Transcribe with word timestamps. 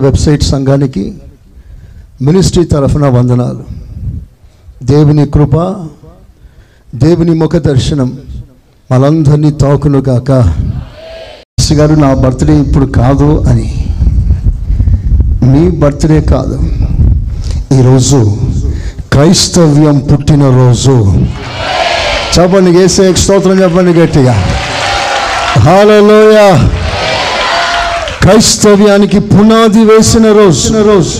Website 0.00 0.42
సంఘానికి 0.42 1.14
ministry 2.22 2.64
తరఫున 2.64 3.06
వందనాలు. 3.06 3.64
దేవుని 4.82 5.26
కృప 5.26 5.76
దేవుని 6.94 7.34
ముఖ 7.34 7.56
దర్శనం 7.56 8.18
మనందరినీ 8.92 9.50
తాకును 9.50 10.00
కాక 10.00 10.30
గారు 11.72 11.94
నా 11.94 12.14
బర్త్డే 12.14 12.60
ఇప్పుడు 12.60 12.86
కాదు 12.86 13.44
అని. 13.48 13.74
మీ 15.42 15.70
బర్త్డే 15.70 16.20
కాదు. 16.20 16.58
ఈరోజు 17.78 18.36
క్రైస్తవ్యం 19.12 19.98
పుట్టినరోజు 19.98 21.12
చెప్పండి 22.38 22.70
వేసే 22.70 23.14
స్తోత్రం 23.14 23.62
చెప్పండి 23.62 24.00
గట్టిగా. 24.00 24.32
హాలలోయ 25.58 26.40
క్రైస్తవ్యానికి 28.30 29.18
పునాది 29.20 29.84
వేసిన 29.84 30.32
రోజు. 30.32 30.72
రోజు. 30.72 31.18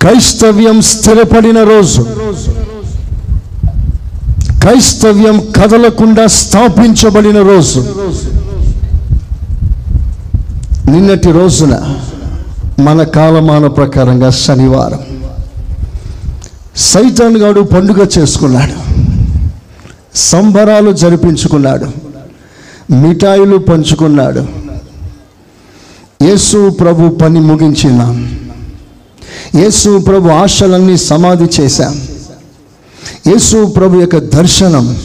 క్రైస్తవ్యం 0.00 0.80
స్థిరపడిన 0.80 1.62
రోజు. 1.62 2.06
క్రైస్తవ్యం 4.60 5.52
కదలకుండా 5.56 6.26
స్థాపించబడిన 6.26 7.42
రోజు. 7.42 7.80
నిన్నటి 10.90 11.32
రోజున 11.32 11.96
మన 12.80 13.02
కాలమాన 13.02 13.66
ప్రకారంగా 13.66 14.30
శనివారం. 14.30 15.00
సైతాన్ 16.76 17.36
గాడు 17.36 17.60
పండుగ 17.60 18.06
చేసుకున్నాడు. 18.18 19.04
సంబరాలు 20.14 20.92
జరిపించుకున్నాడు. 20.92 21.86
మిఠాయిలు 22.92 23.58
పంచుకున్నాడు. 23.58 24.61
యేసు 26.22 26.70
ప్రభు 26.70 27.08
పని 27.08 27.40
ముగించినాం. 27.40 28.16
యేసు 29.54 29.98
ప్రభు 29.98 30.28
ఆశలన్నీ 30.28 30.96
సమాధి 30.96 31.46
చేశాం. 31.60 31.94
యేసు 33.26 33.64
ప్రభు 33.76 34.00
యొక్క 34.00 34.18
దర్శనం 34.18 34.96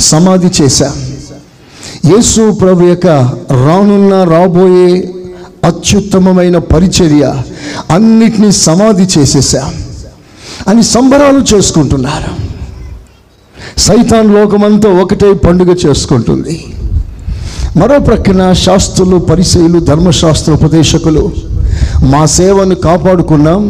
సమాధి 0.00 0.50
చేశాం. 0.62 0.94
యేసు 2.12 2.50
ప్రభు 2.50 2.82
యొక్క 2.82 3.06
రానున్న 3.66 4.24
రాబోయే 4.24 5.12
అత్యుత్తమమైన 5.64 6.58
పరిచర్య 6.58 7.24
అన్నిటినీ 7.90 8.52
సమాధి 8.52 9.06
చేసేసాం 9.18 9.72
అని 10.68 10.82
సంబరాలు 10.84 11.54
చేసుకుంటున్నారు. 11.54 12.32
సైతాన్ 13.78 14.34
లోకమంతా 14.34 14.88
ఒకటే 15.02 15.32
పండుగ 15.32 15.70
చేసుకుంటుంది. 15.86 16.75
మరో 17.76 17.98
ప్రక్కన 17.98 18.52
శాస్త్రులు 18.52 19.16
పరిశీలు 19.16 19.78
ధర్మశాస్త్ర 19.78 20.52
ఉపదేశకులు 20.52 21.32
మా 22.02 22.24
సేవను 22.24 22.74
కాపాడుకున్నాం. 22.74 23.62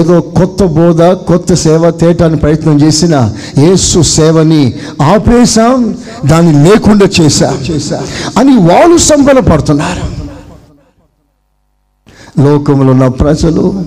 ఏదో 0.00 0.20
కొత్త 0.20 0.64
బోధ 0.64 1.02
కొత్త 1.02 1.54
సేవ 1.54 1.90
తేటాన్ని 1.90 2.38
ప్రయత్నం 2.38 2.80
చేసిన 2.80 3.32
యేసు 3.58 4.00
సేవని 4.00 4.74
ఆపేశాం 5.02 5.96
దాన్ని 6.26 6.52
లేకుండా 6.64 7.08
చేశాం 7.20 7.56
అని 8.38 8.56
వాళ్ళు 8.70 8.98
సంబరపడుతున్నారు. 8.98 10.04
లోకంలో 12.40 12.92
ఉన్న 12.92 13.08
ప్రజలు 13.08 13.84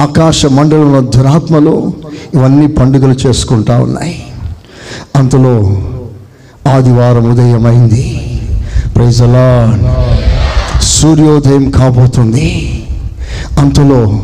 ఆకాశ 0.00 0.46
మండలంలో 0.46 1.00
దురాత్మలు 1.00 1.92
ఇవన్నీ 2.34 2.66
పండుగలు 2.66 3.16
చేసుకుంటా 3.26 3.78
ఉన్నాయి. 3.78 4.16
అంతలో 5.16 5.54
ఆదివారం 6.70 7.30
ఉదయం 7.32 7.66
సూర్యోదయం 10.82 11.70
కాబోతుంది. 11.70 12.76
అంతలో 13.58 14.22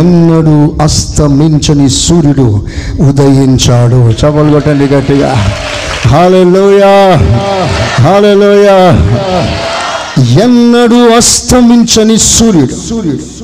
ఎన్నడూ 0.00 0.82
అస్తమించని 0.82 1.90
సూర్యుడు 1.90 2.66
ఉదయించాడు. 3.00 4.10
చపలు 4.10 4.52
కొట్టండి 4.52 4.84
గట్టిగా. 4.84 5.34
హాలలోయా. 6.08 7.16
హాలలోయా. 8.04 8.76
ఎన్నడూ 10.44 11.08
అస్తమించని 11.08 12.18
సూర్యుడు 12.18 12.74
సూర్యుడు. 12.88 13.36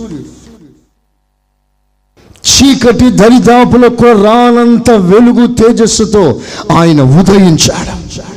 చీకటి 2.52 3.10
దరిదాపులకు 3.10 4.04
రానంత 4.04 4.90
వెలుగు 4.90 5.46
తేజస్సుతో 5.46 6.40
ఆయన 6.78 7.02
ఉదయించాడు. 7.02 8.31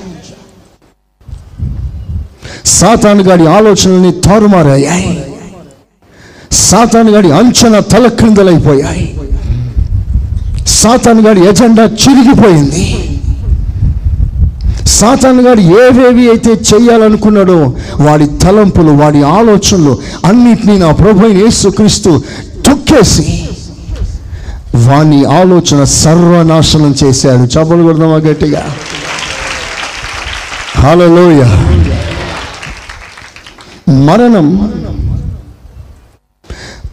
సాతాను 2.66 3.24
గాడి 3.24 3.48
ఆలోచనల్ని 3.48 4.12
తారుమారయ్యాయి 4.22 5.12
సాతాను 6.52 7.12
గాడి 7.12 7.32
అంచనా 7.32 7.80
తలక్రిందలైపోయాయి 7.80 9.06
సాతాను 10.66 11.22
గాడి 11.22 11.42
ఎజెండా 11.50 11.84
చిరిగిపోయింది. 11.84 12.84
సాతాను 14.86 15.42
గారు 15.42 15.62
ఏవేవి 15.62 16.30
అయితే 16.30 16.52
చేయాలనుకున్నాడో 16.70 17.58
వాడి 18.00 18.28
తలంపులు 18.44 18.92
వాడి 18.92 19.24
ఆలోచనలు 19.24 19.94
అన్నిటినీ 20.26 20.78
నా 20.78 20.92
ప్రభు 20.92 21.28
యేసుక్రీస్తు 21.28 22.12
తొక్కేసి 22.66 23.26
వాని 24.88 25.26
ఆలోచన 25.26 25.84
సర్వనాశనం 25.84 26.96
చేశాడు. 27.04 27.44
చపలు 27.46 27.84
కొడదామా 27.84 28.16
గట్టిగా? 28.16 28.64
హలోయ 30.84 31.42
మరణం 33.90 34.74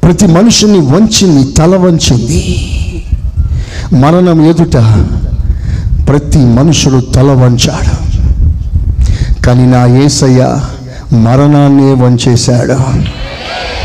ప్రతి 0.02 0.26
మనుషుని 0.26 0.78
వంచింది 0.78 1.52
తల 1.52 1.76
వంచింది. 1.76 2.66
మరణం 3.92 4.50
ఎదుట 4.50 4.76
ప్రతి 6.08 6.38
మనుషుడు 6.38 7.00
తల 7.00 7.30
వంచాడు. 7.32 8.12
కానీ 9.42 9.66
నా 9.66 9.86
ఏసయ్య 9.86 10.60
మరణాన్నే 11.12 11.92
వంచేశాడు. 11.92 12.72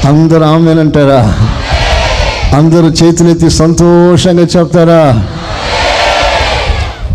అందరూ 0.07 0.43
ఆమెనంటారా 0.43 1.33
అందరూ 2.57 2.87
చేతులెత్తి 2.87 3.49
సంతోషంగా 3.49 4.41
చెప్తారా? 4.41 5.27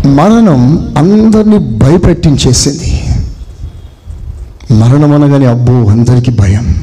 మరణం 0.05 0.93
అందరినీ 0.97 1.57
భయపెట్టించేసింది. 1.57 3.02
మరణం 4.73 5.11
అనగానే 5.11 5.45
అబ్బో 5.45 5.73
అందరికీ 5.73 6.31
భయం. 6.31 6.75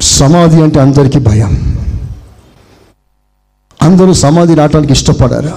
సమాధి 0.00 0.62
అంటే 0.62 0.80
అందరికీ 0.80 1.18
భయం. 1.18 1.78
అందరూ 3.82 4.12
సమాధి 4.12 4.54
రావటానికి 4.54 4.92
ఇష్టపడారు. 4.92 5.52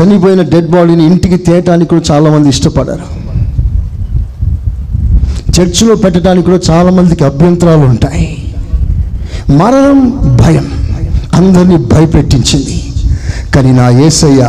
చనిపోయిన 0.00 0.42
డెడ్ 0.42 0.70
బాడీని 0.70 1.06
ఇంటికి 1.06 1.36
తేయటానికి 1.36 1.90
కూడా 1.90 2.14
చాలామంది 2.14 2.48
ఇష్టపడారు. 2.48 3.04
చర్చిలో 5.60 5.94
పెట్టడానికి 5.94 6.50
కూడా 6.50 6.60
చాలామందికి 6.70 7.24
అభ్యంతరాలు 7.24 7.80
ఉంటాయి. 7.80 8.54
మరణం 9.50 10.10
భయం. 10.36 10.70
అందరినీ 11.34 11.76
భయపెట్టించింది. 11.76 12.89
కానీ 13.54 13.72
నా 13.72 13.90
ఏసయ్య 13.90 14.42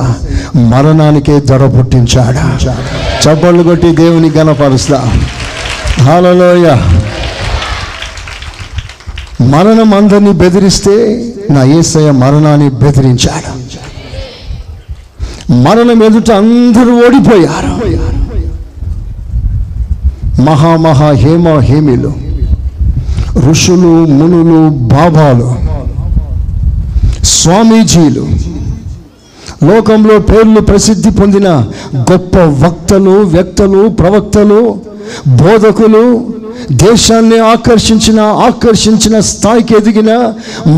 మరణానికే 0.55 1.39
దొర 1.39 1.67
పుట్టించాడు. 1.67 2.41
చప్పళ్ళు 3.23 3.63
కొట్టి 3.63 3.95
దేవుని 3.95 4.29
గణపరుస్తా. 4.29 4.99
హాలలోయ 6.01 6.67
మరణం 9.41 9.93
అందరినీ 9.93 10.31
బెదిరిస్తే 10.31 10.95
నా 11.49 11.63
ఏసయ్య 11.63 12.11
మరణాన్ని 12.11 12.69
బెదిరించాడు. 12.69 13.51
మరణం 15.53 16.03
ఎదుట 16.03 16.31
అందరూ 16.31 16.93
ఓడిపోయారు. 17.05 17.73
మహామహా 20.41 21.11
హేమ 21.11 21.59
హేమిలు 21.59 22.13
ఋషులు 23.49 23.91
మునులు 24.05 24.69
బాబాలు 24.69 25.49
స్వామీజీలు 27.25 28.25
లోకంలో 29.69 30.19
పేర్లు 30.19 30.61
ప్రసిద్ధి 30.61 31.09
పొందిన 31.19 31.49
గొప్ప 32.11 32.37
వక్తలు 32.63 33.15
వ్యక్తలు 33.33 33.81
ప్రవక్తలు 33.99 34.61
బోధకులు 35.41 36.05
దేశాన్ని 36.85 37.37
ఆకర్షించిన 37.53 38.19
ఆకర్షించిన 38.47 39.15
స్థాయికి 39.29 39.73
ఎదిగిన 39.79 40.11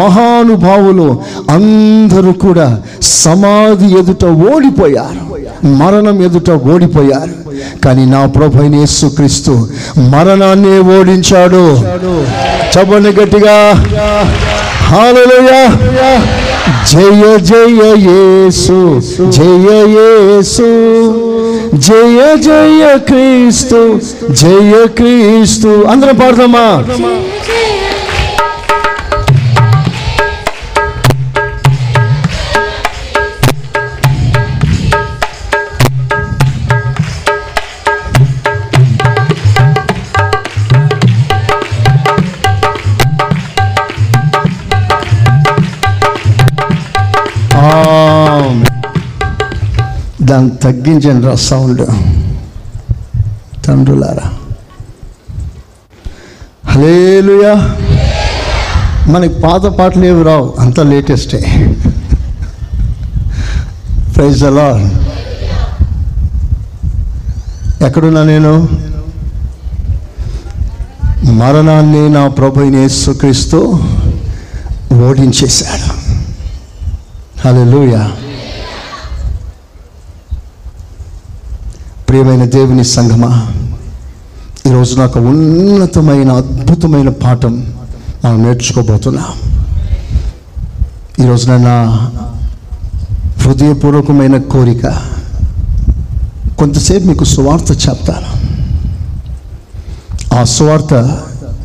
మహానుభావులు 0.01 1.07
అందరూ 1.55 2.33
కూడా 2.45 2.67
సమాధి 3.01 3.87
ఎదుట 3.99 4.25
ఓడిపోయారు 4.51 5.21
మరణం 5.81 6.17
ఎదుట 6.27 6.49
ఓడిపోయారు. 6.73 7.33
కానీ 7.83 8.03
నా 8.13 8.21
ప్రభు 8.35 8.63
యేసుక్రీస్తు 8.75 9.53
మరణాన్ని 10.13 10.73
ఓడించాడు. 10.95 11.63
చెప్పండి 12.73 13.11
గట్టిగా. 13.19 13.57
హాలలుయా 14.89 15.61
జయ 16.91 17.37
జయ 17.49 17.81
యేసు 18.07 18.77
జయ 19.37 19.69
యేసు 19.95 20.69
జయ 21.87 22.19
జయ 22.47 22.83
క్రీస్తు 23.07 23.79
జయ 24.41 24.73
క్రీస్తు. 24.97 25.67
అందరం 25.67 26.15
పాడదామా? 26.15 26.65
దాన్ని 50.33 50.51
తగ్గించండి 50.51 51.27
రా 51.27 51.35
సౌండ్. 51.35 51.87
తండ్రులారా. 53.65 54.33
హలేలుయా 56.65 57.53
మనకి 59.07 59.39
పాత 59.39 59.61
పాటలు 59.61 60.05
ఏవి 60.05 60.23
రావు 60.23 60.53
అంత 60.59 60.79
లేటెస్టే. 60.79 61.39
ప్రైజ్ 64.15 64.43
అలా 64.43 64.69
ఎక్కడున్నా 67.87 68.23
నేను? 68.23 68.67
మరణాన్ని 71.31 72.09
నా 72.09 72.27
ప్రభు 72.27 72.61
యేసుక్రీస్తు 72.61 73.79
ఓడించేశాడు. 75.05 75.89
హల్లెలూయా. 77.47 78.11
ప్రియమైన 82.13 82.45
దేవుని 82.45 82.83
సంగమా 82.83 83.47
ఈరోజు 84.65 84.95
నాకు 84.95 85.19
ఉన్నతమైన 85.19 86.31
అద్భుతమైన 86.31 87.09
పాఠం 87.09 87.73
మనం 88.25 88.43
నేర్చుకోబోతున్నాం. 88.43 89.25
ఈరోజు 91.25 91.47
నా 91.51 92.11
హృదయపూర్వకమైన 93.41 94.37
కోరిక 94.37 94.87
కొంతసేపు 96.59 97.07
మీకు 97.07 97.23
సువార్త 97.23 97.71
చెప్తాను. 97.71 98.29
ఆ 100.35 100.43
సువార్త 100.43 100.93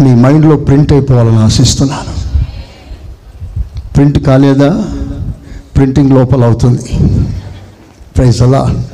మీ 0.00 0.14
మైండ్లో 0.14 0.56
ప్రింట్ 0.56 0.92
అయిపోవాలని 0.92 1.38
ఆశిస్తున్నాను. 1.38 2.12
ప్రింట్ 3.94 4.18
కాలేదా? 4.18 4.84
ప్రింటింగ్ 5.76 6.10
లోపల 6.10 6.44
అవుతుంది. 6.44 6.98
ప్రైజ్ 8.16 8.42
అలా 8.42 8.84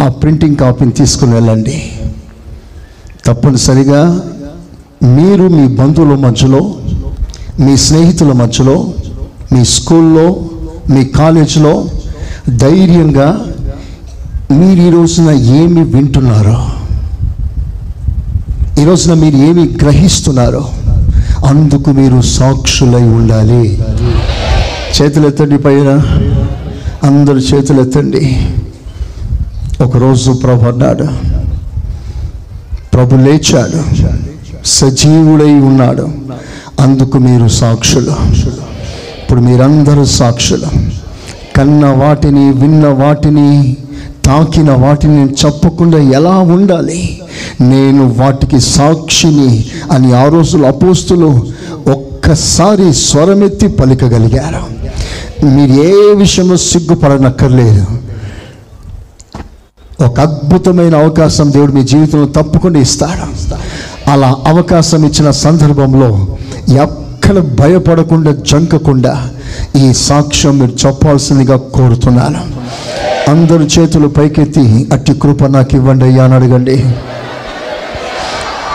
ఆ 0.00 0.08
ప్రింటింగ్ 0.08 0.56
కాపీని 0.56 0.92
తీసుకుని 0.92 1.34
వెళ్ళండి. 1.34 1.92
తప్పనిసరిగా 3.26 4.20
మీరు 5.02 5.48
మీ 5.48 5.68
బంధువుల 5.68 6.14
మధ్యలో 6.14 6.74
మీ 7.60 7.76
స్నేహితుల 7.76 8.32
మధ్యలో 8.32 8.92
మీ 9.52 9.64
స్కూల్లో 9.64 10.36
మీ 10.90 11.04
కాలేజీలో 11.04 11.84
ధైర్యంగా 12.48 13.46
మీరు 14.50 14.80
ఈ 14.80 14.90
రోజున 14.90 15.30
ఏమి 15.30 15.84
వింటున్నారో 15.84 16.58
ఈ 18.82 18.84
రోజున 18.84 19.14
మీరు 19.14 19.36
ఏమి 19.36 19.64
గ్రహిస్తున్నారో 19.82 20.68
అందుకు 21.46 21.90
మీరు 21.90 22.20
సాక్షులై 22.20 23.02
ఉండాలి. 23.02 23.82
చేతులు 24.96 25.26
ఎత్తండి 25.26 25.58
పైన. 25.58 25.90
అందరు 27.02 27.38
చేతులు 27.38 27.80
ఎత్తండి 27.80 28.36
ఒకరోజు 29.80 30.32
ప్రభు 30.32 30.64
అన్నాడు 30.64 31.04
ప్రభు 32.94 33.14
లేచాడు 33.14 33.82
సజీవుడై 34.64 35.52
ఉన్నాడు 35.52 36.08
అందుకు 36.80 37.18
మీరు 37.18 37.48
సాక్షులు. 37.48 38.10
ఇప్పుడు 39.22 39.40
మీరందరూ 39.40 40.04
సాక్షులు. 40.04 40.66
కన్న 41.56 41.86
వాటిని 41.86 42.52
విన్న 42.52 42.86
వాటిని 42.86 43.76
తాకిన 44.24 44.70
వాటిని 44.70 45.24
చెప్పకుండా 45.24 45.98
ఎలా 45.98 46.38
ఉండాలి? 46.38 47.22
నేను 47.60 48.14
వాటికి 48.18 48.60
సాక్షిని 48.60 49.64
అని 49.92 50.12
ఆ 50.12 50.28
రోజులు 50.28 50.66
అపోస్తులు 50.66 51.46
ఒక్కసారి 51.90 52.94
స్వరమెత్తి 52.94 53.68
పలికగలిగారు. 53.68 54.74
మీరు 55.46 55.72
ఏ 55.72 56.14
విషయంలో 56.14 56.56
సిగ్గుపడనక్కర్లేదు. 56.56 58.03
ఒక 60.00 60.20
అద్భుతమైన 60.20 60.96
అవకాశం 60.96 61.52
దేవుడు 61.52 61.72
మీ 61.72 61.82
జీవితంలో 61.82 62.42
తప్పకుండా 62.42 62.78
ఇస్తాడు? 62.78 63.54
అలా 64.10 64.36
అవకాశం 64.46 65.04
ఇచ్చిన 65.06 65.30
సందర్భంలో 65.30 66.26
ఎక్కడ 66.82 67.38
భయపడకుండా 67.38 68.30
జంకకుండా 68.32 69.30
ఈ 69.76 69.92
సాక్ష్యం 69.92 70.58
మీరు 70.58 70.86
చెప్పాల్సిందిగా 70.86 71.56
కోరుతున్నాను. 71.56 72.40
అందరు 73.30 73.62
చేతులు 73.62 74.08
పైకెత్తి 74.08 74.88
అట్టి 74.92 75.14
కృప 75.14 75.44
నాకు 75.44 75.76
ఇవ్వండి 75.76 76.04
అయ్యా 76.04 76.24
అని 76.24 76.34
అడగండి. 76.34 76.84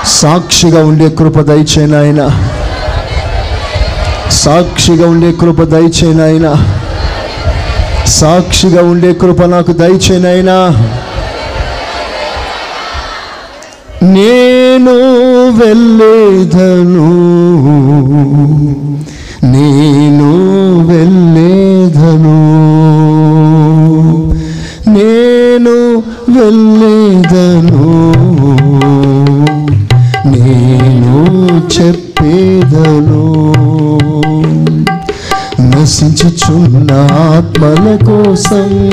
సాక్షిగా 0.06 0.86
ఉండే 0.86 1.10
కృప 1.10 1.40
దయచేయను 1.40 2.00
ఆయన. 2.00 2.30
సాక్షిగా 4.32 5.10
ఉండే 5.10 5.32
కృప 5.32 5.64
దయచేయను 5.64 6.24
ఆయన. 6.24 6.76
సాక్షిగా 8.08 8.84
ఉండే 8.84 9.14
కృప 9.14 9.42
నాకు 9.42 9.72
దయచేనైనా 9.72 10.88
నేను 14.04 14.94
వెళ్ళేదను. 15.50 17.10
నేను 19.44 20.30
వెళ్ళేదను. 20.88 22.40
నేను 24.90 26.04
వెళ్ళేదను. 26.30 27.90
నేను 30.28 31.48
చెప్పేదను. 31.80 33.20
నశించుచున్న 35.62 36.92
ఆత్మల 37.12 38.00
కోసం 38.06 38.90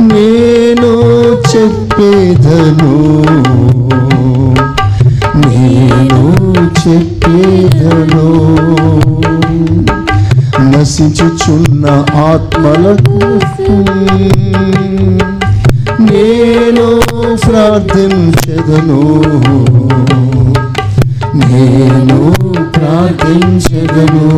నేను 0.00 0.96
చెప్పేదను. 2.00 3.22
నేను 5.48 6.34
చెప్పేదను. 6.88 8.26
నశించుచున్న 10.60 11.86
ఆత్మల 12.16 12.96
నేను 16.00 17.00
ప్రార్థించదను. 17.36 19.00
నేను 21.34 22.34
ప్రార్థించదను. 22.76 24.28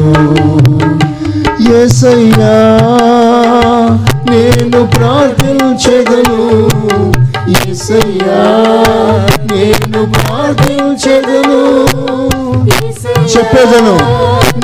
ఎసయ్యా 1.85 2.55
నేను 4.31 4.87
ప్రార్థించదను. 4.87 6.69
నేను 9.53 10.13
ప్రార్థించదను. 10.13 11.61
చెప్పేదను. 13.37 13.99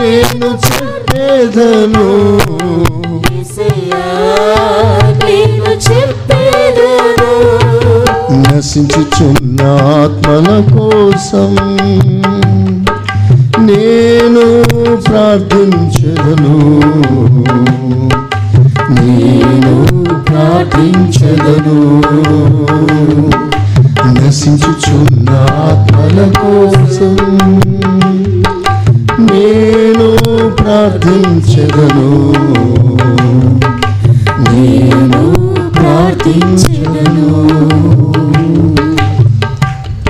నేను 0.03 0.47
చెప్పేదను. 0.47 2.05
నేను 5.27 5.71
చెప్పేదను. 5.71 7.25
నశించుచున్న 8.57 9.61
ఆత్మల 9.81 10.79
కోసం 10.79 11.57
నేను 13.67 14.65
ప్రార్థించదను. 15.01 16.55
నేను 19.01 20.05
ప్రార్థించదను. 20.29 22.14
ఆత్మల 26.17 26.25
కోసం 26.41 27.15
నేను 29.29 30.07
ప్రార్థించదను 30.59 32.11
నేను 34.51 35.23
ప్రార్థించగను 35.77 37.31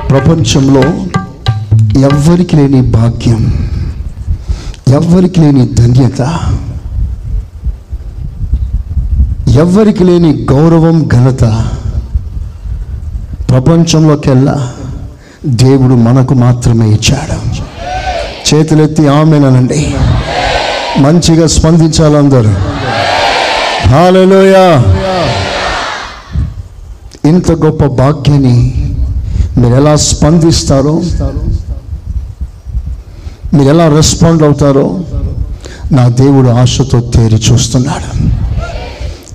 ప్రపంచంలో 0.08 0.84
ఎవ్వరికి 2.02 2.56
లేని 2.56 2.82
భాగ్యం 2.90 3.42
ఎవ్వరికి 4.92 5.40
లేని 5.40 5.66
ధన్యత 5.75 6.20
ఎవ్వరికి 9.58 10.04
లేని 10.04 10.32
గౌరవం 10.50 10.96
ఘనత 11.08 11.44
ప్రపంచంలోకెల్లా 13.49 14.58
దేవుడు 15.46 15.94
మనకు 15.94 16.34
మాత్రమే 16.34 16.88
ఇచ్చాడు. 16.88 17.36
చేతులెత్తి 18.48 19.08
ఆమెనండి 19.08 19.94
మంచిగా 20.98 21.46
స్పందించాలి 21.46 22.16
అందరూ 22.16 22.54
హాలలోయా. 23.88 24.82
ఇంత 27.28 27.52
గొప్ప 27.52 27.84
భాగ్యాన్ని 27.84 28.74
మీరు 29.58 29.74
ఎలా 29.74 29.96
స్పందిస్తారో 29.96 31.02
మీరు 33.54 33.68
ఎలా 33.68 33.88
రెస్పాండ్ 33.88 34.42
అవుతారో 34.42 35.00
నా 35.92 36.08
దేవుడు 36.08 36.48
ఆశతో 36.48 37.00
తేరి 37.00 37.34
చూస్తున్నాడు. 37.34 38.28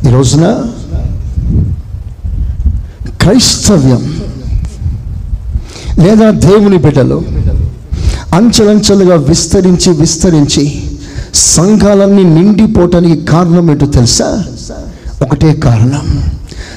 ఈరోజున 0.08 0.64
క్రైస్తవ్యం 3.22 4.19
లేదా 5.98 6.30
దేవుని 6.30 6.78
బిడ్డలు 6.78 7.24
అంచెలంచెలుగా 8.34 9.16
విస్తరించి 9.16 9.92
విస్తరించి 9.92 10.84
సంఘాలన్నీ 11.34 12.24
నిండిపోవటానికి 12.24 13.26
కారణం 13.26 13.72
ఏంటో 13.72 13.86
తెలుసా? 13.86 14.44
ఒకటే 15.22 15.54
కారణం. 15.54 16.24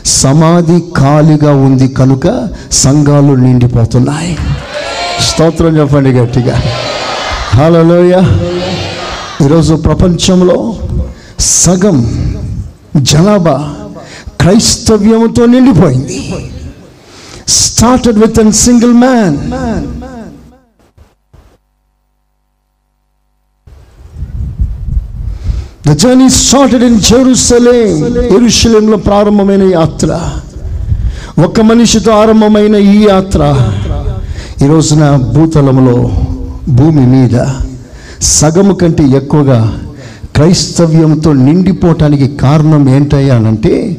సమాధి 0.07 0.81
ఖాళీగా 0.97 1.55
ఉంది 1.55 1.89
కనుక 1.89 2.49
సంఘాలు 2.73 3.33
నిండిపోతున్నాయి. 3.33 4.39
స్తోత్రం 5.29 5.79
చెప్పండి 5.79 6.11
గట్టిగా. 6.11 6.63
హలోయ 7.55 8.23
ఈరోజు 9.45 9.75
ప్రపంచంలో 9.75 10.75
సగం 11.41 11.99
జనాభా 12.97 13.75
క్రైస్తవ్యముతో 14.41 15.47
నిండిపోయింది. 15.47 16.35
Started 17.49 18.19
with 18.19 18.41
an 18.41 18.53
single 18.53 18.95
man 19.05 19.37
the 25.87 25.93
journey 26.03 26.29
started 26.31 26.83
in 26.83 27.01
Jerusalem 27.01 27.97
ఎరుషలేంలో 28.37 28.97
ప్రారంభమైన 28.97 29.63
యాత్ర. 29.63 30.11
ఒక 31.45 31.61
మనిషితో 31.61 32.13
ఆరంభమైన 32.13 32.77
ఈ 32.77 33.07
యాత్ర. 33.09 33.43
ఈ 34.63 34.67
రోజున 34.67 35.05
భూతలంలో 35.17 35.97
భూమి 36.69 37.07
మీద 37.07 37.37
సగము 38.21 38.75
కంటే 38.75 39.05
ఎక్కువగా 39.19 39.59
క్రైస్తవ్యంతో 40.43 41.33
నిండిపోవటానికి 41.33 42.37
కారణం 42.37 42.89
ఏంటయ్యా 42.89 43.35
అంటే 43.35 43.97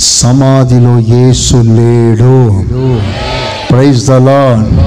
సమాధిలో 0.00 0.98
యేసు 0.98 1.56
లేడు. 1.56 2.64
ప్రైజ్ 3.70 4.06
ద 4.06 4.10
లార్డ్ 4.10 4.80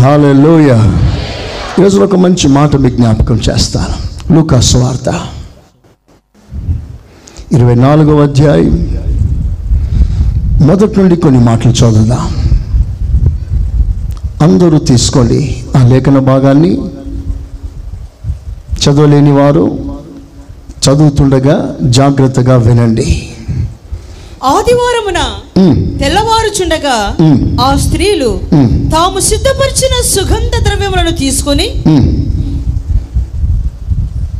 హల్లెలూయా 0.00 0.94
ఈరోజు 1.78 2.00
ఒక 2.00 2.16
మంచి 2.16 2.48
మాట 2.48 2.76
మీ 2.76 2.90
జ్ఞాపకం 2.90 3.40
చేస్తాను. 3.50 4.34
లూకా 4.34 4.60
స్వార్త 4.60 5.20
ఇరవై 7.52 7.74
నాలుగవ 7.74 8.22
అధ్యాయం. 8.22 8.98
మొదటి 10.60 11.00
నుండి 11.00 11.16
కొన్ని 11.16 11.40
మాటలు 11.40 11.72
చదువుదాం. 11.72 12.36
అందరూ 14.42 14.78
తీసుకోండి 14.78 15.64
ఆ 15.76 15.86
లేఖన 15.86 16.18
భాగాన్ని. 16.18 16.78
చదవలేని 18.84 19.32
వారు 19.32 19.83
చదువుతుండగా 20.84 21.56
జాగ్రత్తగా 21.82 22.56
వినండి 22.56 23.28
ఆదివారమున 24.44 25.20
తెల్లవారుచుండగా 25.98 26.96
ఆ 27.60 27.76
స్త్రీలు 27.76 28.40
తాము 28.92 29.20
సిద్ధపరిచిన 29.20 29.94
సుగంధ 30.06 30.64
ద్రవ్యములను 30.64 31.10
తీసుకొని 31.16 31.68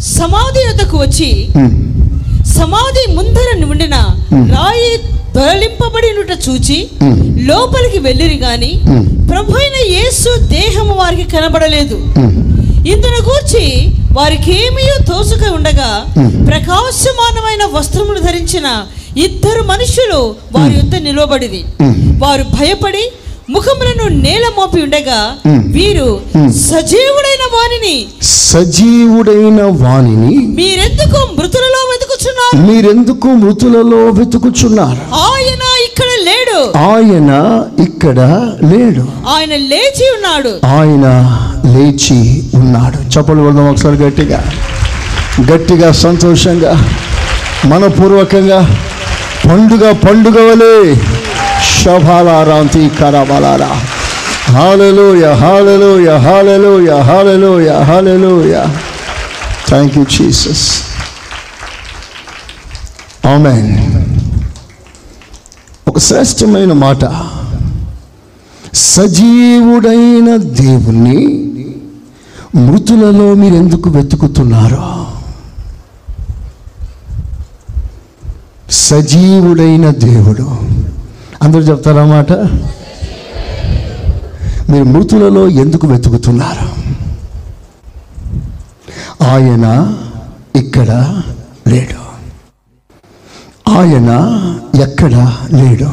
సమాధి 0.01 0.61
యొద్దకు 0.69 0.97
వచ్చి. 0.99 1.49
సమాధి 2.55 3.15
ముందర 3.15 3.49
Hmm. 4.33 4.51
రాయి 4.51 4.91
దొరలింపబడినుట 5.37 6.33
చూచి. 6.49 6.89
లోపలికి 7.45 7.99
వెళ్ళిరి 7.99 8.37
గాని. 8.37 8.73
ప్రభు 9.31 9.53
అయిన 9.53 9.97
యేసు 9.97 10.41
దేహము 10.47 10.95
వారికి 10.95 11.31
కనబడలేదు. 11.31 11.97
ఇందును 12.89 13.21
గూర్చి 13.25 13.65
వారికి 14.13 14.51
ఏమీ 14.59 14.83
తోసుక 15.07 15.45
ఉండగా. 15.55 15.91
ప్రకాశమానమైన 16.49 17.63
వస్త్రములు 17.73 18.21
ధరించిన 18.21 18.67
ఇద్దరు 19.17 19.63
మనుషులు 19.63 20.19
వారి 20.53 20.75
యొద్ద 20.75 20.95
నిలవబడిరి 21.03 21.61
Hmm. 21.81 21.95
వారు 22.19 22.45
భయపడి 22.55 23.05
ముఖములను 23.51 24.23
నేల 24.23 24.43
మోపి 24.57 24.83
ఉండగా. 24.83 25.37
వీరు. 25.47 26.21
సజీవుడైన 26.53 27.45
వానిని. 27.53 28.07
సజీవుడైన 28.23 29.63
వాణిని 29.63 30.37
మీరెందుకు 30.47 31.29
మృతులలో 31.39 31.81
వెతుకుచున్నారు? 31.91 32.73
మీరెందుకు 32.73 33.27
మృతులలో 33.27 33.97
వెతుకుచున్నారు? 33.97 35.15
ఆయన 35.15 35.85
ఇక్కడ 35.85 36.11
లేడు. 36.23 36.79
ఆయన 36.79 37.63
ఇక్కడ 37.83 38.21
లేడు. 38.65 39.01
ఆయన 39.29 39.57
లేచి 39.57 40.11
ఉన్నాడు. 40.15 40.67
ఆయన 40.67 41.07
లేచి 41.67 42.43
ఉన్నాడు. 42.55 42.97
చప్పలు 42.97 43.43
వెళ్దాం 43.43 43.71
ఒకసారి 43.71 43.97
గట్టిగా. 43.97 44.53
గట్టిగా 45.53 45.93
సంతోషంగా 45.93 46.95
మనపూర్వకంగా. 47.65 48.79
పండుగ 49.49 49.93
పండుగ 49.93 50.51
వలె 50.51 50.97
శభాలారాంతి 51.85 52.91
కరబలారా 53.01 53.73
హాలెలూయ 54.53 55.33
హాలెలూయ 55.33 56.17
హాలెలూయ 56.17 56.91
హాలెలూయ 57.01 57.71
హాలెలూయ. 57.83 58.55
థ్యాంక్ 59.69 59.99
యూ 59.99 60.05
జీసస్ 60.05 60.67
ఆమెన్ 63.27 63.69
ఒక 65.89 65.99
శ్రేష్టమైన 65.99 66.73
మాట. 66.73 67.05
సజీవుడైన 68.75 70.37
దేవుణ్ణి 70.37 71.19
మృతులలో 72.57 73.35
మీరు 73.35 73.55
ఎందుకు 73.55 73.91
వెతుకుతున్నారు? 73.91 74.83
సజీవుడైన 78.71 79.91
దేవుడు. 79.91 80.49
అందరూ 81.45 81.61
చెప్తారన్నమాట 81.61 82.33
మీరు 84.71 84.85
మృతులలో 84.85 85.49
ఎందుకు 85.49 85.87
వెతుకుతున్నారు? 85.87 86.85
ఆయన 89.25 89.95
ఇక్కడ 90.57 91.23
లేడు. 91.69 92.05
ఆయన 93.71 94.11
ఎక్కడ 94.83 95.37
లేడు? 95.55 95.91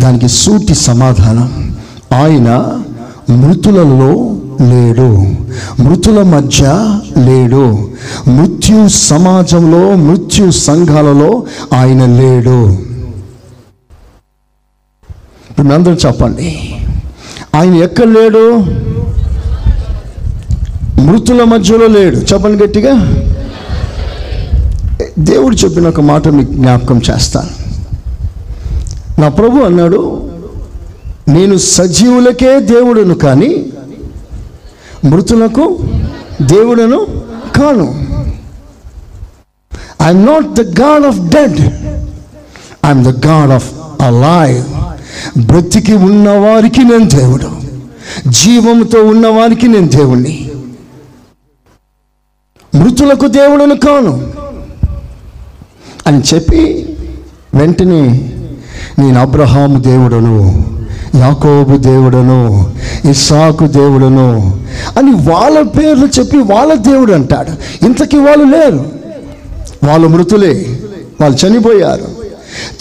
దానికి 0.00 0.28
సూటి 0.28 0.74
సమాధానం 0.74 1.76
ఆయన 2.14 2.82
మృతులలో 3.30 4.36
లేడు. 4.68 5.16
మృతుల 5.82 6.22
మధ్య 6.22 6.64
లేడు. 7.18 7.90
మృత్యు 8.28 8.88
సమాజంలో 8.88 9.96
మృత్యు 9.96 10.50
సంఘాలలో 10.50 11.46
ఆయన 11.72 12.06
లేడు. 12.06 12.91
ఇప్పుడు 15.52 15.66
మీ 15.66 15.74
అందరూ 15.74 15.94
చెప్పండి. 15.94 16.74
ఆయన 17.54 17.74
ఎక్కడ 17.74 18.04
లేడు? 18.04 18.56
మృతుల 21.00 21.44
మధ్యలో 21.44 21.86
లేడు. 21.86 22.16
చెప్పండి 22.16 22.64
గట్టిగా. 22.64 22.92
దేవుడు 25.18 25.56
చెప్పిన 25.56 25.88
ఒక 25.88 26.00
మాట 26.00 26.28
మీకు 26.28 26.52
జ్ఞాపకం 26.52 27.00
చేస్తాను. 27.10 27.50
నా 29.20 29.28
ప్రభు 29.28 29.60
అన్నాడు 29.60 30.30
నేను 31.28 31.56
సజీవులకే 31.56 32.60
దేవుడును 32.60 33.14
కానీ 33.14 33.66
మృతులకు 35.04 35.78
దేవుడను 36.42 37.06
కాను. 37.56 37.94
I'm 40.02 40.26
not 40.26 40.52
the 40.52 40.80
god 40.80 41.06
of 41.06 41.18
dead 41.18 41.60
I'm 42.86 43.04
the 43.04 43.26
god 43.26 43.50
of 43.50 43.72
alive 44.02 44.71
బ్రతికి 45.36 45.94
ఉన్నవారికి 45.94 46.84
నేను 46.84 47.04
దేవుడు. 47.04 47.50
జీవంతో 48.28 49.04
ఉన్నవారికి 49.04 49.68
నేను 49.68 49.88
దేవుణ్ణి. 49.88 50.50
మృతులకు 52.74 53.26
దేవుడను 53.26 53.76
కాను. 53.76 54.32
అని 56.06 56.22
చెప్పి 56.34 56.88
వెంటనే 57.54 58.32
నేను 58.98 59.20
అబ్రహాము 59.20 59.80
దేవుడను 59.80 60.64
యాకోబు 61.14 61.76
దేవుడను 61.76 62.72
ఇస్సాకు 63.10 63.66
దేవుడను 63.66 64.60
అని 64.98 65.10
వాళ్ళ 65.10 65.62
పేర్లు 65.62 66.06
చెప్పి 66.06 66.38
వాళ్ళ 66.38 66.74
దేవుడు 66.74 67.12
అంటాడు. 67.12 67.84
ఇంతకీ 67.84 68.16
వాళ్ళు 68.16 68.44
లేరు. 68.44 68.92
వాళ్ళు 69.84 70.08
మృతులే. 70.08 70.80
వాళ్ళు 71.20 71.46
చనిపోయారు. 71.46 72.21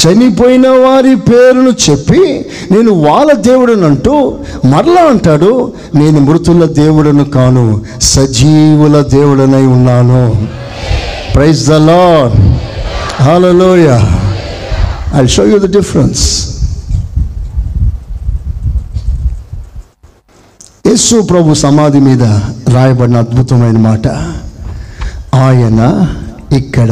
చనిపోయిన 0.02 0.68
వారి 0.84 1.14
పేరును 1.30 1.72
చెప్పి 1.86 2.24
నేను 2.72 2.92
వాళ్ళ 3.08 3.32
దేవుడనంటూ 3.50 4.16
మరలా 4.66 5.04
అంటాడు 5.10 5.52
నేను 5.96 6.20
మృతుల 6.20 6.66
దేవుడను 6.82 7.26
కాను 7.36 7.66
సజీవుల 8.14 8.98
దేవుడనై 9.18 9.66
ఉన్నాను. 9.78 10.24
ప్రైజ్ 11.36 11.64
ద 11.70 11.80
లాడ్ 11.92 12.36
హలోయ 13.24 13.90
I 15.22 15.26
show 15.36 15.46
you 15.46 15.58
the 15.58 15.70
difference 15.78 16.24
యేసు 20.88 21.18
ప్రభు 21.22 21.54
సమాధి 21.54 22.00
మీద 22.00 22.24
రాయబడిన 22.76 23.18
అద్భుతమైన 23.18 23.78
మాట 23.78 24.08
ఆయన 25.46 25.82
ఇక్కడ 26.58 26.92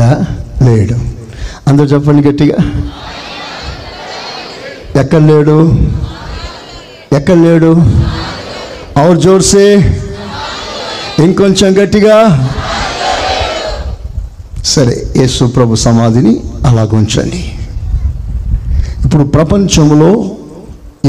లేడు. 0.68 0.98
అందరూ 1.70 1.86
చెప్పండి 1.86 2.28
గట్టిగా. 2.28 2.56
ఎక్కడ 5.02 5.20
లేడు? 5.20 5.76
ఎక్కడ 7.14 7.36
లేడు? 7.36 7.76
ఔర్ 9.08 9.18
జోర్సే? 9.18 9.76
ఇంకొంచెం 11.20 11.84
గట్టిగా. 11.84 12.18
సరే 14.66 15.04
యేసు 15.18 15.46
ప్రభు 15.46 15.76
సమాధిని 15.76 16.44
అలా 16.66 16.84
ఉంచండి. 16.94 17.56
ఇప్పుడు 19.06 19.24
ప్రపంచంలో 19.24 20.32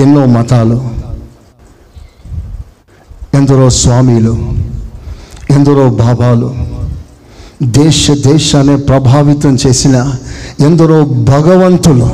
ఎన్నో 0.01 0.27
మతాలు 0.27 0.91
ఎందరో 3.35 3.71
స్వామీలు 3.71 4.53
ఎందరో 5.51 5.91
బాబాలు 5.91 6.55
దేశ 7.63 8.11
దేశాన్ని 8.11 8.77
ప్రభావితం 8.77 9.59
చేసిన 9.67 10.15
ఎందరో 10.61 11.05
భగవంతులు. 11.05 12.05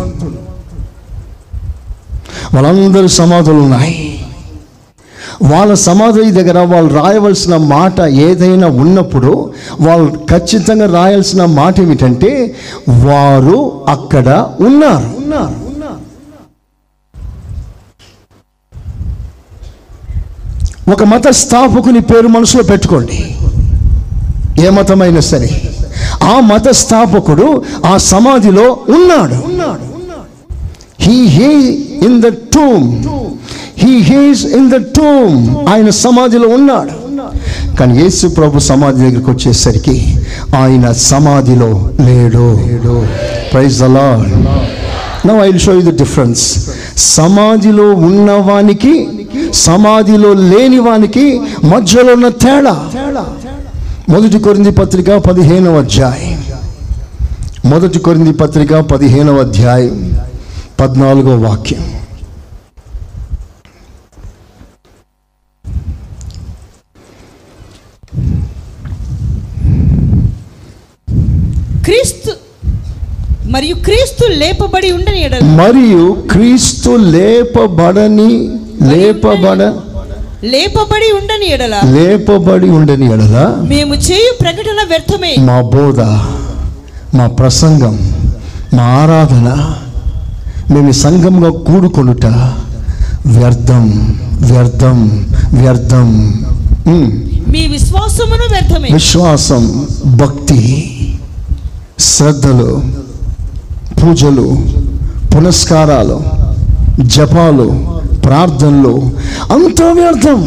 వాళ్ళందరూ 2.55 3.09
సమాధులు 3.09 3.57
ఉన్నాయి. 3.57 4.13
వాళ్ళ 5.43 5.75
సమాధి 5.75 6.31
దగ్గర 6.31 6.59
వాళ్ళు 6.59 6.95
రాయవలసిన 6.95 7.57
మాట 7.57 8.01
ఏదైనా 8.01 8.67
ఉన్నప్పుడు 8.67 9.53
వాళ్ళు 9.81 10.19
ఖచ్చితంగా 10.31 11.03
రాయాల్సిన 11.03 11.45
మాట 11.45 11.81
ఏమిటంటే 11.81 12.57
వారు 12.89 13.85
అక్కడ 13.89 14.29
ఉన్నారు. 14.61 15.23
ఉన్నారు 15.23 15.67
ఒక 20.91 21.03
మత 21.03 21.29
స్థాపకుని 21.29 22.01
పేరు 22.01 22.29
మనసులో 22.29 22.63
పెట్టుకోండి. 22.63 23.37
ఏ 24.65 24.69
మతమైనా 24.77 25.23
సరే 25.31 25.51
ఆ 26.33 26.35
మత 26.51 26.69
స్థాపకుడు 26.83 27.47
ఆ 27.91 27.95
సమాధిలో 28.13 28.67
ఉన్నాడు. 28.97 29.39
He 31.07 31.19
he 31.37 31.51
in 32.07 32.19
the 32.25 32.29
tomb 32.55 32.87
he 33.83 33.93
he's 34.11 34.43
in 34.59 34.69
the 34.75 34.77
tomb 34.99 35.37
ఆయన 35.73 35.89
సమాధిలో 36.05 36.49
ఉన్నాడు. 36.59 36.95
కానీ 37.79 37.95
యేసు 38.03 38.27
ప్రభు 38.37 38.63
సమాధి 38.69 38.99
దగ్గరికి 39.05 39.31
వచ్చేసరికి 39.33 39.97
ఆయన 40.61 40.87
సమాధిలో 41.11 41.71
లేడు. 42.07 42.47
ప్రైజ్ 43.53 43.79
అలా 43.89 44.09
now 45.29 45.41
I 45.47 45.51
show 45.67 45.75
you 45.79 45.83
the 45.91 45.95
difference 46.03 46.45
సమాధిలో 47.17 47.89
ఉన్నవానికి 48.09 48.95
సమాధిలో 49.67 50.31
లేని 50.53 50.81
వానికి 50.87 51.27
మధ్యలో 51.73 52.13
ఉన్న 52.19 52.29
తేడా 52.45 52.75
తేడా. 52.97 53.25
మొదటి 54.09 54.39
కొరింది 54.39 54.71
పత్రిక 54.71 55.11
పదిహేనవ 55.11 55.79
అధ్యాయం. 55.79 56.45
మొదటి 57.65 57.99
కొరింది 57.99 58.33
పత్రిక 58.33 58.75
పదిహేనవ 58.75 59.39
అధ్యాయం. 59.39 60.19
పద్నాలుగో 60.81 61.37
వాక్యం. 61.37 61.97
క్రీస్తు 71.85 72.33
మరియు 73.47 73.75
క్రీస్తు 73.75 74.33
లేపబడి 74.33 74.93
ఉండని 74.93 75.29
మరియు 75.43 76.29
క్రీస్తు 76.31 76.91
లేపబడని 76.91 78.59
లేపబడ 78.83 79.75
లేపబడి 80.47 81.13
ఉండని 81.13 81.51
ఎడల. 81.53 81.81
లేపబడి 81.85 82.71
ఉండని 82.71 83.07
ఎడల. 83.07 83.55
మేము 83.69 83.95
చేయు 83.95 84.35
ప్రకటన 84.41 84.89
వ్యర్థమే. 84.89 85.37
మా 85.39 85.61
బోధ 85.61 86.01
మా 87.17 87.27
ప్రసంగం 87.27 88.13
మా 88.75 88.83
ఆరాధన 88.83 89.49
మేము 90.75 90.89
ఈ 90.89 90.93
సంఘంగా 90.93 91.51
కూడుకొనుట. 91.51 92.27
వ్యర్థం 93.27 94.19
వ్యర్థం 94.43 95.27
వ్యర్థం. 95.53 96.09
మీ 97.49 97.67
విశ్వాసమును 97.67 98.47
వ్యర్థమే. 98.53 98.89
విశ్వాసం 98.93 99.87
భక్తి 100.07 100.61
శ్రద్ధలు 101.99 102.83
పూజలు 104.03 104.59
పునస్కారాలు 105.37 106.23
జపాలు 107.01 107.96
ప్రార్థనలు 108.27 108.95
అంతా 109.55 109.87
వ్యర్థం. 109.93 110.41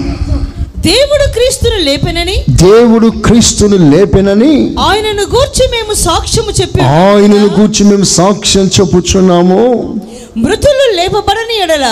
దేవుడు 0.86 1.26
క్రీస్తును 1.36 1.78
లేపెనని 1.88 2.36
దేవుడు 2.62 3.08
క్రీస్తును 3.26 3.78
లేపెనని 3.92 4.54
ఆయనను 4.86 5.26
గూర్చి 5.34 5.64
మేము 5.74 5.94
సాక్ష్యము 6.04 6.52
చెప్పి 6.60 6.82
ఆయనను 7.00 7.50
కూర్చి 7.58 7.84
మేము 7.90 8.06
సాక్ష్యం 8.14 8.68
చెప్పుచున్నాము. 8.76 9.60
మృతులు 10.38 10.86
లేపబడని 10.98 11.56
ఎడల 11.64 11.86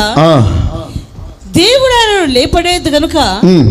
దేవుడు 1.57 1.93
ఆయనను 1.99 2.25
లేపడేది 2.33 2.89
ఉమ్. 3.49 3.69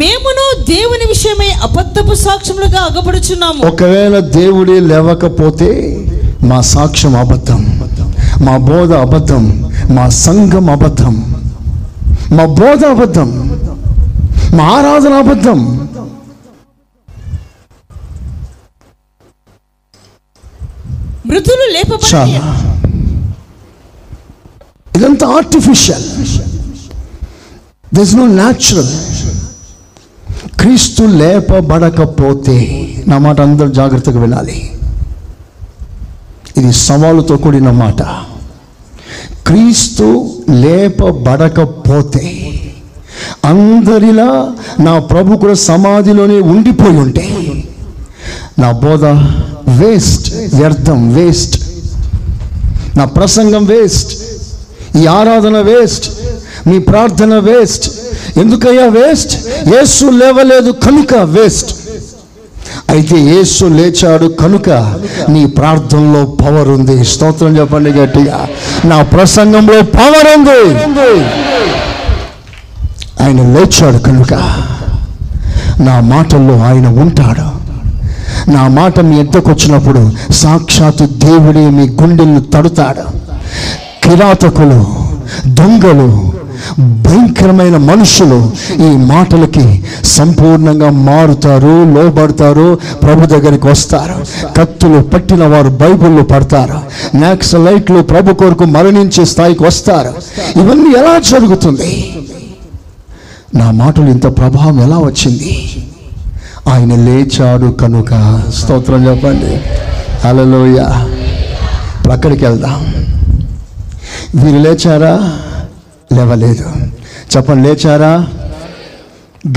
మేమును 0.00 0.44
దేవుని 0.68 1.06
విషయమై 1.08 1.50
అబద్ధపు 1.66 2.14
సాక్ష్యములుగా 2.24 2.80
అగపడుచున్నాము 2.88 3.60
ఒకవేళ 3.68 4.14
దేవుడే 4.36 4.76
లేవకపోతే 4.90 5.70
మా 6.44 6.58
సాక్ష్యం 6.72 7.14
అబద్ధం 7.16 7.62
మా 8.42 8.54
బోధ 8.66 8.92
అబద్ధం 9.04 9.44
మా 9.90 10.04
సంఘం 10.18 10.66
అబద్ధం 10.70 11.14
మా 12.32 12.44
బోధ 12.44 12.84
అబద్ధం 12.84 13.28
మా 14.54 14.64
ఆరాధన 14.64 15.12
అబద్ధం. 15.12 15.60
మృతులు 21.26 21.64
చాలా. 22.14 22.42
ఇదంతా 24.96 25.26
ఆర్టిఫిషియల్ 25.26 26.06
దిస్ 27.94 28.14
నో 28.16 28.26
న్యాచురల్ 28.26 28.92
క్రీస్తు 30.60 31.02
లేపబడకపోతే 31.02 32.56
నా 33.08 33.18
మాట 33.18 33.40
అందరూ 33.40 33.68
జాగ్రత్తగా 33.68 34.20
వినాలి. 34.20 34.72
ఇది 36.56 36.72
సవాలుతో 36.72 37.36
కూడిన 37.36 37.70
మాట. 37.70 38.02
క్రీస్తు 39.48 40.34
లేపబడకపోతే 40.50 42.54
అందరిలా 43.44 44.52
నా 44.80 44.98
ప్రభు 44.98 45.36
కూడా 45.36 45.54
సమాధిలోనే 45.54 46.40
ఉండిపోయి 46.40 46.96
ఉంటే 46.96 47.28
నా 48.58 48.72
బోధ 48.72 49.04
వేస్ట్ 49.80 50.54
వ్యర్థం 50.54 51.14
వేస్ట్. 51.14 51.62
నా 52.96 53.04
ప్రసంగం 53.04 53.64
వేస్ట్. 53.64 54.22
ఈ 54.98 55.06
ఆరాధన 55.06 55.60
వేస్ట్. 55.60 56.10
మీ 56.68 56.78
ప్రార్థన 56.78 57.38
వేస్ట్. 57.38 57.90
ఎందుకయ్యా 58.38 58.86
వేస్ట్? 58.86 59.38
యేసు 59.74 60.04
లేవలేదు 60.04 60.70
కనుక 60.70 61.14
వేస్ట్. 61.14 61.87
అయితే 62.90 63.16
యేసు 63.18 63.64
లేచాడు 63.64 64.26
కనుక 64.26 64.70
నీ 65.28 65.46
ప్రార్థనలో 65.46 66.24
పవర్ 66.24 66.68
ఉంది. 66.68 67.04
స్తోత్రం 67.04 67.56
చెప్పండి 67.56 67.90
గట్టిగా. 67.90 68.46
నా 68.84 69.02
ప్రసంగంలో 69.02 69.82
పవర్ 69.82 70.38
ఉంది. 70.38 71.24
ఆయన 73.24 73.58
లేచాడు 73.58 73.98
కనుక 73.98 74.34
నా 75.80 76.00
మాటల్లో 76.00 76.58
ఆయన 76.58 76.88
ఉంటాడు. 76.88 77.58
నా 78.50 78.68
మాట 78.68 79.00
మీ 79.00 79.20
ఎద్దకు 79.20 79.50
వచ్చినప్పుడు 79.50 80.32
సాక్షాత్తు 80.32 81.04
దేవుడే 81.04 81.70
మీ 81.70 81.88
గుండెలను 81.88 82.40
తడుతాడు. 82.40 83.18
కిరాతకులు 84.04 84.86
దొంగలు 85.46 86.27
భయంకరమైన 86.78 87.76
మనుషులు 87.76 88.50
ఈ 88.74 88.96
మాటలకి 88.96 89.84
సంపూర్ణంగా 90.04 90.90
మారుతారు 90.90 91.94
లోబడతారు 91.94 92.78
ప్రభు 93.02 93.26
దగ్గరికి 93.26 93.66
వస్తారు. 93.66 94.14
కత్తులు 94.56 95.02
పట్టిన 95.02 95.46
వారు 95.46 95.68
బైబిల్లో 95.68 96.22
పడతారు. 96.22 96.80
నాక్సలైట్లు 97.16 98.02
ప్రభు 98.02 98.34
కొరకు 98.34 98.64
మరణించే 98.64 99.24
స్థాయికి 99.24 99.64
వస్తారు. 99.64 100.14
ఇవన్నీ 100.58 100.90
ఎలా 100.90 101.18
జరుగుతుంది? 101.18 102.12
నా 103.54 103.70
మాటలు 103.70 104.06
ఇంత 104.06 104.38
ప్రభావం 104.38 104.80
ఎలా 104.80 104.98
వచ్చింది? 104.98 105.70
ఆయన 106.68 106.94
లేచాడు 106.94 107.66
కనుక 107.66 108.42
స్తోత్రం 108.54 109.06
చెప్పండి. 109.06 109.60
అలలోయ 110.28 110.78
అక్కడికి 112.12 112.44
వెళ్దాం. 112.44 112.94
వీరు 114.34 114.58
లేచారా? 114.58 115.32
లేవలేదు. 116.12 116.64
చెప్పండి 117.36 117.68
లేచారా? 117.68 118.26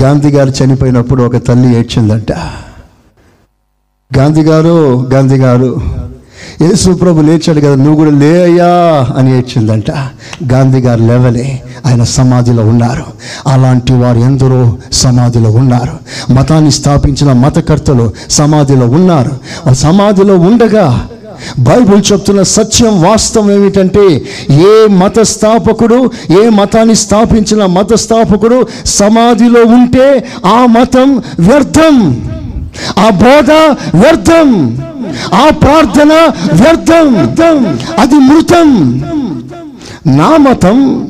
గాంధీ 0.02 0.28
గారు 0.28 0.52
చనిపోయినప్పుడు 0.64 1.22
ఒక 1.22 1.36
తల్లి 1.36 1.78
ఏడ్చిందంట. 1.78 2.32
గాంధీ 4.18 4.42
గారు 4.42 5.06
గాంధీ 5.12 5.36
గారు 5.36 5.80
యేసు 6.62 6.90
ప్రభు 6.90 7.20
లేచాడు 7.20 7.60
కదా 7.60 7.74
నువ్వు 7.74 7.94
కూడా 7.94 8.10
లే 8.10 8.42
అయ్యా 8.42 8.68
అని 9.16 9.38
ఏడ్చిందంట. 9.38 9.90
గాంధీ 10.52 10.78
గారు 10.78 11.00
లేవలే 11.00 11.62
ఆయన 11.86 12.02
సమాధిలో 12.02 12.62
ఉన్నారు. 12.64 13.04
అలాంటి 13.46 13.92
వారు 13.92 14.18
ఎందరో 14.18 14.76
సమాధిలో 14.92 15.50
ఉన్నారు. 15.50 16.32
మతాన్ని 16.32 16.70
స్థాపించిన 16.70 17.32
మతకర్తలు 17.32 18.12
సమాధిలో 18.30 18.86
ఉన్నారు. 18.86 19.30
ఆ 19.68 19.72
సమాధిలో 19.72 20.38
ఉండగా 20.38 21.08
బైబిల్ 21.58 22.12
చెప్తున్న 22.12 22.42
సత్యం 22.42 23.02
వాస్తవం 23.02 23.50
ఏమిటంటే 23.50 24.22
ఏ 24.50 24.86
మత 24.86 25.20
స్థాపకుడు 25.20 26.10
ఏ 26.30 26.48
మతాన్ని 26.48 26.96
స్థాపించిన 26.96 27.66
మత 27.66 27.94
స్థాపకుడు 27.94 28.66
సమాధిలో 28.86 29.64
ఉంటే 29.64 30.24
ఆ 30.46 30.66
మతం 30.66 31.16
వ్యర్థం. 31.16 32.28
ఆ 32.98 33.10
బోధ 33.10 33.50
వ్యర్థం. 33.96 34.78
ఆ 35.34 35.50
ప్రార్థన 35.50 36.12
వ్యర్థం. 36.52 37.78
అది 37.98 38.14
మృతం. 38.14 38.98
నా 40.06 40.36
మతం 40.36 41.08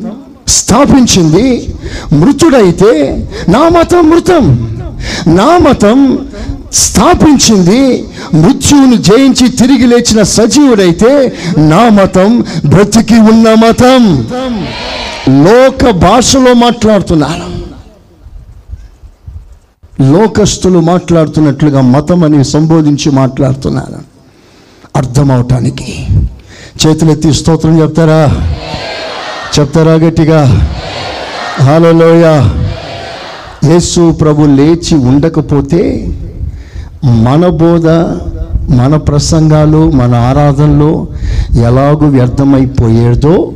స్థాపించింది 0.48 1.74
మృతుడైతే 2.12 3.28
నా 3.48 3.68
మతం 3.68 4.10
మృతం. 4.10 4.68
నా 5.26 5.58
మతం 5.58 6.18
స్థాపించింది 6.72 8.04
మృత్యువుని 8.34 8.96
జయించి 8.96 9.48
తిరిగి 9.48 9.86
లేచిన 9.86 10.22
సజీవుడైతే 10.22 11.32
నా 11.58 11.88
మతం 11.88 12.44
బ్రతికి 12.64 13.14
ఉన్న 13.14 13.54
మతం. 13.54 14.28
లోక 15.44 15.90
భాషలో 15.90 16.52
మాట్లాడుతున్నాను. 16.52 17.62
లోకస్తులు 20.12 20.78
మాట్లాడుతున్నట్లుగా 20.78 21.80
మతం 21.80 22.24
అని 22.24 22.44
సంబోధించి 22.44 23.10
మాట్లాడుతున్నాను. 23.10 23.98
అర్థమవటానికి. 24.96 26.06
చేతులెత్తి 26.86 27.34
స్తోత్రం 27.34 27.82
చెప్తారా? 27.82 28.48
చెప్తారా 29.58 29.92
గట్టిగా? 29.92 30.68
హాలలోయ 31.62 32.50
యేసు 33.64 34.12
ప్రభు 34.12 34.42
లేచి 34.42 34.94
ఉండకపోతే 34.94 36.01
మన 37.04 37.48
బోధ 37.48 37.86
మన 38.72 38.96
ప్రసంగాలు 38.96 39.90
మన 39.90 40.14
ఆరాధనలు 40.14 41.06
ఎలాగూ 41.64 42.06
వ్యర్థమైపోయేదో 42.06 43.52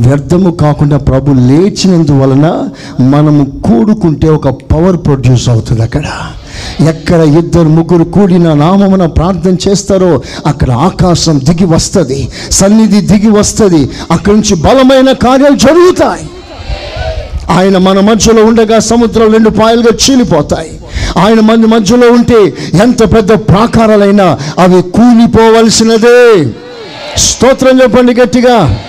వ్యర్థము 0.00 0.50
కాకుండా 0.50 0.96
ప్రభు 0.96 1.32
లేచినందువలన 1.32 2.68
మనము 3.00 3.44
కూడుకుంటే 3.44 4.28
ఒక 4.28 4.48
పవర్ 4.48 4.96
ప్రొడ్యూస్ 4.96 5.48
అవుతుంది 5.48 5.82
అక్కడ. 5.82 6.04
ఎక్కడ 6.88 7.20
ఇద్దరు 7.20 7.68
ముగ్గురు 7.68 8.04
కూడిన 8.04 8.52
నామమున 8.52 9.06
ప్రార్థన 9.06 9.56
చేస్తారో 9.68 10.22
అక్కడ 10.46 10.70
ఆకాశం 10.70 11.40
దిగి 11.44 11.64
వస్తుంది 11.64 12.28
సన్నిధి 12.50 13.00
దిగి 13.00 13.30
వస్తుంది 13.30 13.90
అక్కడి 14.10 14.36
నుంచి 14.36 14.54
బలమైన 14.54 15.12
కార్యాలు 15.12 15.56
జరుగుతాయి. 15.56 16.26
ఆయన 17.50 17.78
మన 17.78 18.00
మధ్యలో 18.00 18.44
ఉండగా 18.44 18.78
సముద్రం 18.78 19.32
రెండు 19.32 19.50
పాయలుగా 19.50 19.92
చీలిపోతాయి. 20.04 20.70
ఆయన 21.16 21.40
మన 21.40 21.66
మధ్యలో 21.66 22.12
ఉంటే 22.12 22.54
ఎంత 22.82 23.14
పెద్ద 23.14 23.32
ప్రాకారాలైనా 23.32 24.38
అవి 24.58 24.82
కూలిపోవలసినదే. 24.82 26.44
స్తోత్రం 27.16 27.82
చెప్పండి 27.82 28.14
గట్టిగా. 28.14 28.82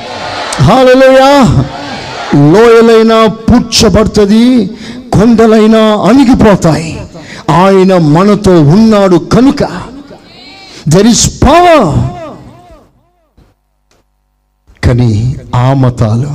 హాలలోయా 0.61 1.31
లోయలైనా 2.51 3.25
పుచ్చబడుతుంది 3.25 4.69
కొండలైనా 5.13 5.79
అణిగిపోతాయి. 5.79 7.01
ఆయన 7.51 7.97
మనతో 7.97 8.61
ఉన్నాడు 8.61 9.15
కనుక 9.15 9.63
దెర్ 10.87 11.07
ఇస్ 11.07 11.43
పవర్ 11.43 11.87
కానీ 14.85 15.35
ఆ 15.55 15.73
మతాలు 15.73 16.31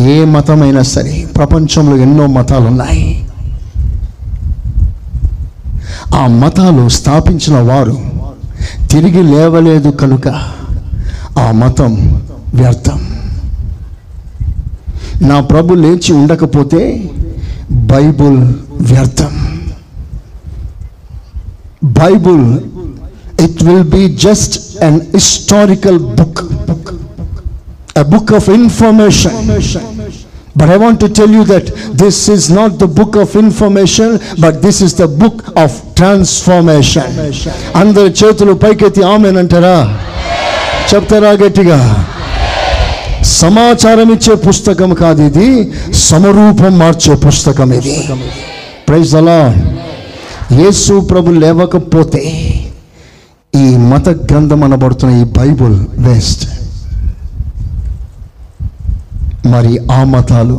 ఏ 0.00 0.24
మతమైనా 0.24 0.82
సరే 0.82 1.26
ప్రపంచంలో 1.36 1.96
ఎన్నో 1.96 2.26
మతాలు 2.26 2.66
ఉన్నాయి 2.66 3.26
ఆ 6.14 6.26
మతాలు 6.26 6.88
స్థాపించిన 6.88 7.56
వారు 7.60 7.96
తిరిగి 8.90 9.22
లేవలేదు 9.22 9.88
కనుక 9.88 10.28
ఆ 11.38 11.46
మతం 11.52 11.92
వ్యర్థం. 12.54 13.00
నా 15.22 15.40
ప్రభు 15.40 15.74
లేచి 15.74 16.12
ఉండకపోతే 16.12 16.80
బైబుల్ 17.92 18.40
వ్యర్థం. 18.90 19.32
Bible 21.84 22.44
it 23.44 23.62
will 23.64 23.88
be 23.96 24.02
just 24.16 24.84
an 24.84 25.00
historical 25.14 25.98
book 25.98 26.42
book 26.68 26.92
a 27.98 28.02
book 28.02 28.32
of 28.32 28.48
information 28.48 29.38
But 30.60 30.68
I 30.68 30.76
want 30.76 31.00
to 31.00 31.08
tell 31.18 31.30
you 31.36 31.44
that 31.44 31.66
this 32.02 32.16
is 32.28 32.50
not 32.58 32.78
the 32.82 32.88
book 32.98 33.12
of 33.22 33.28
information, 33.44 34.08
but 34.44 34.60
this 34.64 34.78
is 34.86 34.92
the 35.02 35.08
book 35.22 35.38
of 35.62 35.70
transformation. 36.00 37.08
అందరు 37.80 38.10
చేతులు 38.20 38.54
పైకెత్తి 38.64 39.02
ఆమెనంటారా 39.12 39.76
చెప్తారా 40.90 41.32
గట్టిగా? 41.42 41.78
సమాచారం 43.40 44.08
ఇచ్చే 44.16 44.34
పుస్తకం 44.46 44.90
కాదు 45.02 45.22
ఇది 45.30 45.48
సమరూపం 46.06 46.72
మార్చే 46.82 47.14
పుస్తకం 47.26 47.68
ఇది. 47.78 47.94
ప్రైజ్ 48.88 49.12
అలా 49.20 49.40
యేసు 50.62 50.94
ప్రభు 51.10 51.38
లేవకపోతే 51.44 52.22
ఈ 53.62 53.66
మత 53.90 54.08
గ్రంథం 54.30 54.60
అనబడుతున్న 54.66 55.20
ఈ 55.22 55.24
బైబుల్ 55.38 55.76
వేస్ట్. 56.06 56.44
మరి 59.46 59.72
ఆ 59.90 60.04
మతాలు 60.04 60.56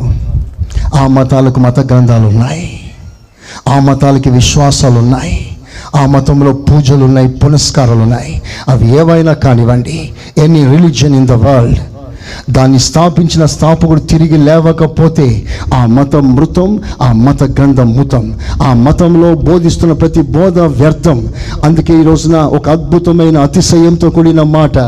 ఆ 0.94 1.06
మతాలకు 1.06 1.60
మత 1.60 1.80
గ్రంథాలు 1.80 2.26
ఉన్నాయి 2.26 2.66
ఆ 3.68 3.80
మతాలకి 3.80 4.30
విశ్వాసాలు 4.30 4.98
ఉన్నాయి 4.98 5.36
ఆ 5.94 6.06
మతంలో 6.06 6.52
పూజలు 6.52 7.04
ఉన్నాయి 7.04 7.28
పునస్కారాలు 7.28 8.02
ఉన్నాయి 8.02 8.32
అవి 8.68 8.86
ఏవైనా 8.98 9.32
కానివ్వండి 9.32 9.96
any 10.38 10.64
religion 10.64 11.14
in 11.14 11.26
the 11.26 11.32
world 11.32 11.80
దాన్ని 12.50 12.78
స్థాపించిన 12.78 13.46
స్థాపకుడు 13.46 14.00
తిరిగి 14.00 14.38
లేవకపోతే 14.38 15.46
ఆ 15.74 15.86
మతం 15.86 16.36
మృతం 16.36 16.80
ఆ 17.02 17.12
మత 17.12 17.42
గ్రంథం 17.42 17.96
మృతం. 17.96 18.24
ఆ 18.62 18.74
మతంలో 18.74 19.34
బోధిస్తున్న 19.34 19.92
ప్రతి 19.92 20.20
బోధ 20.20 20.58
వ్యర్థం. 20.58 21.18
అందుకే 21.64 22.00
ఈ 22.00 22.02
రోజున 22.02 22.36
ఒక 22.36 22.68
అద్భుతమైన 22.68 23.38
అతిశయంతో 23.38 24.10
కూడిన 24.10 24.42
మాట 24.42 24.78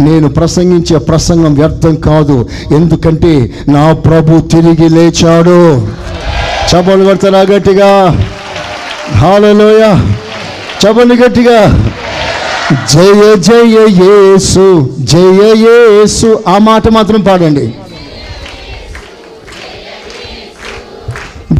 నేను 0.00 0.28
ప్రసంగించే 0.28 0.98
ప్రసంగం 0.98 1.54
వ్యర్థం 1.54 1.94
కాదు. 1.94 2.48
ఎందుకంటే 2.72 3.32
నా 3.68 3.92
ప్రభు 3.92 4.40
తిరిగి 4.40 4.88
లేచాడు. 4.88 5.86
చపలు 6.70 7.04
కొడతారా 7.04 7.40
గట్టిగా? 7.40 7.90
హాలలోయ! 9.14 9.82
చపలు 10.80 11.14
గట్టిగా! 11.14 11.58
జయ 12.92 13.22
జయ 13.46 13.76
యేసు 14.02 14.64
జయ 15.12 15.40
యేసు. 15.62 16.28
ఆ 16.48 16.58
మాట 16.58 16.88
మాత్రం 16.88 17.20
పాడండి. 17.20 17.64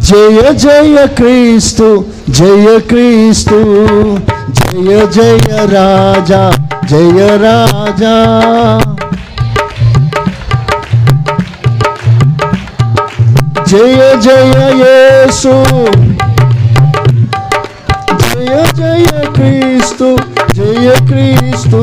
జయ 0.09 0.39
జయ 0.63 0.97
క్రీస్తు 1.19 1.89
జయ 2.39 2.67
క్రీస్తు 2.89 3.59
జయ 4.59 4.93
జయ 5.17 5.49
రాజా 5.73 6.41
జయ 6.91 7.19
రాజా. 7.45 8.15
జయ 13.71 14.01
జయ 14.25 14.57
యేసు 14.83 15.55
జయ 18.23 18.55
జయ 18.79 19.11
క్రీస్తు 19.37 20.09
Cristo. 20.63 21.07
క్రీస్తు. 21.07 21.77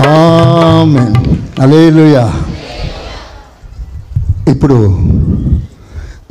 ఆమెన్. 0.00 1.14
అలేలుయా 1.60 2.32
ఇప్పుడు 4.48 4.88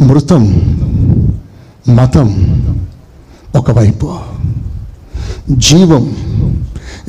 మృతం 0.02 0.44
మతం 1.90 2.58
ఒకవైపు. 3.56 4.18
జీవం 5.52 6.16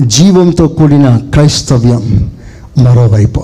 జీవంతో 0.00 0.68
కూడిన 0.68 1.16
క్రైస్తవ్యం 1.16 2.30
మరోవైపు. 2.78 3.42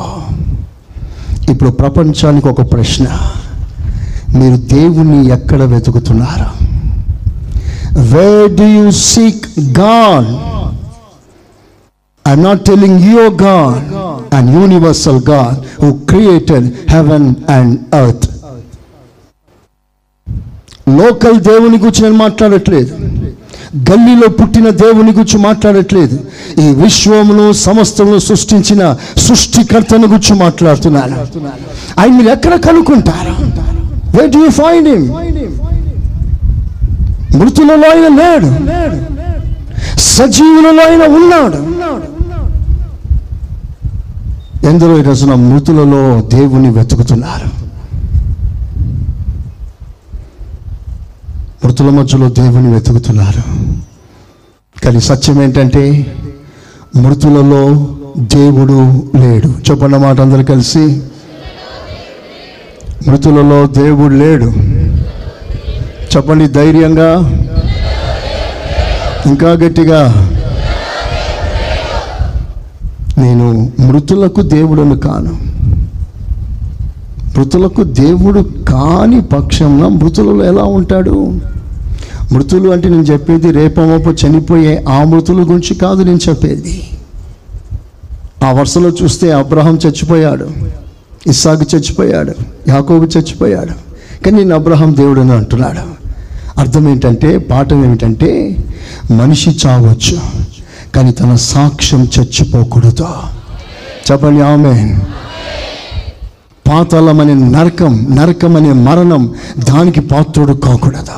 ఇప్పుడు 1.53 1.71
ప్రపంచానికి 1.81 2.49
ఒక 2.53 2.63
ప్రశ్న. 2.73 3.07
మీరు 4.39 4.57
దేవుణ్ణి 4.75 5.19
ఎక్కడ 5.37 5.63
వెతుకుతున్నారు? 5.73 6.49
Where 8.13 8.51
do 8.61 8.67
you 8.77 8.87
seek 8.91 9.45
God 9.81 10.29
I'm 12.25 12.45
not 12.49 12.63
telling 12.71 13.01
your 13.11 13.35
God 13.43 13.83
and 14.37 14.49
universal 14.59 15.23
God 15.33 15.59
who 15.83 15.91
created 16.13 16.69
heaven 16.95 17.29
and 17.57 17.75
earth 18.03 18.29
local 21.01 21.39
దేవుని 21.51 21.77
గురించి 21.83 22.03
నేను 22.03 22.19
మాట్లాడట్లేదు. 22.25 22.93
గల్లీలో 23.77 24.29
పుట్టిన 24.29 24.69
దేవుని 24.69 25.13
గురించి 25.13 25.39
మాట్లాడట్లేదు. 25.39 26.19
ఈ 26.61 26.67
విశ్వమును 26.83 27.53
సమస్తమును 27.53 28.19
సృష్టించిన 28.19 28.97
సృష్టికర్తను 29.17 30.07
గురించి 30.07 30.35
మాట్లాడుతున్నాను 30.35 31.17
ఆయన 32.01 32.13
మీరు 32.13 32.29
ఎక్కడ 32.29 32.55
కనుక్కుంటారు? 32.55 33.35
Where 34.17 34.27
do 34.27 34.39
you 34.39 34.51
find 34.51 34.89
him 34.89 35.09
మృతులలో 37.39 37.89
ఆయన 37.91 38.09
లేడు. 38.23 38.49
సజీవులలో 40.01 40.83
ఆయన 40.91 41.05
ఉన్నాడు. 41.21 41.61
ఎందరో 44.67 44.99
ఈ 44.99 45.03
రోజున 45.03 45.35
మృతులలో 45.35 46.21
దేవుని 46.21 46.71
వెతుకుతున్నారు. 46.71 47.64
మృతుల 51.65 51.89
మధ్యలో 51.89 52.29
దేవుని 52.29 52.75
వెతుకుతున్నారు. 52.75 53.43
కానీ 54.85 55.01
సత్యం 55.01 55.43
ఏంటంటే 55.43 56.17
మృతులలో 56.97 57.89
దేవుడు 58.19 59.03
లేడు. 59.17 59.49
చెప్పన్న 59.71 59.97
మాట 59.97 60.21
అందరు 60.21 60.43
కలిసి. 60.43 61.03
మృతులలో 63.09 63.67
దేవుడు 63.67 64.15
లేడు. 64.15 64.53
చెప్పండి 66.17 66.49
ధైర్యంగా. 66.49 67.39
ఇంకా 69.27 69.51
గట్టిగా. 69.51 70.31
నేను 73.19 73.73
మృతులకు 73.81 74.43
దేవుడను 74.43 74.99
కాను. 74.99 75.54
మృతులకు 77.37 77.83
దేవుడు 77.83 78.41
కాని 78.69 79.23
పక్షంలో 79.23 79.89
మృతులలో 79.89 80.45
ఎలా 80.45 80.65
ఉంటాడు? 80.65 81.41
మృతులు 82.33 82.71
అంటే 82.71 82.89
నేను 82.89 83.03
చెప్పేది 83.03 83.51
రేపమోపు 83.51 84.11
చనిపోయే 84.11 84.85
ఆ 84.89 85.05
మృతుల 85.05 85.43
గురించి 85.43 85.75
కాదు 85.75 86.03
నేను 86.03 86.19
చెప్పేది. 86.29 86.89
ఆ 88.45 88.53
వరుసలో 88.53 88.89
చూస్తే 88.89 89.33
అబ్రహం 89.33 89.79
చచ్చిపోయాడు 89.87 90.49
ఇస్సాకు 91.27 91.77
చచ్చిపోయాడు 91.77 92.33
యాకోబు 92.69 93.05
చచ్చిపోయాడు. 93.05 93.71
కానీ 94.25 94.37
నేను 94.37 94.55
అబ్రహం 94.55 94.97
దేవుడు 94.97 95.21
అని 95.21 95.33
అంటున్నాడు. 95.33 96.05
అర్థం 96.61 96.89
ఏంటంటే 96.89 97.39
పాఠం 97.39 97.85
ఏమిటంటే 97.85 98.57
మనిషి 99.11 99.51
చావచ్చు 99.67 100.19
కానీ 100.95 101.13
తన 101.13 101.35
సాక్ష్యం 101.35 102.09
చచ్చిపోకూడదు. 102.19 103.07
చెప్పండి 104.11 104.43
ఆమె 104.43 105.01
పాతాళం 106.69 107.21
అనే 107.21 107.35
నరకం 107.35 108.07
నరకం 108.15 108.57
అనే 108.57 108.73
మరణం 108.73 109.35
దానికి 109.71 110.01
పాత్రుడు 110.01 110.53
కాకూడదు? 110.53 111.17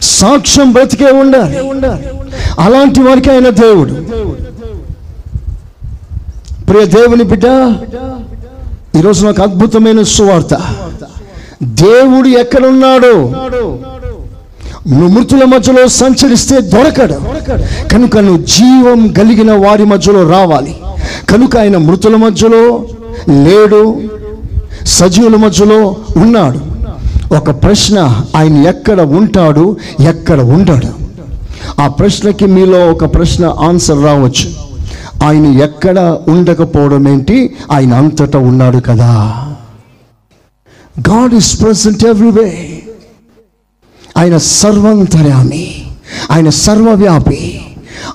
సాక్ష్యం 0.00 0.72
బ్రతికే 0.72 1.10
ఉండాలి. 1.10 1.58
అలాంటి 2.58 3.00
వారికి 3.00 3.30
ఆయన 3.30 3.48
దేవుడు. 3.48 3.92
ప్రియ 6.64 6.86
దేవుని 6.86 7.24
బిడ్డ 7.24 7.44
ఈరోజు 8.98 9.26
నాకు 9.26 9.42
అద్భుతమైన 9.42 10.02
సువార్త. 10.02 10.54
దేవుడు 11.62 12.28
ఎక్కడున్నాడో 12.28 13.14
నువ్వు 14.88 15.08
మృతుల 15.08 15.44
మధ్యలో 15.44 15.88
సంచరిస్తే 15.88 16.60
దొరకడు. 16.60 17.14
కనుక 17.88 18.18
నువ్వు 18.18 18.42
జీవం 18.42 19.08
కలిగిన 19.08 19.52
వారి 19.52 19.84
మధ్యలో 19.84 20.30
రావాలి. 20.30 20.76
కనుక 21.30 21.56
ఆయన 21.56 21.76
మృతుల 21.76 22.16
మధ్యలో 22.16 22.84
లేడు 23.28 24.00
సజీవుల 24.86 25.36
మధ్యలో 25.36 25.96
ఉన్నాడు. 26.16 26.60
ఒక 27.34 27.62
ప్రశ్న 27.62 28.22
ఆయన 28.36 28.66
ఎక్కడ 28.66 29.00
ఉంటాడు 29.00 29.76
ఎక్కడ 30.08 30.40
ఉండడు. 30.40 31.08
ఆ 31.80 31.88
ప్రశ్నకి 31.88 32.46
మీలో 32.46 32.90
ఒక 32.90 33.14
ప్రశ్న 33.14 33.44
ఆన్సర్ 33.46 34.04
రావచ్చు. 34.04 34.50
ఆయన 35.24 35.46
ఎక్కడ 35.46 36.18
ఉండకపోవడం 36.28 37.08
ఏంటి? 37.08 37.56
ఆయన 37.72 37.94
అంతటా 37.94 38.38
ఉన్నాడు 38.38 38.78
కదా. 38.78 39.34
God 41.08 41.34
is 41.34 41.62
present 41.62 42.04
every way. 42.04 42.82
ఆయన 44.18 44.36
సర్వంతర్యామి 44.36 45.86
ఆయన 46.30 46.48
సర్వవ్యాపి. 46.48 47.60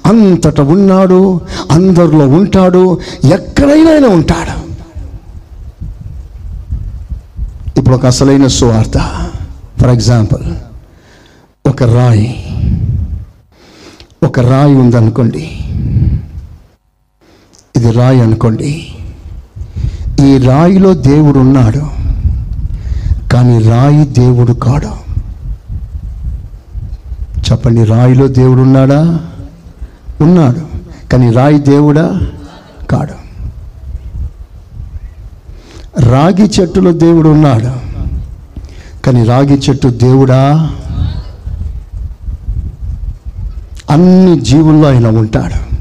అంతట 0.06 0.62
ఉన్నాడు 0.62 1.42
అందరిలో 1.72 2.28
ఉంటాడు 2.28 3.00
ఎక్కడైనా 3.34 3.92
ఆయన 3.92 4.06
ఉంటాడు. 4.06 4.64
ఇప్పుడు 7.80 7.96
ఒక 7.96 8.06
అసలైన 8.06 8.48
సువార్త. 8.48 8.98
ఫర్ 9.82 9.90
ఎగ్జాంపుల్ 9.90 10.56
ఒక 11.70 11.84
రాయి. 11.84 12.46
ఒక 14.24 14.40
రాయి 14.40 14.76
ఉందనుకోండి. 14.76 15.60
ఇది 17.76 17.92
రాయి 17.92 18.22
అనుకోండి. 18.22 18.88
ఈ 20.26 20.38
రాయిలో 20.38 20.94
దేవుడు 20.94 21.40
ఉన్నాడు 21.40 21.82
కానీ 23.34 23.60
రాయి 23.60 24.06
దేవుడు 24.06 24.54
కాడు. 24.54 25.03
చెప్పండి 27.52 27.84
రాయిలో 27.84 28.28
దేవుడు 28.28 28.62
ఉన్నాడా? 28.62 29.20
ఉన్నాడు. 30.22 30.62
కానీ 31.10 31.32
రాయి 31.32 31.60
దేవుడా 31.60 32.22
కాడు. 32.90 33.24
రాగి 36.02 36.52
చెట్టులో 36.60 36.92
దేవుడు 36.92 37.30
ఉన్నాడు. 37.30 37.94
కానీ 39.02 39.24
రాగి 39.24 39.58
చెట్టు 39.58 39.88
దేవుడా? 39.88 40.72
అన్ని 43.90 44.40
జీవుల్లో 44.40 44.88
ఆయన 44.90 45.08
ఉంటాడు. 45.08 45.74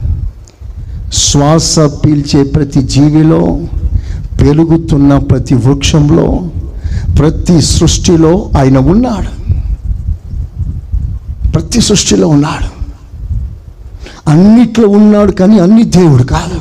శ్వాస 1.12 1.78
పీల్చే 1.78 2.42
ప్రతి 2.42 2.82
జీవిలో 2.82 3.60
పెరుగుతున్న 4.40 5.18
ప్రతి 5.18 5.54
వృక్షంలో 5.54 6.40
ప్రతి 7.18 7.62
సృష్టిలో 7.62 8.50
ఆయన 8.58 8.78
ఉన్నాడు. 8.78 9.41
ప్రతి 11.54 11.80
సృష్టిలో 11.80 12.28
ఉన్నాడు. 12.28 12.82
అన్నిట్లో 14.30 14.88
ఉన్నాడు 14.88 15.32
కానీ 15.32 15.58
అన్ని 15.58 15.84
దేవుడు 15.84 16.22
కాదు. 16.22 16.60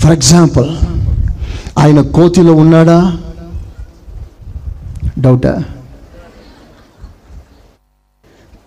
ఫర్ 0.00 0.12
ఎగ్జాంపుల్ 0.12 0.70
ఆయన 1.78 2.00
కోతిలో 2.00 2.54
ఉన్నాడా? 2.54 3.18
డౌటా 5.18 5.62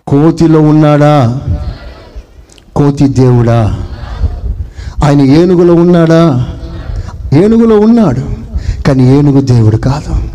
కోతిలో 0.06 0.60
ఉన్నాడా? 0.60 1.40
కోతి 2.76 3.08
దేవుడా? 3.08 3.86
ఆయన 5.04 5.20
ఏనుగులో 5.20 5.74
ఉన్నాడా? 5.74 6.46
ఏనుగులో 7.32 7.80
ఉన్నాడు 7.80 8.20
కానీ 8.82 9.18
ఏనుగు 9.18 9.40
దేవుడు 9.40 9.76
కాదు. 9.76 10.25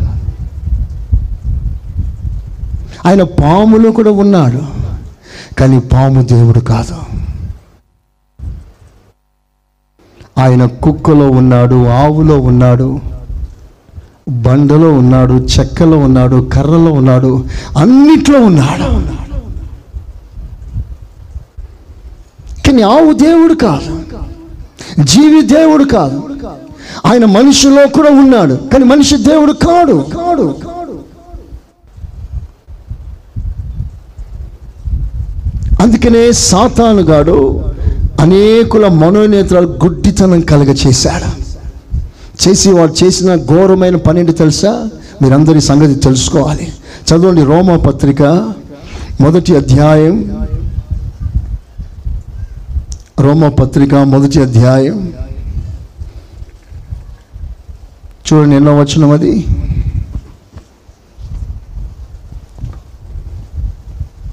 ఆయన 3.06 3.22
పాములో 3.22 3.92
కూడా 3.92 4.10
ఉన్నాడు 4.10 4.60
కానీ 5.58 5.78
పాము 5.78 6.22
దేవుడు 6.22 6.60
కాదు. 6.60 6.96
ఆయన 10.38 10.66
కుక్కలో 10.66 11.30
ఉన్నాడు 11.30 11.86
ఆవులో 11.88 12.40
ఉన్నాడు 12.40 13.00
బండలో 14.28 14.92
ఉన్నాడు 14.92 15.32
చెక్కలో 15.32 15.98
ఉన్నాడు 15.98 16.50
కర్రలో 16.52 16.92
ఉన్నాడు 16.92 17.46
అన్నిట్లో 17.78 18.40
ఉన్నాడు. 18.40 18.88
కానీ 22.66 22.82
ఆవు 22.82 23.12
దేవుడు 23.12 23.54
కాదు 23.54 24.02
జీవి 25.02 25.42
దేవుడు 25.42 25.84
కాదు. 25.84 26.22
ఆయన 27.06 27.24
మనిషిలో 27.24 27.88
కూడా 27.88 28.10
ఉన్నాడు 28.10 28.54
కానీ 28.54 28.84
మనిషి 28.84 29.16
దేవుడు 29.16 29.52
కాడు 29.52 30.06
కాడు. 30.16 30.71
అందుకనే 35.82 36.32
సాతానుగాడు 36.32 37.64
అనేకుల 38.20 38.88
మనోనేత్రాలు 38.88 39.66
గుడ్డితనం 39.66 40.40
కలగ 40.40 40.72
చేశాడు 40.72 41.42
చేసి 42.48 42.70
వాడు 42.70 43.04
చేసిన 43.04 43.34
ఘోరమైన 43.34 43.96
పని 43.96 44.20
ఏంటి 44.20 44.32
తెలుసా? 44.32 44.88
మీరందరి 45.22 45.60
సంగతి 45.60 45.94
తెలుసుకోవాలి. 45.94 46.72
చదవండి 47.08 47.44
రోమా 47.44 47.76
పత్రిక 47.76 48.22
మొదటి 49.20 49.56
అధ్యాయం. 49.56 50.46
రోమా 53.20 53.48
పత్రిక 53.48 53.94
మొదటి 53.94 54.42
అధ్యాయం. 54.42 55.12
చూడండి 58.32 58.56
ఎన్నో 58.56 58.76
వచనం 58.76 59.10
అది. 59.10 59.46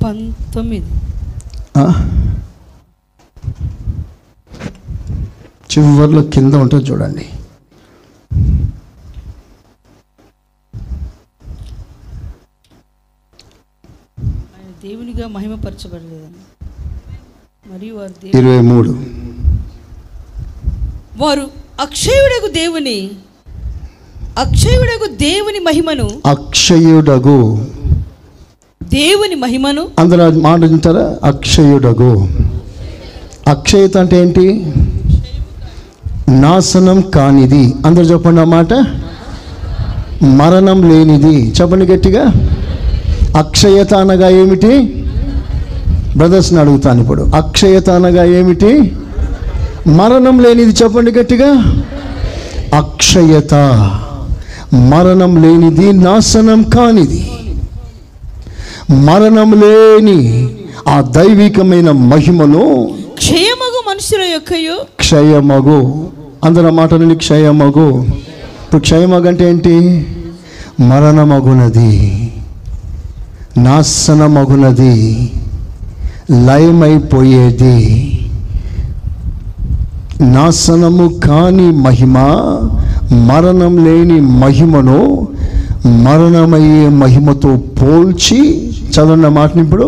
పంతొమ్మిది. 0.04 0.86
చివర్లో 5.72 6.24
కింద 6.24 6.54
ఉంటుంది 6.54 6.92
చూడండి. 6.92 7.26
ఆయన 14.32 14.72
దేవునిగా 14.84 15.28
మహిమపరచబడలేదని. 15.28 16.66
మరియు 17.74 17.96
వారు 17.96 18.38
ఇరవై 18.38 18.62
మూడు. 18.62 18.90
వారు 21.18 21.52
అక్షయుడకు 21.80 22.54
దేవుని 22.54 23.12
అక్షయుడకు 24.38 25.16
దేవుని 25.16 25.60
మహిమను 25.60 26.10
అక్షయుడగు 26.26 27.68
దేవుని 28.84 29.36
మహిమను 29.36 29.88
అందులో 30.00 30.30
మాట 30.30 30.60
వింటారా? 30.60 31.28
అక్షయుడగు. 31.28 32.28
అక్షయత 33.48 33.98
అంటే 33.98 34.22
ఏంటి? 34.22 34.74
నాశనం 36.30 37.02
కానిది. 37.02 37.74
అందరు 37.86 38.04
చెప్పండి 38.04 38.42
అన్నమాట 38.42 38.74
మరణం 40.24 40.90
లేనిది. 40.90 41.54
చెప్పండి 41.62 41.86
గట్టిగా. 41.86 42.24
అక్షయత 43.38 43.94
అనగా 43.94 44.30
ఏమిటి? 44.30 45.04
బ్రదర్స్ని 46.18 46.60
అడుగుతాను 46.60 47.02
ఇప్పుడు. 47.02 47.22
అక్షయత 47.22 47.90
అనగా 47.90 48.24
ఏమిటి? 48.24 48.96
మరణం 49.88 50.40
లేనిది 50.40 50.72
చెప్పండి 50.84 51.12
గట్టిగా. 51.12 51.84
అక్షయత. 52.78 53.54
మరణం 54.74 55.42
లేనిది 55.42 55.94
నాశనం 55.94 56.64
కానిది. 56.64 57.32
మరణం 58.92 59.52
లేని 59.52 60.50
ఆ 60.88 61.02
దైవికమైన 61.02 61.92
మహిమను 61.92 62.90
క్షయమగు 63.18 63.84
మనుషుల 63.90 64.22
యొక్కయు. 64.32 64.74
క్షయమగు. 65.00 66.08
అందరూ 66.44 66.70
మాట 66.70 66.94
నుండి 66.94 67.16
క్షయమగు. 67.16 68.02
ఇప్పుడు 68.02 68.82
క్షయమగు 68.82 69.28
అంటే 69.28 69.50
ఏంటి? 69.50 70.08
మరణమగునది. 70.80 72.34
నాశనమగునది. 73.58 75.32
లయమైపోయేది. 76.46 78.06
నాశనము 80.22 81.08
కాని 81.08 81.72
మహిమ 81.72 82.18
మరణం 83.12 83.86
లేని 83.86 84.22
మహిమను 84.22 85.28
మరణమయ్యే 85.86 86.90
మహిమతో 86.90 87.58
పోల్చి 87.58 88.69
చదవన్న 88.94 89.28
మాటని 89.38 89.64
ఇప్పుడు 89.66 89.88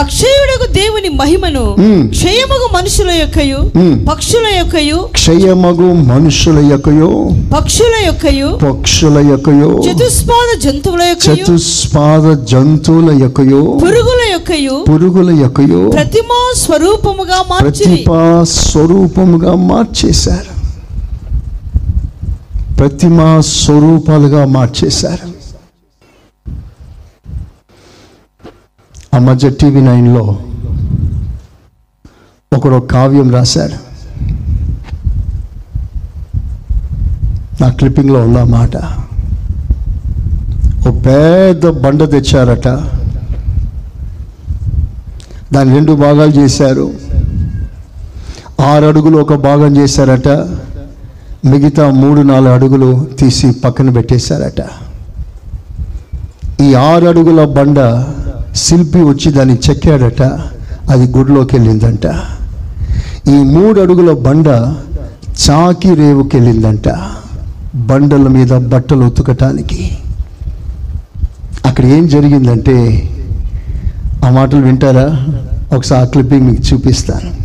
అక్షయుడకు 0.00 0.66
దేవుని 0.72 1.10
మహిమను. 1.18 1.62
క్షయమగు 2.14 2.66
మనుషుల 2.74 3.10
యొక్కయు. 3.20 3.60
పక్షుల 4.08 4.46
యొక్కయు 4.56 4.98
క్షయమగు 5.16 5.86
మనుషుల 6.10 6.58
యొక్కయో 6.70 7.08
పక్షుల 7.54 7.94
యొక్కయు 8.06 8.48
పక్షుల 8.64 9.16
యొక్కయో 9.30 9.70
చతుస్పాద 9.86 10.48
జంతువుల 10.64 11.02
యొక్కయు 11.12 11.36
చతుస్పాద 11.38 12.24
జంతువుల 12.52 13.08
యొక్కయో 13.22 13.62
పురుగుల 13.84 14.20
యొక్కయు 14.34 14.76
పురుగుల 14.90 15.30
యొక్కయో 15.42 15.80
ప్రతిమా 15.96 16.40
స్వరూపముగా 16.62 17.38
ప్రతిభా 17.54 18.20
స్వరూపముగా 18.58 19.54
మార్చేశారు 19.70 20.52
ప్రతిమా 22.80 23.30
స్వరూపాలుగా 23.54 24.44
మార్చేశారు 24.56 25.26
ఆ 29.14 29.18
మధ్య 29.18 29.50
టీవీ 29.50 29.80
నైన్లో 29.80 30.24
ఒకడు 32.52 32.76
కావ్యం 32.76 33.30
రాశాడు. 33.30 33.78
నా 37.60 37.68
క్లిప్పింగ్లో 37.68 38.20
ఉన్న 38.22 38.42
మాట 38.42 38.76
ఓ 40.88 40.90
పెద్ద 41.00 41.68
బండ 41.68 42.10
తెచ్చారట. 42.10 42.68
దాన్ని 45.54 45.74
రెండు 45.74 45.92
భాగాలు 45.92 46.30
చేశారు. 46.30 46.86
ఆరు 48.60 48.84
అడుగులు 48.84 49.18
ఒక 49.18 49.34
భాగం 49.34 49.76
చేశారట. 49.76 50.28
మిగతా 51.50 51.90
మూడు 51.90 52.20
నాలుగు 52.20 52.54
అడుగులు 52.54 53.08
తీసి 53.20 53.50
పక్కన 53.50 53.90
పెట్టేశారట. 53.90 54.60
ఈ 56.62 56.74
ఆరు 56.74 57.06
అడుగుల 57.06 57.44
బండ 57.44 57.78
శిల్పి 58.56 58.98
వచ్చి 58.98 59.32
దాన్ని 59.32 59.58
చెక్కాడట 59.70 60.22
అది 60.90 61.18
గుడిలోకి 61.18 61.56
వెళ్ళిందంట 61.56 62.06
ఈ 63.28 63.42
మూడు 63.42 63.80
అడుగుల 63.80 64.12
బండ 64.12 64.48
చాకి 65.50 65.94
రేవుకి 65.94 66.36
వెళ్ళిందంట 66.36 66.88
బండల 67.74 68.28
మీద 68.28 68.48
బట్టలు 68.48 69.04
ఉతకటానికి. 69.04 69.98
అక్కడ 71.66 71.84
ఏం 71.84 72.08
జరిగిందంటే 72.08 72.76
ఆ 74.24 74.30
మాటలు 74.30 74.60
వింటారా? 74.60 75.26
ఒకసారి 75.76 76.08
ఆ 76.08 76.10
క్లిప్పింగ్ 76.10 76.46
మీకు 76.46 76.62
చూపిస్తాను. 76.62 77.36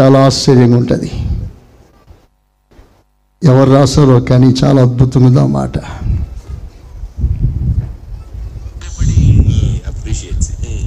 చాలా 0.00 0.26
ఆశ్చర్యంగా 0.26 0.76
ఉంటుంది. 0.76 1.10
ఎవరు 3.44 3.70
రాస్తారో 3.70 4.20
కానీ 4.20 4.54
చాలా 4.64 4.82
అద్భుతంగా 4.82 5.46
మాట 5.46 5.78
appreciates 9.88 10.48
it. 10.50 10.84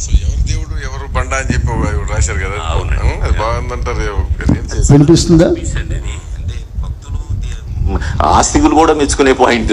సో 0.00 0.10
ఎవరు 0.12 0.42
దేవుడు 0.46 0.74
ఎవరు 0.88 1.06
బండ 1.26 1.34
అని 1.34 1.54
చెప్పి 1.54 1.66
రాశారు 2.14 2.38
కదా. 2.38 2.74
అది 3.22 3.38
బాగుందంటారు? 3.38 4.16
వినిపిస్తుందా 4.92 5.46
అంటే 5.46 6.64
భక్తులు 6.82 7.18
దే- 7.34 7.98
ఆస్తికులు 8.22 8.74
కూడా 8.74 8.94
మెచ్చుకునే 8.94 9.32
పాయింట్. 9.32 9.72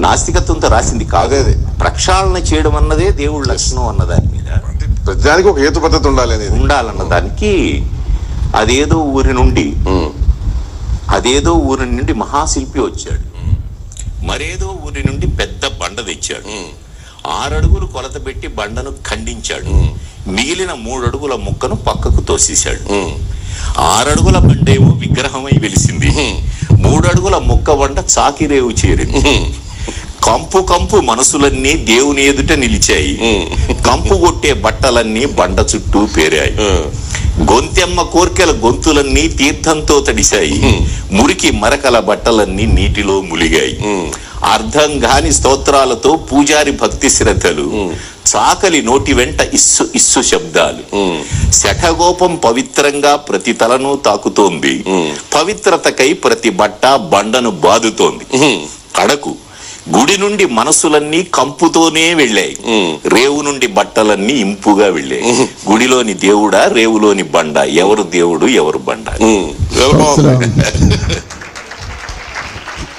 నాస్తికత్వంతో 0.00 0.68
రాసింది 0.68 1.04
కాదు. 1.04 1.34
అదే. 1.34 1.64
ప్రక్షాళన 1.80 2.36
చేయడం 2.36 2.76
అన్నదే 2.76 3.10
దేవుడి 3.10 3.48
లక్షణం 3.48 3.88
అన్న 3.88 4.04
దాని 4.04 4.32
మీద. 4.32 4.52
అంటే 4.66 4.86
ప్రతిదానికి 5.06 5.48
ఒక 5.48 5.58
హేతు 5.58 5.80
పద్ధతి 5.80 6.08
ఉండాలి 6.08 6.34
అనేది. 6.34 6.60
ఉండాలన్న 6.60 7.02
దానికి 7.02 7.86
అదేదో 8.56 8.96
ఊరి 8.96 9.34
నుండి. 9.34 9.74
అదేదో 11.08 11.52
ఊరి 11.52 11.86
నుండి 11.86 12.12
మహాశిల్పి 12.12 12.80
వచ్చాడు. 12.80 13.30
మరేదో 14.24 14.78
ఊరి 14.84 15.04
నుండి 15.06 15.26
పెద్ద 15.26 15.62
బండ 15.66 15.96
తెచ్చాడు. 15.96 16.48
ఆరడుగులు 17.26 17.86
కొలత 17.86 18.26
పెట్టి 18.26 18.48
బండను 18.48 18.90
ఖండించాడు. 19.06 19.70
మిగిలిన 20.30 20.72
మూడడుగుల 20.72 21.34
ముక్కను 21.34 21.74
పక్కకు 21.74 22.20
తోసేశాడు. 22.20 23.12
ఆరడుగుల 23.80 24.38
బండేమో 24.38 24.90
విగ్రహమై 24.90 25.58
వెలిసింది. 25.60 26.10
మూడడుగుల 26.72 27.36
ముక్క 27.36 27.70
బండ 27.72 27.98
చాకిరేవు 28.18 28.70
చేరింది. 28.70 29.52
కంపు 30.24 30.58
కంపు 30.58 30.96
మనసులన్నీ 30.96 31.72
దేవుని 31.74 32.26
ఎదుట 32.26 32.52
నిలిచాయి. 32.52 33.14
కంపు 33.86 34.14
కొట్టే 34.14 34.52
బట్టలన్నీ 34.52 35.26
బండ 35.26 35.64
చుట్టూ 35.74 36.06
పేరాయి. 36.16 36.54
గొంతెమ్మ 37.40 38.02
కోర్కెల 38.02 38.50
గొంతులన్నీ 38.50 39.28
తీర్థంతో 39.28 40.00
తడిశాయి. 40.00 40.78
మురికి 41.12 41.50
మరకల 41.50 41.98
బట్టలన్నీ 41.98 42.66
నీటిలో 42.66 43.20
ములిగాయి. 43.20 43.76
అర్థం 44.44 45.04
గాని 45.04 45.32
స్తోత్రాలతో 45.32 46.16
పూజారి 46.16 46.70
భక్తి 46.70 47.10
శ్రద్ధలు. 47.10 47.92
చాకలి 48.26 48.82
నోటి 48.82 49.12
వెంట 49.12 49.54
ఇస్సు 49.54 49.88
ఇస్సు 49.94 50.20
శబ్దాలు. 50.20 51.12
శఠగోపం 51.50 52.36
పవిత్రంగా 52.36 53.16
ప్రతి 53.16 53.52
తలను 53.52 53.96
తాకుతోంది. 53.96 54.84
పవిత్రతకై 55.34 56.12
ప్రతి 56.12 56.50
బట్ట 56.50 56.86
బండను 56.86 57.50
బాదుతోంది. 57.50 58.24
కడకు 58.96 59.36
గుడి 59.96 60.18
నుండి 60.18 60.46
మనసులన్నీ 60.46 61.22
కంపుతోనే 61.22 62.14
వెళ్ళాయి. 62.14 62.56
రేవు 63.06 63.42
నుండి 63.42 63.66
బట్టలన్నీ 63.66 64.32
ఇంపుగా 64.32 64.86
వెళ్ళాయి. 64.86 65.48
గుడిలోని 65.70 66.14
దేవుడా 66.14 66.66
రేవులోని 66.66 67.22
బండ 67.22 67.56
ఎవరు 67.56 68.02
దేవుడు 68.02 68.46
ఎవరు 68.46 68.78
బండ? 68.78 69.10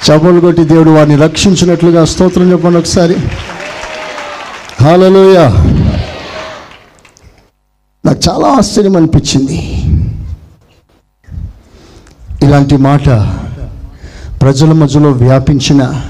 చపలు 0.10 0.40
కొట్టి 0.40 0.64
దేవుడు 0.64 0.90
వాడిని 0.90 1.16
రక్షించినట్లుగా 1.16 2.06
స్తోత్రం 2.06 2.52
చెప్పండి 2.52 2.78
ఒకసారి. 2.78 3.16
హాలలోయ 4.82 5.38
నాకు 8.06 8.20
చాలా 8.30 8.48
ఆశ్చర్యం 8.48 8.96
అనిపించింది. 8.96 9.84
ఇలాంటి 12.44 12.78
మాట 12.78 13.10
ప్రజల 14.42 14.72
మధ్యలో 14.72 15.12
వ్యాపించిన 15.12 16.02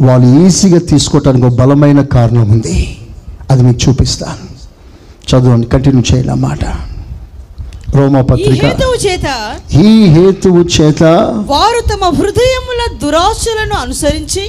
వాళ్ళు 0.00 0.46
ఈజీగా 0.46 0.78
తీసుకోవటానికి 0.78 1.46
ఒక 1.46 1.52
బలమైన 1.52 2.02
కారణం 2.02 2.50
ఉంది. 2.50 2.98
అది 3.50 3.62
మీకు 3.62 3.88
చూపిస్తాను. 3.88 4.52
చదవండి 5.30 5.66
కంటిన్యూ 5.66 6.02
చేయాలి 6.14 6.40
మాట. 6.40 6.91
రోమా 7.96 8.20
ఈ 8.20 8.26
పత్రిక 8.28 8.60
హేతువు 8.62 8.96
చేత 9.04 9.28
ఈ 9.86 9.90
హేతువు 10.14 10.62
చేత 10.76 11.02
వారు 11.50 11.80
తమ 11.90 12.04
హృదయముల 12.18 12.82
దురాశలను 13.02 13.76
అనుసరించి 13.76 14.44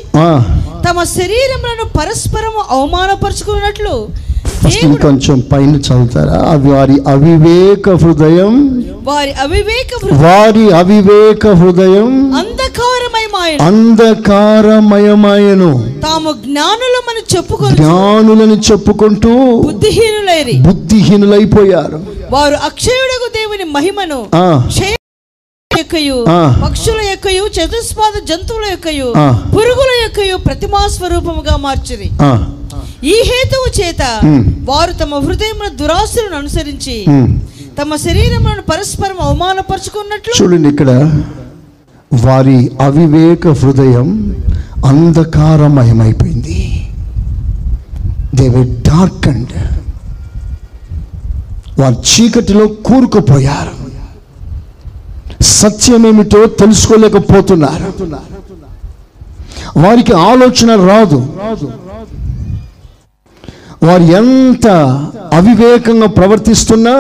తమ 0.86 1.04
శరీరములను 1.14 1.86
పరస్పరము 1.98 2.62
అవమానపరుచుకున్నట్లు 2.70 3.96
ఫస్ట్ 4.48 4.86
ఇంకొంచెం 4.86 5.40
పైన 5.40 5.76
చదువుతారా? 5.76 6.50
అవి 6.50 6.72
వారి 6.72 7.02
అవివేక 7.08 7.90
హృదయం 7.90 8.84
వారి 9.04 9.34
అవివేక 9.34 10.14
వారి 10.14 10.72
అవివేక 10.72 11.48
హృదయం 11.48 12.34
అంధకారమయమాయను. 12.34 13.64
అంధకారమయమాయను. 13.64 15.94
తాము 16.04 16.32
జ్ఞానులమని 16.32 17.38
చెప్పుకొని 17.38 17.76
జ్ఞానులని 17.76 18.62
చెప్పుకుంటూ 18.72 19.62
బుద్ధిహీనులైరి. 19.62 20.54
బుద్ధిహీనులైపోయారు. 20.54 22.04
వారు 22.32 22.54
అక్షయుడకు 22.54 23.36
దేవుని 23.36 23.72
మహిమను 23.72 24.26
యొక్కయు. 25.80 26.18
పక్షుల 26.64 27.00
యొక్కయు 27.12 27.44
చతుస్పాద 27.58 28.14
జంతువుల 28.30 28.66
యొక్కయు. 28.74 29.08
పురుగుల 29.56 29.92
యొక్కయు 30.04 30.36
ప్రతిమా 30.48 30.82
స్వరూపముగా 30.96 31.56
మార్చిరి 31.66 32.10
ఈ 33.14 33.16
హేతువు 33.30 33.68
చేత. 33.80 34.02
వారు 34.70 34.94
తమ 35.02 35.12
హృదయముల 35.26 35.68
దురాశలను 35.82 36.36
అనుసరించి. 36.42 36.98
తమ 37.80 37.96
శరీరములను 38.06 38.64
పరస్పరం 38.72 39.20
అవమానపరుచుకున్నట్లు 39.28 40.34
చూడండి 40.40 40.68
ఇక్కడ 40.74 40.92
వారి 42.26 42.58
అవివేక 42.88 43.44
హృదయం 43.62 44.10
అంధకారమయమైపోయింది 44.90 46.60
దే 48.38 48.46
డార్క్ 48.90 49.28
అండ్ 49.34 49.54
వారు 51.80 51.98
చీకటిలో 52.12 52.66
కూరుకుపోయారు 52.88 53.76
సత్యమేమిటో 55.44 56.46
తెలుసుకోలేకపోతున్నారు. 56.46 58.04
వారికి 59.80 60.14
ఆలోచన 60.14 60.88
రాదు. 60.90 61.28
వారు 63.84 64.04
ఎంత 64.04 64.68
అవివేకంగా 65.34 66.08
ప్రవర్తిస్తున్నా 66.08 66.92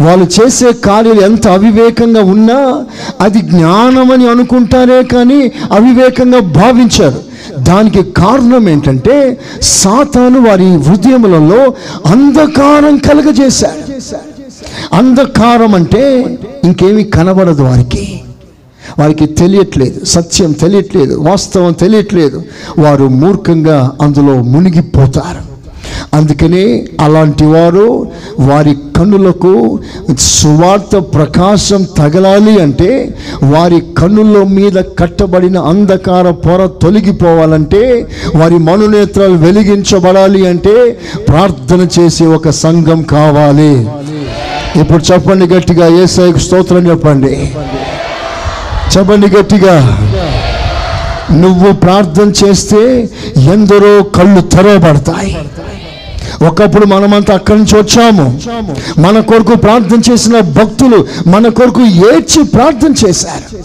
వాళ్ళు 0.00 0.26
చేసే 0.26 0.72
కార్యాలు 0.72 1.20
ఎంత 1.20 1.48
అవివేకంగా 1.48 2.22
ఉన్నా 2.22 2.84
అది 3.20 3.40
జ్ఞానమని 3.40 4.30
అనుకుంటారే 4.30 5.02
కానీ 5.02 5.52
అవివేకంగా 5.72 6.38
భావించారు. 6.38 7.20
దానికి 7.58 8.02
కారణం 8.02 8.68
ఏంటంటే 8.68 9.40
సాతాను 9.62 10.48
వారి 10.48 10.76
హృదయములలో 10.76 11.74
అంధకారం 12.06 12.96
కలగజేశాడు. 12.96 14.00
అంధకారం 14.92 15.74
అంటే 15.74 16.02
ఇంకేమీ 16.64 17.04
కనబడదు 17.04 17.62
వారికి. 17.62 18.20
వారికి 18.98 19.26
తెలియట్లేదు 19.26 20.04
సత్యం 20.04 20.52
తెలియట్లేదు 20.52 21.14
వాస్తవం 21.20 21.72
తెలియట్లేదు. 21.72 22.42
వారు 22.78 23.04
మూర్ఖంగా 23.04 23.92
అందులో 24.02 24.42
మునిగిపోతారు. 24.42 25.50
అందుకనే 26.14 26.86
అలాంటి 27.00 27.44
వారు 27.44 28.06
వారి 28.40 28.76
కన్నులకు 28.96 29.78
సువార్త 30.18 30.96
ప్రకాశం 30.96 31.86
తగలాలి 31.98 32.62
అంటే 32.62 33.14
వారి 33.42 33.82
కన్నుల 33.98 34.42
మీద 34.42 34.82
కట్టబడిన 34.98 35.58
అంధకార 35.58 36.30
పొర 36.30 36.66
తొలగిపోవాలంటే 36.82 38.06
వారి 38.36 38.58
మనునేత్రాలు 38.58 39.34
వెలిగించబడాలి 39.34 40.48
అంటే 40.48 40.98
ప్రార్థన 41.28 41.86
చేసే 42.00 42.26
ఒక 42.26 42.50
సంఘం 42.50 43.02
కావాలి. 43.02 43.88
ఇప్పుడు 44.80 45.12
చెప్పండి 45.12 45.46
గట్టిగా 45.46 45.86
ఏసైకు 46.02 46.38
స్తోత్రం 46.38 46.90
చెప్పండి. 46.90 47.52
చెప్పండి 48.96 49.26
గట్టిగా. 49.26 49.74
నువ్వు 51.32 51.72
ప్రార్థన 51.72 52.32
చేస్తే 52.44 53.10
ఎందరో 53.36 54.02
కళ్ళు 54.02 54.40
తెరవబడతాయి. 54.40 55.36
ఒకప్పుడు 56.46 56.86
మనమంతా 56.86 57.34
అక్కడి 57.34 57.58
నుంచి 57.58 57.78
వచ్చాము. 57.78 58.40
మన 59.00 59.20
కొరకు 59.20 59.54
ప్రార్థన 59.56 60.12
చేసిన 60.12 60.40
భక్తులు 60.40 61.06
మన 61.26 61.48
కొరకు 61.48 61.82
ఏడ్చి 61.82 62.42
ప్రార్థన 62.44 62.94
చేశారు. 63.06 63.56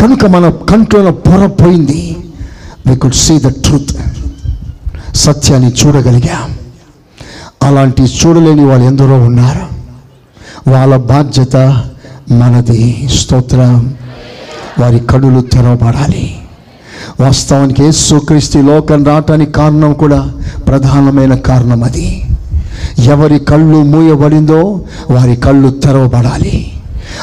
కనుక 0.00 0.24
మన 0.24 0.50
కంట్రోల 0.50 1.10
పొర 1.10 1.46
పోయింది 1.46 2.16
we 2.86 2.96
could 2.96 3.14
see 3.14 3.38
the 3.38 3.48
truth 3.48 3.96
సత్యాన్ని 5.16 5.72
చూడగలిగాం. 5.80 6.67
అలాంటి 7.62 8.02
చూడలేని 8.02 8.64
వాళ్ళు 8.64 8.86
ఎందరో 8.86 9.18
ఉన్నారు. 9.18 9.78
వాళ్ళ 10.70 10.96
బాధ్యత 10.96 11.56
మనది. 12.30 13.08
స్తోత్రం. 13.14 13.94
వారి 14.80 14.98
కడులు 14.98 15.40
తెరవబడాలి. 15.40 16.38
వాస్తవానికి 17.20 17.82
యేసుక్రీస్తు 17.82 18.58
లోకం 18.58 19.04
రావటానికి 19.04 19.52
కారణం 19.52 19.92
కూడా 19.92 20.32
ప్రధానమైన 20.68 21.34
కారణం 21.34 21.82
అది. 21.82 22.24
ఎవరి 22.98 23.38
కళ్ళు 23.38 23.82
మూయబడిందో 23.82 24.80
వారి 25.10 25.36
కళ్ళు 25.36 25.70
తెరవబడాలి. 25.70 26.72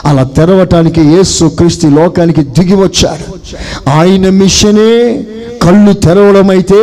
అలా 0.06 0.24
తెరవటానికి 0.24 1.02
యేసు 1.02 1.46
క్రీస్తు 1.46 1.88
లోకానికి 1.88 2.44
దిగి 2.44 2.76
వచ్చాడు. 2.76 3.26
ఆయన 3.90 4.30
మిషనే 4.30 4.92
కళ్ళు 5.64 5.94
తెరవడం 5.94 6.50
అయితే 6.50 6.80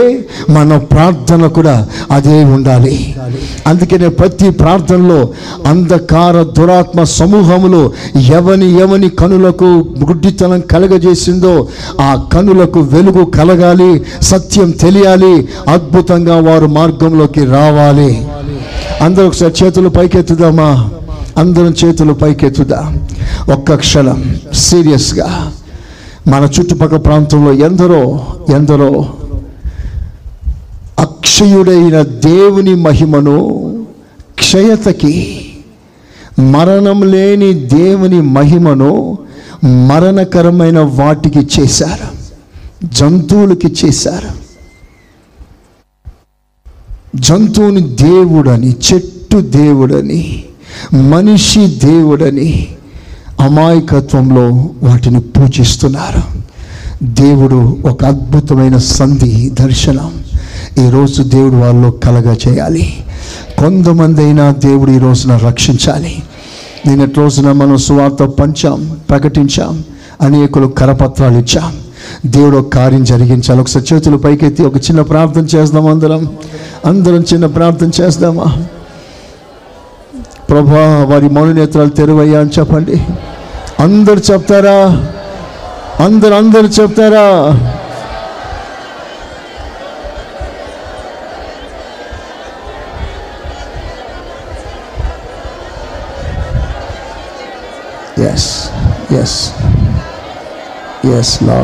మన 0.51 0.77
ప్రార్థన 0.77 1.47
కూడా 1.47 1.89
అదే 2.11 2.45
ఉండాలి. 2.45 3.15
అందుకనే 3.67 4.09
ప్రతి 4.09 4.51
ప్రార్థనలో 4.51 5.29
అంధకార 5.67 6.43
దురాత్మ 6.43 7.03
సమూహములో 7.03 7.93
ఎవని 8.31 8.69
ఎవని 8.79 9.09
కనులకు 9.09 9.69
గుడ్డితనం 10.05 10.61
కలగజేసిందో 10.61 11.69
ఆ 12.01 12.29
కనులకు 12.33 12.81
వెలుగు 12.81 13.25
కలగాలి 13.25 14.05
సత్యం 14.23 14.71
తెలియాలి 14.71 15.49
అద్భుతంగా 15.69 16.37
వారు 16.41 16.67
మార్గంలోకి 16.67 17.45
రావాలి. 17.45 18.27
అందరూ 19.01 19.27
ఒకసారి 19.27 19.65
చేతులు 19.65 19.89
పైకెత్తుదామా? 19.89 20.91
అందరం 21.39 21.75
చేతులు 21.85 22.13
పైకెత్తుదా? 22.13 22.97
ఒక్క 23.53 23.75
క్షణం 23.75 24.37
సీరియస్గా. 24.55 25.53
మన 26.29 26.49
చుట్టుపక్కల 26.61 26.97
ప్రాంతంలో 26.97 27.53
ఎందరో 27.53 28.27
ఎందరో 28.55 29.15
అక్షయుడైన 30.99 32.03
దేవుని 32.03 32.75
మహిమను 32.75 33.49
క్షయతకి 34.35 35.47
మరణం 36.39 37.03
లేని 37.03 37.55
దేవుని 37.55 38.21
మహిమను 38.21 39.19
మరణకరమైన 39.89 40.79
వాటికి 40.79 41.49
చేశారు 41.61 42.23
జంతువులకి 42.85 43.75
చేశారు. 43.85 44.43
జంతువుని 47.17 47.81
దేవుడని 47.81 48.77
చెట్టు 48.93 49.41
దేవుడని 49.41 50.45
మనిషి 50.95 51.67
దేవుడని 51.67 52.67
అమాయకత్వంలో 53.41 54.49
వాటిని 54.83 55.21
పూజిస్తున్నారు. 55.21 56.43
దేవుడు 57.05 57.77
ఒక 57.85 58.05
అద్భుతమైన 58.05 58.77
సంధి 58.77 59.51
దర్శనం. 59.51 60.25
ఈరోజు 60.87 61.23
దేవుడు 61.23 61.55
వాళ్ళు 61.55 61.91
కలగ 61.91 62.35
చేయాలి. 62.49 62.95
కొంతమంది 63.59 64.25
అయినా 64.25 64.53
దేవుడు 64.53 64.91
ఈ 64.91 64.99
రోజున 64.99 65.37
రక్షించాలి. 65.37 66.23
నిన్నటి 66.87 67.15
రోజున 67.15 67.53
మనం 67.53 67.77
సువార్త 67.77 68.25
పంచాం 68.25 68.97
ప్రకటించాం 69.11 69.85
అనేకులు 70.21 70.67
కరపత్రాలు 70.67 71.39
ఇచ్చాం. 71.39 71.73
దేవుడు 72.27 72.57
ఒక 72.57 72.69
కార్యం 72.69 73.05
జరిగించాలి. 73.05 73.61
ఒకసారి 73.61 73.95
చేతులు 73.95 74.17
పైకెత్తి 74.17 74.63
ఒక 74.63 74.77
చిన్న 74.77 75.03
ప్రార్థన 75.03 75.59
చేద్దాం 75.59 75.87
అందరం. 75.87 76.29
అందరం 76.87 77.21
చిన్న 77.21 77.47
ప్రార్థన 77.47 77.91
చేద్దామా? 78.01 78.65
ప్రభా 80.53 80.81
వారి 81.11 81.29
మౌననేత్రాలు 81.29 81.91
తెరువయ్యా 81.91 82.41
అని 82.41 82.51
చెప్పండి. 82.59 82.97
అందరు 83.81 84.21
చెప్తారా? 84.33 84.79
అందరు 86.05 86.35
అందరు 86.35 86.67
చెప్తారా? 86.67 87.27
Yes 98.31 98.51
yes 99.21 99.39
yes 101.19 101.35
Lord 101.43 101.59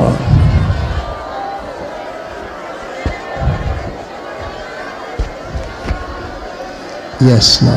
yes 7.36 7.54
Lord 7.64 7.76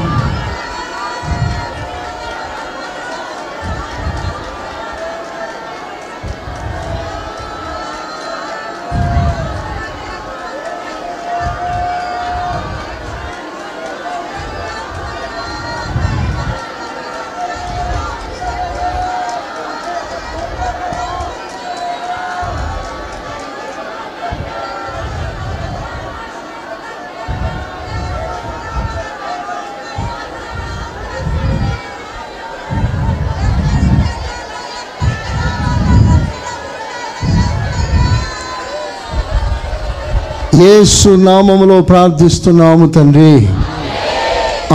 యేసు 40.81 41.09
నామములో 41.25 41.75
ప్రార్థిస్తున్నాము 41.81 42.85
తండ్రి. 42.87 43.33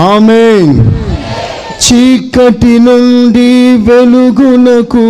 ఆమె 0.02 0.44
చీకటి 1.84 2.74
నుండి 2.78 3.48
వెలుగునకు 3.86 5.04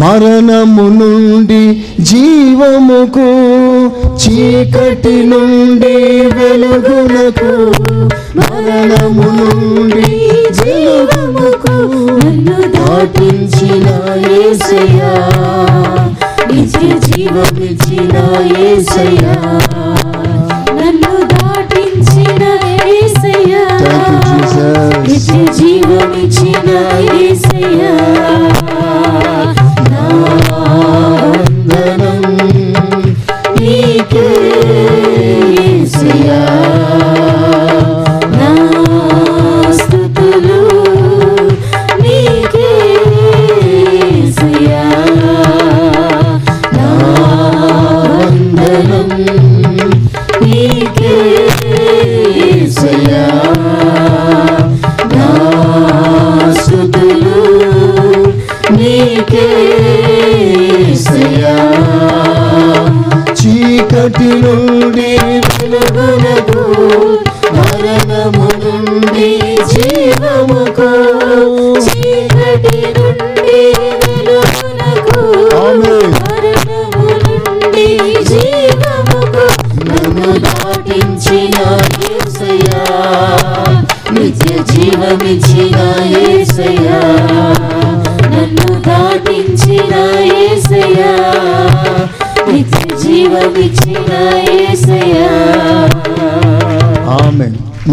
మరణము 0.00 0.86
నుండి 0.98 1.62
జీవముకు 2.10 3.28
చీకటి 4.22 5.16
నుండి 5.32 5.94
వెలుగునకు 6.36 7.52
మరణము 8.40 9.28
నుండి 9.40 10.06
జీవముకు 10.60 11.76
నన్ను 12.20 12.58
దాటించిన 12.76 13.86
యేసయ్యా 14.26 15.14
నిత్య 17.34 18.00
ఏసయ్యా 18.62 19.32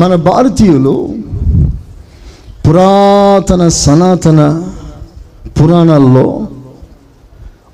మన 0.01 0.15
భారతీయులు 0.15 1.09
పురాతన 2.67 3.67
సనాతన 3.67 4.63
పురాణాల్లో 5.61 6.47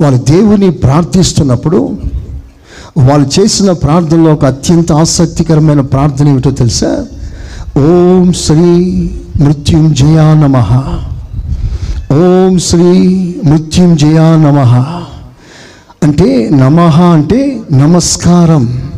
వారు 0.01 0.15
దేవుని 0.15 0.71
ప్రార్థిస్తున్నప్పుడు 0.71 1.97
వాళ్ళు 2.97 3.39
చేసిన 3.39 3.71
ప్రార్థనలో 3.71 4.33
ఒక 4.33 4.45
అత్యంత 4.45 4.91
ఆసక్తికరమైన 4.91 5.81
ప్రార్థన 5.81 6.27
ఏమిటో 6.27 6.51
తెలుసా? 6.51 7.05
ఓం 7.77 8.33
శ్రీ 8.33 8.65
మృత్యుంజయ 9.39 10.17
నమ. 10.33 10.57
ఓం 12.13 12.59
శ్రీ 12.59 12.89
మృత్యుంజయ 13.45 14.19
నమ. 14.19 14.59
అంటే 16.03 16.49
నమః 16.53 17.01
అంటే 17.01 17.61
నమస్కారం 17.71 18.91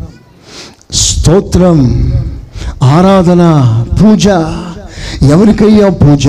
స్తోత్రం 0.91 2.11
ఆరాధన 2.98 3.42
పూజ. 4.02 4.28
ఎవరికయ్యా 5.32 5.90
పూజ? 5.90 6.28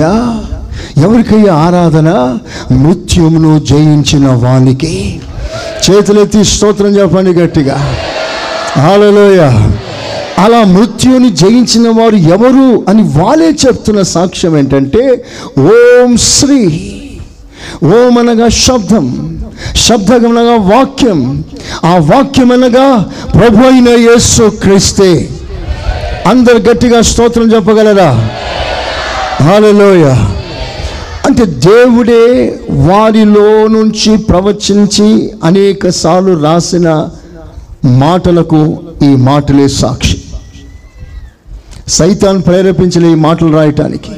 ఎవరికయ్యా 0.97 1.53
ఆరాధన? 1.53 2.37
మృత్యుమును 2.71 3.59
జయించిన 3.59 4.27
వానికి. 4.27 5.19
చేతులెత్తి 5.89 6.45
స్తోత్రం 6.45 6.87
చెప్పండి 6.87 7.31
గట్టిగా. 7.33 7.95
హాలలోయ 8.77 9.39
అలా 10.39 10.63
మృత్యుని 10.63 11.29
జయించిన 11.29 11.87
వారు 11.89 12.15
ఎవరు 12.15 12.85
అని 12.89 13.01
వాళ్ళే 13.03 13.49
చెప్తున్న 13.49 14.01
సాక్ష్యం 14.01 14.57
ఏంటంటే 14.57 15.25
ఓం 15.59 16.17
శ్రీ. 16.17 16.59
ఓం 17.83 18.17
అనగా 18.17 18.47
శబ్దం. 18.47 19.37
శబ్దమనగా 19.75 20.55
వాక్యం. 20.57 21.43
ఆ 21.85 21.97
వాక్యం 21.97 22.51
అనగా 22.51 23.05
ప్రభు 23.33 23.67
అయిన 23.67 23.89
యేసు 23.89 24.49
క్రీస్తే 24.49 25.29
అందరు 26.27 26.57
గట్టిగా 26.57 27.01
స్తోత్రం 27.01 27.51
చెప్పగలరా? 27.51 28.09
హాలలోయ 29.43 30.05
అంటే 31.27 31.45
దేవుడే 31.45 32.23
వారిలో 32.69 33.67
నుంచి 33.67 34.17
ప్రవచించి 34.17 35.31
అనేక 35.43 35.89
సార్లు 35.89 36.43
రాసిన 36.43 37.09
మాటలకు 37.85 38.79
ఈ 39.03 39.07
మాటలే 39.07 39.67
సాక్షి. 39.67 40.17
సైతాన్ 41.87 42.43
ప్రేరేపించిన 42.43 43.05
ఈ 43.05 43.15
మాటలు 43.15 43.51
రాయటానికి. 43.55 44.11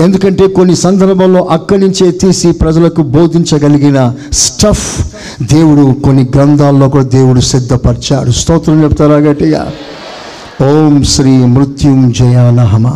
ఎందుకంటే 0.00 0.46
కొన్ని 0.46 0.76
సందర్భాల్లో 0.76 1.44
అక్కడి 1.44 1.80
నుంచే 1.80 2.10
తీసి 2.10 2.52
ప్రజలకు 2.52 3.02
బోధించగలిగిన 3.02 4.14
స్టఫ్ 4.32 5.14
దేవుడు 5.42 5.94
కొన్ని 6.04 6.22
గ్రంథాల్లో 6.34 6.88
కూడా 6.88 7.04
దేవుడు 7.04 7.40
సిద్ధపరిచాడు. 7.40 8.30
స్తోత్రం 8.30 8.82
చెప్తారా 8.82 9.14
గట్టిగా? 9.14 9.72
ఓం 10.62 11.02
శ్రీ 11.02 11.30
మృత్యుంజయానహమ 11.30 12.86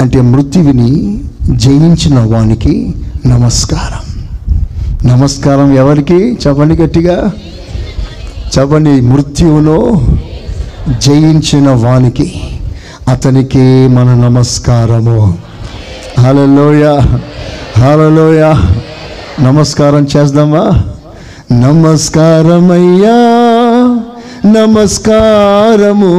అంటే 0.00 0.20
మృత్యువిని 0.20 1.24
జయించిన 1.50 2.18
వానికి 2.18 2.94
నమస్కారం. 3.26 4.26
నమస్కారం 5.10 5.76
ఎవరికి? 5.76 6.32
చెప్పండి 6.32 6.76
గట్టిగా. 6.76 7.32
చెప్పండి 8.58 9.00
మృత్యువును 9.00 10.06
జయించిన 10.98 11.70
వానికి. 11.70 12.55
అతనికి 13.08 13.88
మన 13.88 14.14
నమస్కారము. 14.26 15.38
హలలోయ 16.20 17.00
హలలోయ 17.78 18.54
నమస్కారం 19.40 20.06
చేద్దామా? 20.16 20.84
నమస్కారమయ్యా 21.52 23.10
నమస్కారము. 24.46 26.14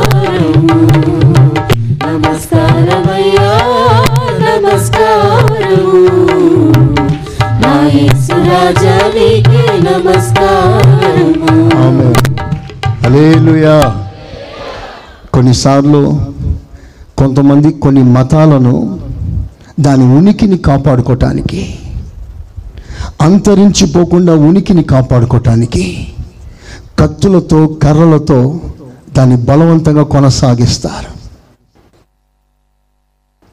కొన్నిసార్లు 15.34 16.20
కొంతమంది 17.18 17.72
కొన్ని 17.72 18.02
మతాలను 18.02 18.98
దాని 19.80 20.04
ఉనికిని 20.04 20.58
కాపాడుకోవటానికి 20.58 21.78
అంతరించిపోకుండా 23.20 24.34
ఉనికిని 24.34 24.82
కాపాడుకోవటానికి 24.82 26.08
కత్తులతో 27.04 27.66
కర్రలతో 27.66 28.60
దాన్ని 29.16 29.36
బలవంతంగా 29.36 30.02
కొనసాగిస్తారు. 30.02 31.14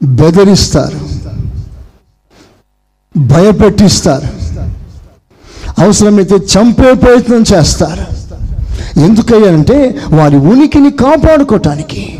బెదిరిస్తారు. 0.06 1.00
భయపెట్టిస్తారు. 3.18 4.26
అవసరమైతే 5.80 6.34
చంపే 6.34 6.94
ప్రయత్నం 6.94 7.44
చేస్తారు. 7.54 8.06
ఎందుకయ్యారంటే 9.00 9.98
వారి 10.12 10.36
ఉనికిని 10.36 10.90
కాపాడుకోవటానికి 10.90 12.18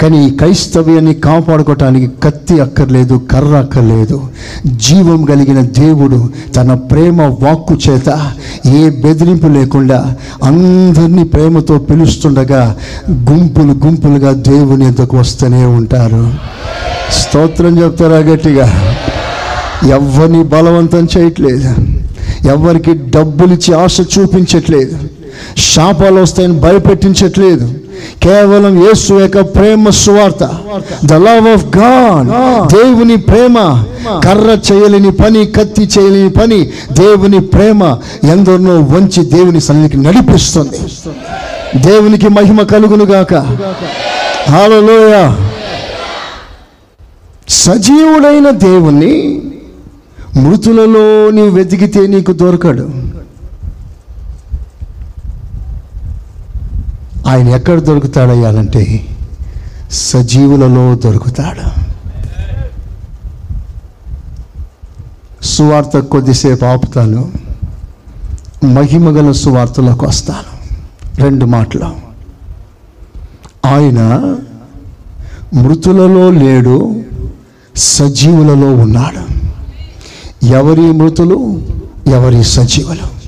కానీ 0.00 0.26
ఈ 0.26 0.30
క్రైస్తవ్యాన్ని 0.30 1.14
కాపాడుకోవటానికి 1.14 2.12
కత్తి 2.22 2.60
అక్కర్లేదు 2.60 3.20
కర్ర 3.30 3.46
అక్కర్లేదు. 3.46 4.22
జీవం 4.66 5.24
కలిగిన 5.24 5.60
దేవుడు 5.60 6.30
తన 6.56 6.74
ప్రేమ 6.74 7.22
వాక్కు 7.22 7.74
చేత 7.88 8.32
ఏ 8.66 8.90
బెదిరింపు 8.90 9.46
లేకుండా 9.46 10.16
అందరినీ 10.42 11.24
ప్రేమతో 11.24 11.78
పిలుస్తుండగా 11.78 12.76
గుంపులు 13.10 13.72
గుంపులుగా 13.72 14.32
దేవుని 14.32 14.86
ఎద్దకు 14.86 15.16
వస్తూనే 15.16 15.64
ఉంటారు. 15.64 16.34
స్తోత్రం 17.12 17.82
చెప్తారా 17.82 18.16
గట్టిగా? 18.16 18.96
ఎవరిని 19.88 20.42
బలవంతం 20.42 21.08
చేయట్లేదు. 21.18 21.74
ఎవరికి 22.48 22.94
డబ్బులు 22.94 23.52
ఇచ్చి 23.52 23.74
ఆశ 23.74 24.00
చూపించట్లేదు. 24.00 24.98
శాపాలు 25.58 26.20
వస్తాయని 26.20 26.52
భయపెట్టించట్లేదు. 26.52 27.74
కేవలం 28.22 28.86
యేసు 28.86 29.14
యొక్క 29.14 29.40
ప్రేమ 29.40 29.90
సువార్త. 29.90 30.50
ద 31.04 31.12
లవ్ 31.12 31.48
ఆఫ్ 31.48 31.64
గాడ్ 31.76 32.28
దేవుని 32.72 33.16
ప్రేమ. 33.16 33.84
కర్ర 34.24 34.58
చేయలేని 34.72 35.12
పని 35.12 35.46
కత్తి 35.46 35.88
చేయలేని 35.98 36.30
పని 36.30 36.70
దేవుని 36.92 37.40
ప్రేమ 37.40 37.98
ఎందరినో 38.24 38.74
వంచి 38.80 39.24
దేవుని 39.24 39.60
సన్నిధికి 39.60 39.96
నడిపిస్తుంది. 39.96 40.78
దేవునికి 41.80 42.28
మహిమ 42.28 42.62
కలుగును 42.62 43.04
గాక. 43.04 43.34
హల్లెలూయా 44.48 45.50
సజీవుడైన 47.48 48.50
దేవుణ్ణి 48.50 49.42
మృతులలో 50.36 51.30
నీవు 51.30 51.50
వెతికితే 51.50 52.06
నీకు 52.06 52.32
దొరకడు. 52.32 53.13
ఆయన 57.26 57.48
ఎక్కడ 57.48 57.78
దొరుకుతాడయ్యాలంటే 57.80 59.06
సజీవులలో 59.90 60.94
దొరుకుతాడు. 60.94 61.84
సువార్త 65.44 65.98
కొద్దిసేపు 65.98 66.64
ఆపుతాను. 66.64 67.32
మహిమగల 68.64 69.32
సువార్తలోకి 69.32 70.04
వస్తాను. 70.04 70.54
రెండు 71.22 71.44
మాటలు. 71.44 71.84
ఆయన 73.66 73.98
మృతులలో 75.54 76.30
లేడు 76.30 77.02
సజీవులలో 77.76 78.74
ఉన్నాడు. 78.74 79.34
ఎవరి 80.44 80.92
మృతులు? 80.92 81.62
ఎవరి 82.06 82.44
సజీవులు? 82.44 83.24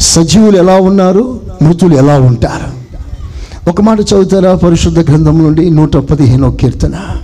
సజీవులు 0.00 0.56
ఎలా 0.56 0.76
ఉన్నారు? 0.76 1.49
మృతులు 1.62 1.94
ఎలా 1.94 2.20
ఉంటారు? 2.20 2.80
ఒక 3.70 3.80
మాట 3.80 4.00
చదువుతారా? 4.00 4.54
పరిశుద్ధ 4.54 4.98
గ్రంథం 4.98 5.38
నుండి 5.38 5.70
నూట 5.70 5.96
పదిహేనో 5.96 6.50
కీర్తన. 6.50 7.22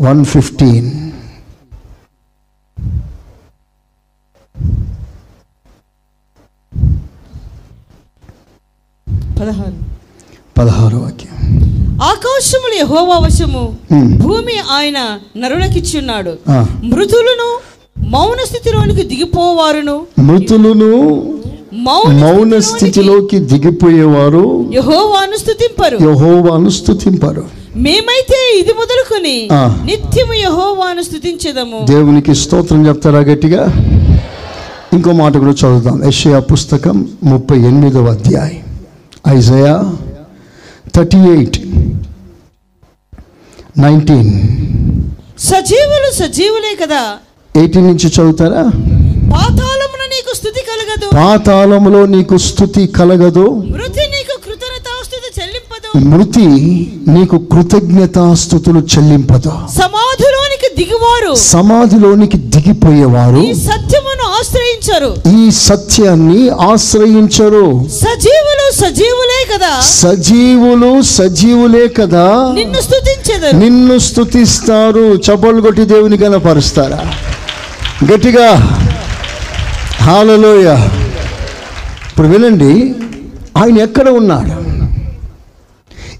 వన్ 0.00 0.24
ఫిఫ్టీన్. 0.24 0.90
పదహారు. 9.40 9.74
పదహారో 10.58 10.98
వాక్యం. 10.98 11.58
ఆకాశములు 12.02 12.74
యెహోవా 12.74 13.18
వశము. 13.18 13.76
భూమి 14.18 14.58
ఆయన 14.58 15.18
నరులకిచ్చున్నాడు. 15.36 16.38
మృతులను 16.84 17.60
మౌన 18.08 18.44
స్థితిలోనికి 18.46 19.02
దిగిపోవారును. 19.02 20.06
మృతులను 20.18 21.43
మౌన 21.84 22.58
స్థితిలోకి 22.58 23.38
దిగిపోయేవారు. 23.38 24.70
యెహోవాను 24.74 25.36
స్థుతింపరు 25.36 25.98
యహోవాను 26.02 26.68
స్తుతింపరు. 26.68 27.44
మేమైతే 27.76 28.58
ఇది 28.58 28.72
మొదలుకొని. 28.72 29.48
నిత్యము 29.84 30.32
యెహోవాను 30.32 31.02
స్థుతించెదము 31.02 31.86
దేవునికి 31.86 32.34
స్తోత్రం 32.34 32.86
చెప్తారా 32.86 33.18
గట్టిగా? 33.18 33.62
ఇంకో 34.92 35.12
మాట 35.12 35.36
కూడా 35.36 35.52
చదువుదాం. 35.52 36.04
యెషయా 36.04 36.38
పుస్తకం 36.38 37.08
ముప్పై 37.22 37.56
ఎనిమిదవ 37.58 38.06
అధ్యాయం. 38.06 38.62
Isaiah 39.28 39.96
thirty 40.94 41.16
eight 41.16 41.58
nineteen. 43.78 44.32
సజీవులు 45.38 46.10
సజీవులే 46.14 46.76
కదా. 46.82 47.02
ఎయిటీన్ 47.56 47.86
నుంచి 47.86 48.08
చదువుతారా? 48.08 48.62
పాతాళమున 49.32 49.83
నీకు 50.34 50.42
స్థుతి 50.42 50.60
కలగదు. 50.60 51.16
పాతాళములో 51.16 52.06
నీకు 52.06 52.36
స్థుతి 52.36 52.86
కలగదు. 52.86 53.48
మృతి 53.50 54.00
నీకు 54.00 54.38
కృతజ్ఞతాస్తుతి 54.44 55.40
చెల్లింపదు. 55.40 56.16
మృతి 56.16 56.46
నీకు 57.08 57.38
కృతజ్ఞతాస్థుతులు 57.38 58.78
చెల్లింపదు. 58.78 59.52
సమాధిలోనికి 59.78 60.84
దిగువారు. 60.84 61.34
సమాధిలోనికి 61.34 62.38
దిగిపోయేవారు. 62.38 63.36
ఈ 63.36 63.54
సత్యమును 63.54 64.24
ఆశ్రయించరు. 64.38 65.16
ఈ 65.46 65.50
సత్యాన్ని 65.50 66.48
ఆశ్రయించరు. 66.48 67.88
సజీవులు 67.88 68.72
సజీవులే 68.74 69.46
కదా. 69.54 69.80
సజీవులు 69.80 71.02
సజీవులే 71.02 71.88
కదా. 71.88 72.52
నిన్ను 72.54 72.80
స్థుతించెదరు. 72.80 73.56
నిన్ను 73.56 73.98
స్తుతిస్తారు 73.98 75.16
చపలు 75.16 75.60
కొట్టి 75.60 75.84
దేవుని 75.84 76.18
కనపరుస్తారా 76.18 77.14
గట్టిగా 78.14 78.50
హాలలోయ. 80.04 80.74
ఇప్పుడు 82.10 82.26
వినండి 82.26 82.94
ఆయన 83.56 83.78
ఎక్కడ 83.78 84.08
ఉన్నాడు? 84.08 84.74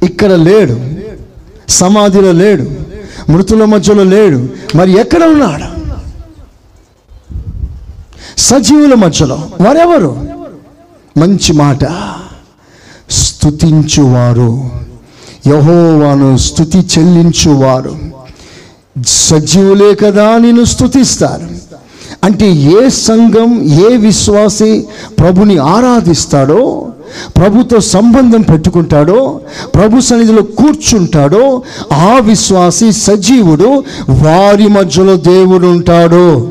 ఇక్కడ 0.05 0.33
లేడు. 0.33 0.81
సమాధిలో 1.69 2.33
లేడు. 2.33 2.71
మృతుల 3.33 3.65
మధ్యలో 3.65 4.05
లేడు. 4.05 4.49
మరి 4.77 4.93
ఎక్కడ 4.93 5.25
ఉన్నాడు? 5.25 5.75
సజీవుల 8.41 8.95
మధ్యలో. 8.95 9.49
వారెవరు? 9.61 10.29
మంచి 11.19 11.53
మాట. 11.53 11.85
స్తుతించువారు. 13.11 14.71
యహోవాను 15.47 16.37
స్థుతి 16.37 16.79
చెల్లించువారు. 16.79 17.99
సజీవులే 19.07 19.95
కదా 19.95 20.39
నేను 20.39 20.65
స్థుతిస్తారు 20.65 21.64
అంటే 22.25 22.53
ఏ 22.53 22.89
సంఘం 22.89 23.63
ఏ 23.63 23.97
విశ్వాసి 23.97 24.87
ప్రభుని 25.19 25.59
ఆరాధిస్తాడో 25.59 26.89
ప్రభుతో 27.37 27.81
సంబంధం 27.81 28.43
పెట్టుకుంటాడో 28.43 29.41
ప్రభు 29.75 30.01
సన్నిధిలో 30.01 30.43
కూర్చుంటాడో 30.43 31.63
ఆ 31.93 32.19
విశ్వాసి 32.19 32.93
సజీవుడు 32.93 33.85
వారి 34.11 34.69
మధ్యలో 34.69 35.17
దేవుడు 35.17 35.67
ఉంటాడు. 35.67 36.51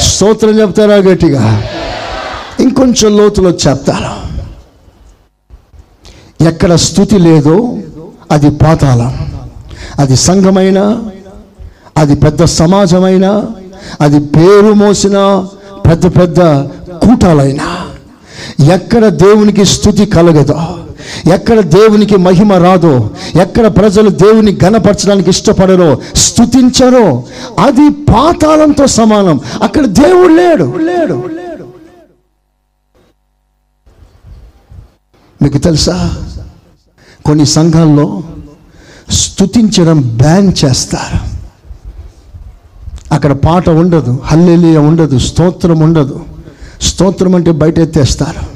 స్తోత్రం 0.00 0.60
చెప్తారా 0.60 0.94
గట్టిగా? 0.94 1.62
ఇంకొంచెం 2.60 3.16
లోతులో 3.16 3.50
చెప్తాను 3.50 4.24
ఎక్కడ 6.44 6.74
స్థుతి 6.74 7.18
లేదో 7.18 7.78
అది 8.30 8.50
పాతాళం. 8.50 9.18
అది 9.98 10.16
సంఘమైనా 10.16 11.04
అది 11.96 12.14
పెద్ద 12.14 12.44
సమాజమైనా 12.44 13.46
అది 14.00 14.20
పేరు 14.20 14.72
మోసిన 14.72 15.46
పెద్ద 15.90 16.16
పెద్ద 16.16 16.40
కూటాలైనా. 17.02 17.86
ఎక్కడ 18.74 19.06
దేవునికి 19.06 19.64
స్థుతి 19.64 20.06
కలగదో 20.06 20.78
ఎక్కడ 21.34 21.60
దేవునికి 21.60 22.16
మహిమ 22.16 22.52
రాదో 22.52 23.10
ఎక్కడ 23.40 23.66
ప్రజలు 23.66 24.10
దేవుని 24.10 24.58
గణపరచడానికి 24.64 25.30
ఇష్టపడరో 25.30 25.98
స్థుతించరో 26.14 27.24
అది 27.58 27.88
పాతాళంతో 27.88 28.86
సమానం. 28.86 29.40
అక్కడ 29.62 29.84
దేవుడు 29.84 30.32
లేడు 30.32 30.78
లేడు. 30.78 31.24
మీకు 35.42 35.58
తెలుసా? 35.58 36.24
కొన్ని 37.26 37.46
సంఘాల్లో 37.46 38.22
స్థుతించడం 39.10 40.00
బ్యాన్ 40.00 40.52
చేస్తారు. 40.64 41.33
అక్కడ 43.14 43.32
పాట 43.32 43.70
ఉండదు 43.70 44.20
హల్లెలియ 44.24 44.76
ఉండదు 44.76 45.18
స్తోత్రం 45.18 45.78
ఉండదు. 45.78 46.20
స్తోత్రం 46.82 47.34
అంటే 47.34 47.50
బయట 47.50 47.78
ఎత్తేస్తారు. 47.78 48.54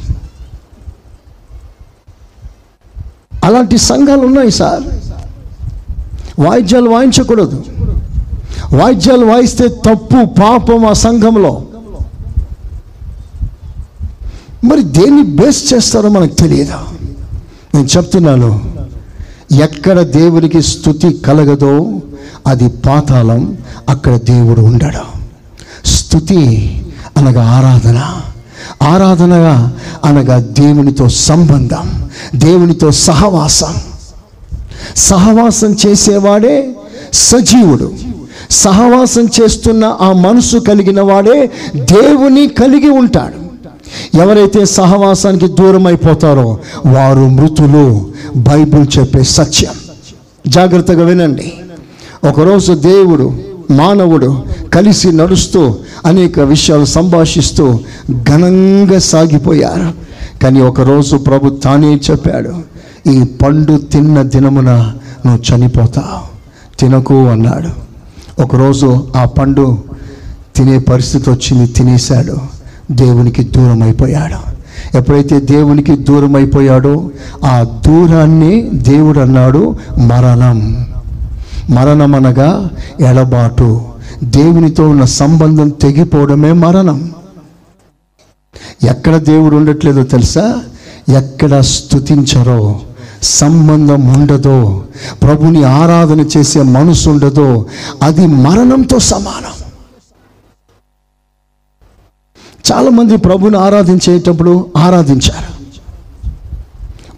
అలాంటి 3.44 3.78
సంఘాలు 3.78 4.20
ఉన్నాయి 4.20 4.50
సార్. 4.50 4.82
వాయిద్యాలు 6.40 6.90
వాయించకూడదు. 6.90 7.64
వాయిద్యాలు 8.72 9.26
వాయిస్తే 9.26 9.68
తప్పు 9.68 10.24
పాపం 10.24 10.86
ఆ 10.86 10.92
సంఘంలో. 10.92 11.62
మరి 14.64 14.82
దేన్ని 14.82 15.22
బేస్ 15.22 15.74
చేస్తారో 15.74 16.08
మనకు 16.08 16.34
తెలియదు? 16.34 16.78
నేను 17.74 17.86
చెప్తున్నాను 17.86 18.78
ఎక్కడ 19.62 20.00
దేవునికి 20.00 20.62
స్థుతి 20.62 21.12
కలగదో 21.14 22.00
అది 22.46 22.68
పాతాళం 22.68 23.58
అక్కడ 23.88 24.16
దేవుడు 24.16 24.60
ఉండడు. 24.60 25.18
స్థుతి 25.86 26.38
అనగా 27.16 27.50
ఆరాధన. 27.50 28.20
ఆరాధనగా 28.82 29.76
అనగా 30.04 30.38
దేవునితో 30.38 31.08
సంబంధం 31.08 32.08
దేవునితో 32.36 32.90
సహవాసం. 32.90 33.74
సహవాసం 34.96 35.76
చేసేవాడే 35.86 36.70
సజీవుడు. 37.12 37.92
సహవాసం 38.50 39.28
చేస్తున్న 39.40 39.96
ఆ 40.00 40.12
మనసు 40.12 40.58
కలిగిన 40.58 41.00
వాడే 41.00 41.50
దేవుని 41.74 42.48
కలిగి 42.48 42.90
ఉంటాడు. 42.90 43.48
ఎవరైతే 44.16 44.64
సహవాసానికి 44.64 45.48
దూరం 45.48 45.86
అయిపోతారో 45.86 46.58
వారు 46.86 47.28
మృతులు 47.28 48.10
బైబిల్ 48.36 48.98
చెప్పే 48.98 49.22
సత్యం. 49.22 49.72
జాగ్రత్తగా 50.48 51.04
వినండి. 51.04 51.52
ఒకరోజు 52.24 52.72
దేవుడు 52.72 53.32
మానవుడు 53.70 54.42
కలిసి 54.74 55.12
నడుస్తూ 55.12 55.76
అనేక 56.06 56.40
విషయాలు 56.40 56.84
సంభాషిస్తూ 56.84 57.78
ఘనంగా 58.22 58.98
సాగిపోయారు. 58.98 59.92
కానీ 60.42 60.60
ఒకరోజు 60.60 61.16
ప్రభు 61.16 61.50
తానే 61.50 61.94
చెప్పాడు 61.94 62.50
ఈ 63.10 63.24
పండు 63.24 63.78
తిన్న 63.78 64.22
దినమున 64.22 64.92
నువ్వు 65.26 65.54
చనిపోతావు. 65.54 66.38
తినకు 66.78 67.26
అన్నాడు. 67.26 67.88
ఒకరోజు 68.42 69.08
ఆ 69.16 69.24
పండు 69.24 69.78
తినే 70.56 70.78
పరిస్థితి 70.78 71.30
వచ్చింది 71.30 71.72
తినేశాడు. 71.72 72.36
దేవునికి 72.90 73.44
దూరం 73.44 73.82
అయిపోయాడు 73.82 74.58
ఎప్పుడైతే 74.96 75.40
దేవునికి 75.40 75.96
దూరం 75.96 76.36
అయిపోయాడో 76.36 77.10
ఆ 77.44 77.66
దూరాన్ని 77.86 78.62
దేవుడు 78.62 79.20
అన్నాడు 79.20 79.76
మరణం. 79.98 80.87
మరణం 81.70 82.14
అనగా 82.14 82.70
ఎడబాటు 83.00 83.84
దేవునితో 84.24 84.88
ఉన్న 84.88 85.04
సంబంధం 85.04 85.68
తెగిపోవడమే 85.68 86.52
మరణం. 86.52 87.14
ఎక్కడ 88.88 89.16
దేవుడు 89.16 89.56
ఉండట్లేదో 89.56 90.02
తెలుసా? 90.02 90.64
ఎక్కడ 91.08 91.60
స్థుతించరో 91.60 92.80
సంబంధం 93.22 94.14
ఉండదో 94.14 94.84
ప్రభుని 95.22 95.64
ఆరాధన 95.64 96.20
చేసే 96.20 96.62
మనసు 96.62 97.10
ఉండదో 97.10 97.66
అది 98.02 98.26
మరణంతో 98.26 98.98
సమానం. 98.98 99.70
చాలామంది 102.72 103.16
ప్రభుని 103.16 103.56
ఆరాధించేటప్పుడు 103.56 104.72
ఆరాధించారు. 104.76 105.58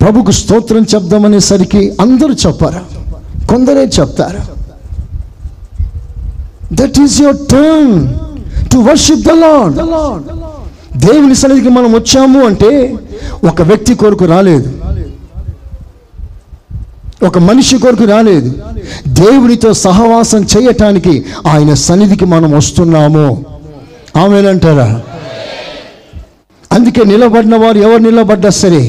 ప్రభుకు 0.00 0.30
స్తోత్రం 0.30 0.86
చెప్దామనేసరికి 0.94 1.96
అందరూ 2.00 2.34
చెప్పారు. 2.34 2.99
కొందరే 3.50 3.84
చెప్తారు. 4.00 4.40
That 6.72 7.00
is 7.04 7.20
your 7.20 7.36
turn 7.50 8.08
to 8.72 8.78
worship 8.78 9.20
the 9.20 9.30
Lord 9.30 9.76
దేవుని 10.98 11.34
సన్నిధికి 11.34 11.68
మనం 11.68 11.92
వచ్చాము 11.92 12.40
అంటే 12.46 12.70
ఒక 13.48 13.62
వ్యక్తి 13.62 13.94
కొరకు 13.94 14.24
రాలేదు. 14.24 14.72
ఒక 17.26 17.38
మనిషి 17.38 17.78
కొరకు 17.78 18.04
రాలేదు. 18.04 18.50
దేవునితో 19.08 19.72
సహవాసం 19.72 20.46
చేయటానికి 20.52 21.26
ఆయన 21.46 21.74
సన్నిధికి 21.74 22.24
మనం 22.24 22.50
వస్తున్నాము. 22.52 23.44
ఆమెనంటారా? 24.16 24.88
అందుకే 26.72 27.02
నిలబడిన 27.04 27.56
వారు 27.56 27.78
ఎవరు 27.78 28.02
నిలబడ్డా 28.02 28.50
సరే 28.50 28.82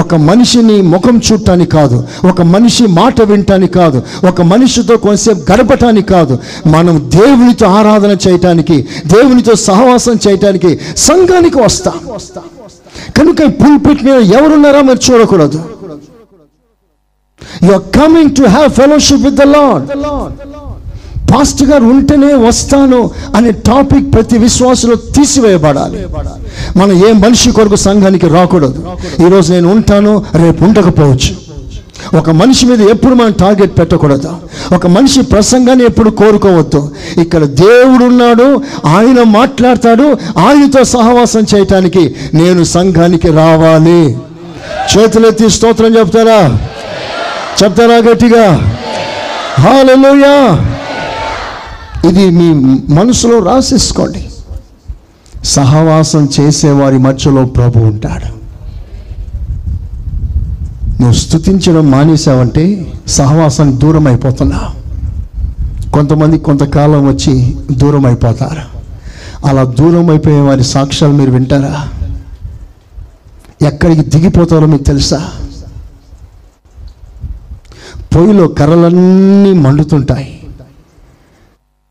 ఒక 0.00 0.14
మనిషిని 0.14 0.82
ముఖం 0.82 1.20
చూడటానికి 1.26 1.70
కాదు 1.70 1.98
ఒక 2.28 2.42
మనిషి 2.42 2.86
మాట 2.86 3.22
వినటానికి 3.22 3.72
కాదు 3.72 4.02
ఒక 4.28 4.42
మనిషితో 4.42 4.96
కొంతసేపు 4.96 5.52
గడపటానికి 5.52 6.08
కాదు. 6.08 6.38
మనం 6.66 7.10
దేవునితో 7.16 7.66
ఆరాధన 7.66 8.16
చేయటానికి 8.28 8.76
దేవునితో 9.06 9.54
సహవాసం 9.54 10.16
చేయటానికి 10.28 10.80
సంఘానికి 10.96 11.58
వస్తాం. 11.58 11.96
కనుక 13.16 13.40
పుల్పిట్ 13.60 14.04
మీద 14.04 14.18
ఎవరున్నారా 14.38 14.80
మీరు 14.82 15.12
చూడకూడదు. 15.12 15.60
You 17.62 17.72
are 17.72 17.82
coming 18.00 18.30
to 18.36 18.42
have 18.42 18.70
fellowship 18.70 19.22
with 19.22 19.34
the 19.34 19.42
Lord 19.42 19.86
pastor 21.32 21.68
గారు 21.68 21.84
ఉంటేనే 21.84 22.34
వస్తాను 22.34 23.10
అనే 23.36 23.50
టాపిక్ 23.50 24.14
ప్రతి 24.14 24.38
విశ్వాసంలో 24.38 24.96
తీసివేయబడాలి. 24.96 26.06
మనం 26.78 27.08
ఏ 27.08 27.12
మనిషి 27.12 27.50
కొరకు 27.50 27.76
సంఘానికి 27.76 28.28
రాకూడదు. 28.28 28.86
ఈరోజు 29.26 29.52
నేను 29.52 29.72
ఉంటాను 29.72 30.24
రేపు 30.34 30.64
ఉండకపోవచ్చు. 30.64 31.44
ఒక 32.18 32.30
మనిషి 32.30 32.66
మీద 32.66 32.80
ఎప్పుడు 32.80 33.14
మనం 33.14 33.32
టార్గెట్ 33.32 33.78
పెట్టకూడదు? 33.78 34.36
ఒక 34.74 34.86
మనిషి 34.86 35.22
ప్రసంగాన్ని 35.22 35.84
ఎప్పుడు 35.84 36.10
కోరుకోవద్దు? 36.10 36.90
ఇక్కడ 37.20 37.44
దేవుడు 37.44 38.04
ఉన్నాడు 38.04 38.62
ఆయన 38.86 39.22
మాట్లాడతాడు 39.22 40.02
ఆయనతో 40.38 40.84
సహవాసం 40.84 41.46
చేయటానికి 41.54 42.14
నేను 42.34 42.64
సంఘానికి 42.64 43.28
రావాలి. 43.28 44.16
చేతులెత్తి 44.96 45.50
స్తోత్రం 45.50 45.96
చెప్తారా? 45.96 46.58
చెప్తారా 47.62 47.96
గట్టిగా? 47.96 48.74
హాలూయా 49.58 50.70
ఇది 52.08 52.30
మీ 52.30 52.54
మనసులో 52.94 53.38
రాసేసుకోండి. 53.38 54.30
సహవాసం 55.44 56.28
చేసేవారి 56.40 56.98
మధ్యలో 56.98 57.44
ప్రభు 57.44 57.78
ఉంటాడు. 57.78 58.34
నువ్వు 61.02 61.12
స్థుతించడం 61.12 61.90
మానేసావంటే 61.90 62.92
సహవాసానికి 63.06 63.78
దూరం 63.78 64.06
అయిపోతున్నావు 64.06 64.84
కొంతమంది 65.90 66.38
కొంతకాలం 66.38 67.08
వచ్చి 67.08 67.56
దూరం 67.72 68.06
అయిపోతారు 68.06 68.74
అలా 69.46 69.64
దూరం 69.64 70.10
అయిపోయే 70.10 70.40
వారి 70.40 70.64
సాక్ష్యాలు 70.64 71.12
మీరు 71.12 71.30
వింటారా? 71.30 71.88
ఎక్కడికి 73.66 74.00
దిగిపోతారో 74.00 74.66
మీకు 74.66 74.82
తెలుసా? 74.82 75.30
పొయ్యిలో 78.16 78.48
కర్రలన్నీ 78.48 79.52
మండుతుంటాయి. 79.52 80.43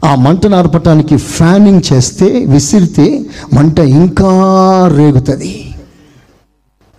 ఆ 0.04 0.16
మంటను 0.16 0.58
ఆర్పటానికి 0.58 1.18
ఫ్యానింగ్ 1.18 1.82
చేస్తే 1.94 2.46
విసిరితే 2.46 3.26
మంట 3.54 3.80
ఇంకా 3.80 4.32
రేగుతుంది. 4.98 5.76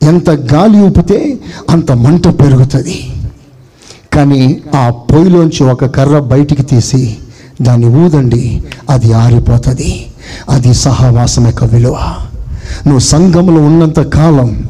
ఎంత 0.03 0.31
గాలి 0.31 0.79
ఊపితే 0.79 1.39
అంత 1.71 1.93
మంట 1.93 2.29
పెరుగుతుంది. 2.29 3.11
కానీ 4.13 4.63
ఆ 4.75 4.91
పొయ్యిలోంచి 4.91 5.65
ఒక 5.65 5.85
కర్ర 5.85 6.19
బయటికి 6.19 6.63
తీసి 6.63 7.17
దాన్ని 7.63 7.87
ఊదండి 7.87 8.63
అది 8.91 9.13
ఆరిపోతుంది. 9.13 10.07
అది 10.51 10.75
సహవాసం 10.75 11.47
యొక్క 11.47 11.65
విలువ. 11.65 11.97
నువ్వు 12.87 12.99
సంఘంలో 12.99 13.63
ఉన్నంత 13.63 14.01
కాలం 14.01 14.69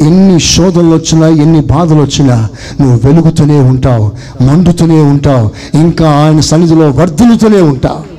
ఎన్ని 0.00 0.40
శోధనలు 0.40 0.94
వచ్చినా 0.94 1.28
ఎన్ని 1.28 1.60
బాధలు 1.60 2.00
వచ్చినా 2.00 2.48
నువ్వు 2.80 3.08
వెలుగుతూనే 3.08 3.60
ఉంటావు 3.60 4.12
మండుతూనే 4.42 5.00
ఉంటావు 5.02 5.50
ఇంకా 5.74 6.10
ఆయన 6.10 6.40
సన్నిధిలో 6.40 6.90
వర్ధిల్లుతూనే 6.90 7.60
ఉంటావు. 7.60 8.12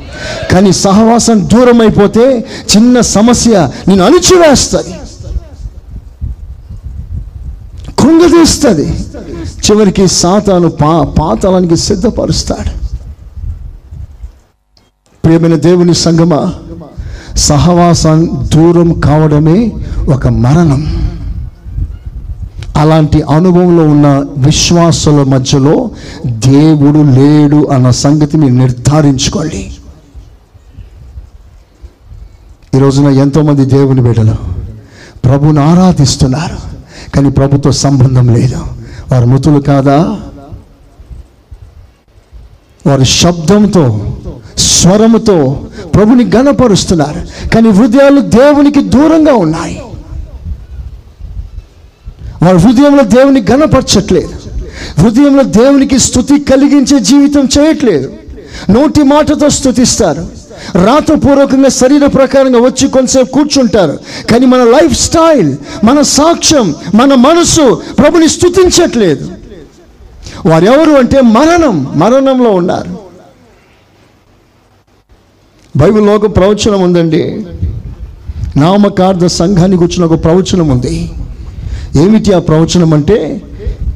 కానీ 0.52 0.72
సహవాసం 0.72 1.50
దూరం 1.54 1.82
అయిపోతే 1.82 2.46
చిన్న 2.78 3.02
సమస్య 3.02 3.70
నేను 3.88 4.06
అణిచివేస్తుంది. 4.06 4.94
కృంగదీస్తుంది. 8.00 9.06
చివరికి 9.38 10.08
సాతాను 10.08 10.70
పా 10.70 11.14
పాతాలానికి 11.20 11.78
సిద్ధపరుస్తాడు. 11.78 12.84
ప్రియమైన 15.24 15.56
దేవుని 15.56 15.94
సంగమా 15.94 16.54
సహవాసం 17.36 18.50
దూరం 18.56 19.00
కావడమే 19.00 19.72
ఒక 20.14 20.28
మరణం. 20.28 21.03
అలాంటి 22.84 23.22
అనుభవంలో 23.22 23.84
ఉన్న 23.84 24.26
విశ్వాసుల 24.38 25.24
మధ్యలో 25.24 25.92
దేవుడు 26.26 27.00
లేడు 27.00 27.68
అన్న 27.68 27.90
సంగతి 27.90 28.38
మీరు 28.38 28.54
నిర్ధారించుకోండి. 28.54 29.72
ఈ 32.76 32.80
రోజున 32.80 33.08
ఎంతోమంది 33.08 33.66
దేవుని 33.66 34.02
బిడ్డలు 34.02 34.36
ప్రభుని 35.24 35.60
ఆరాధిస్తున్నారు 35.60 36.58
కానీ 37.16 37.30
ప్రభుతో 37.30 37.72
సంబంధం 37.72 38.34
లేదు. 38.34 38.62
వారు 39.12 39.26
మృతులు 39.26 39.60
కాదా? 39.60 40.18
వారి 42.88 43.06
శబ్దంతో 43.06 44.16
స్వరముతో 44.58 45.68
ప్రభుని 45.96 46.24
గణపరుస్తున్నారు 46.24 47.50
కానీ 47.50 47.70
హృదయాలు 47.70 48.22
దేవునికి 48.22 48.82
దూరంగా 48.84 49.34
ఉన్నాయి. 49.34 49.82
వారి 52.44 52.58
హృదయంలో 52.58 53.04
దేవుని 53.04 53.46
గణపరచట్లేదు. 53.52 54.34
హృదయంలో 55.02 55.44
దేవునికి 55.44 56.00
స్థుతి 56.00 56.40
కలిగించే 56.40 57.00
జీవితం 57.00 57.50
చేయట్లేదు. 57.60 58.14
నోటి 58.70 59.04
మాటతో 59.04 59.50
స్థుతిస్తారు. 59.50 60.28
రాతపూర్వకంగా 60.86 61.70
శరీర 61.70 62.06
ప్రకారంగా 62.06 62.60
వచ్చి 62.60 62.88
కొంతసేపు 62.88 63.32
కూర్చుంటారు. 63.32 64.00
కానీ 64.32 64.46
మన 64.46 64.64
లైఫ్ 64.64 65.00
స్టైల్ 65.00 65.56
మన 65.84 66.02
సాక్ష్యం 66.02 66.76
మన 66.96 67.14
మనసు 67.14 67.82
ప్రభుని 68.00 68.28
స్థుతించట్లేదు. 68.28 69.32
వారెవరు 70.46 70.92
అంటే 70.92 71.22
మరణం 71.22 71.94
మరణంలో 71.96 72.52
ఉన్నారు. 72.52 72.98
బైబిల్లో 75.78 76.16
ఒక 76.16 76.36
ప్రవచనం 76.36 76.82
ఉందండి. 76.82 77.46
నామకార్థ 78.58 79.26
సంఘానికి 79.26 79.84
వచ్చిన 79.84 80.06
ఒక 80.06 80.24
ప్రవచనం 80.24 80.68
ఉంది. 80.70 81.12
ఏమిటి 81.96 82.34
ఆ 82.34 82.40
ప్రవచనం 82.40 82.94
అంటే? 82.94 83.42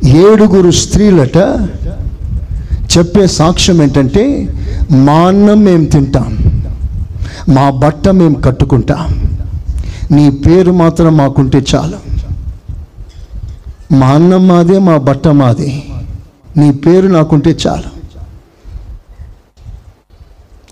ఏడుగురు 0.06 0.72
స్త్రీలట 0.72 1.38
చెప్పే 2.98 3.28
సాక్ష్యం 3.28 3.82
ఏంటంటే 3.82 4.24
మా 4.92 5.14
అన్నం 5.14 5.64
మేము 5.64 5.86
తింటాం 5.86 6.38
మా 7.50 7.70
బట్ట 7.70 8.08
మేము 8.08 8.36
కట్టుకుంటాం. 8.36 9.32
నీ 10.12 10.30
పేరు 10.30 10.72
మాత్రం 10.72 11.18
మాకుంటే 11.18 11.66
చాలు. 11.76 11.98
మా 13.96 14.08
అన్నం 14.08 14.48
మాదే 14.48 14.80
మా 14.80 14.98
బట్ట 14.98 15.28
మాదే 15.28 15.84
నీ 16.58 16.72
పేరు 16.72 17.08
నాకుంటే 17.08 17.58
చాలు. 17.68 17.90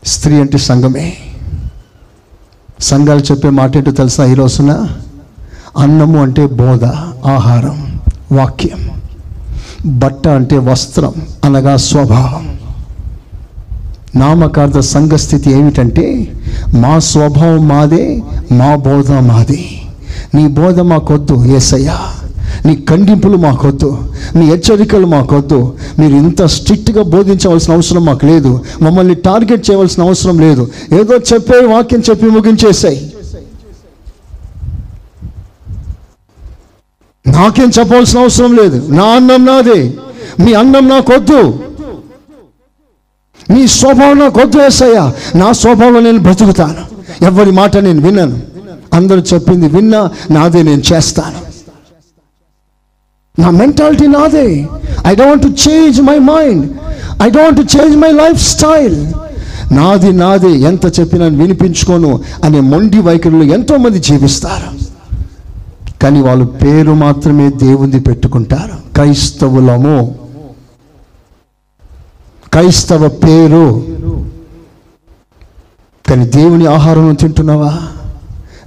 స్త్రీ 0.06 0.40
అంటే 0.40 0.58
సంఘమే. 0.58 1.18
సంఘాలు 2.80 3.20
చెప్పే 3.20 3.50
మాట 3.50 3.78
ఏంటో 3.78 3.92
తెలుసా 3.92 4.26
ఈ 4.26 4.34
రోజున? 4.34 4.88
అన్నము 5.78 6.22
అంటే 6.22 6.46
బోధ 6.46 6.86
ఆహారం 7.28 8.00
వాక్యం. 8.32 8.90
బట్ట 9.86 10.28
అంటే 10.28 10.58
వస్త్రం 10.58 11.14
అనగా 11.46 11.78
స్వభావం. 11.78 12.58
నామకార్థ 14.16 14.80
సంఘస్థితి 14.80 15.52
ఏమిటంటే 15.52 16.32
మా 16.76 17.00
స్వభావం 17.00 17.68
మాదే 17.68 18.24
మా 18.52 18.76
బోధ 18.76 19.12
మాది. 19.12 19.82
నీ 20.36 20.48
బోధ 20.48 20.80
మాకొద్దు 20.80 21.46
ఏసయ్యా. 21.46 22.00
నీ 22.66 22.76
ఖండింపులు 22.90 23.38
మాకొద్దు 23.38 24.14
నీ 24.36 24.46
హెచ్చరికలు 24.46 25.06
మాకొద్దు. 25.06 25.74
మీరు 26.00 26.16
ఇంత 26.16 26.46
స్ట్రిక్ట్గా 26.46 27.04
బోధించవలసిన 27.04 27.74
అవసరం 27.74 28.06
మాకు 28.06 28.26
లేదు. 28.26 28.64
మమ్మల్ని 28.82 29.16
టార్గెట్ 29.16 29.72
చేయవలసిన 29.72 30.04
అవసరం 30.04 30.40
లేదు. 30.40 30.68
ఏదో 30.94 31.16
చెప్పే 31.34 31.66
వాక్యం 31.66 32.02
చెప్పి 32.10 32.26
ముగించేసాయి. 32.26 33.12
నాకేం 37.36 37.72
చెప్పవలసిన 37.80 38.20
అవసరం 38.20 38.56
లేదు. 38.56 38.92
నా 38.92 39.06
అన్నం 39.06 39.46
నాదే. 39.46 39.94
మీ 40.40 40.54
అన్నం 40.54 40.90
నాకొద్దు. 40.90 41.60
నీ 43.50 43.68
స్వభావం 43.68 44.20
నాకు 44.20 44.40
వద్దు 44.40 44.58
వేసయ్యా 44.58 45.14
నా 45.36 45.52
స్వభావం 45.52 46.04
నేను 46.04 46.18
బ్రతుకుతాను. 46.18 46.96
ఎవరి 47.26 47.52
మాట 47.52 47.78
నేను 47.78 48.02
విన్నాను 48.02 48.42
అందరూ 48.94 49.20
చెప్పింది 49.20 49.68
విన్నా 49.68 50.10
నాదే 50.32 50.64
నేను 50.64 50.82
చేస్తాను. 50.94 51.46
నా 53.42 53.50
మెంటాలిటీ 53.50 54.08
నాదే. 54.08 54.68
I 55.08 55.16
don't 55.16 55.46
change 55.46 56.02
my 56.02 56.20
mind 56.20 56.78
I 57.24 57.30
don't 57.30 57.76
change 57.76 57.98
my 57.98 58.12
lifestyle 58.44 59.14
నాది 59.72 60.12
నాదే. 60.12 60.50
ఎంత 60.50 61.00
చెప్పినా 61.00 61.26
వినిపించుకోను 61.26 62.22
అనే 62.44 62.60
మొండి 62.60 63.00
వైఖరులు 63.00 63.44
ఎంతోమంది 63.44 64.00
జీవిస్తారు. 64.00 64.75
కానీ 66.06 66.22
వాళ్ళు 66.22 66.46
పేరు 66.46 66.92
మాత్రమే 66.92 67.50
దేవుని 67.50 68.00
పెట్టుకుంటారు. 68.00 68.94
క్రైస్తవులము. 68.94 70.16
క్రైస్తవ 72.54 73.08
పేరు. 73.08 73.84
కానీ 76.10 76.26
దేవుని 76.26 76.66
ఆహారం 76.66 77.14
తింటున్నావా? 77.14 77.80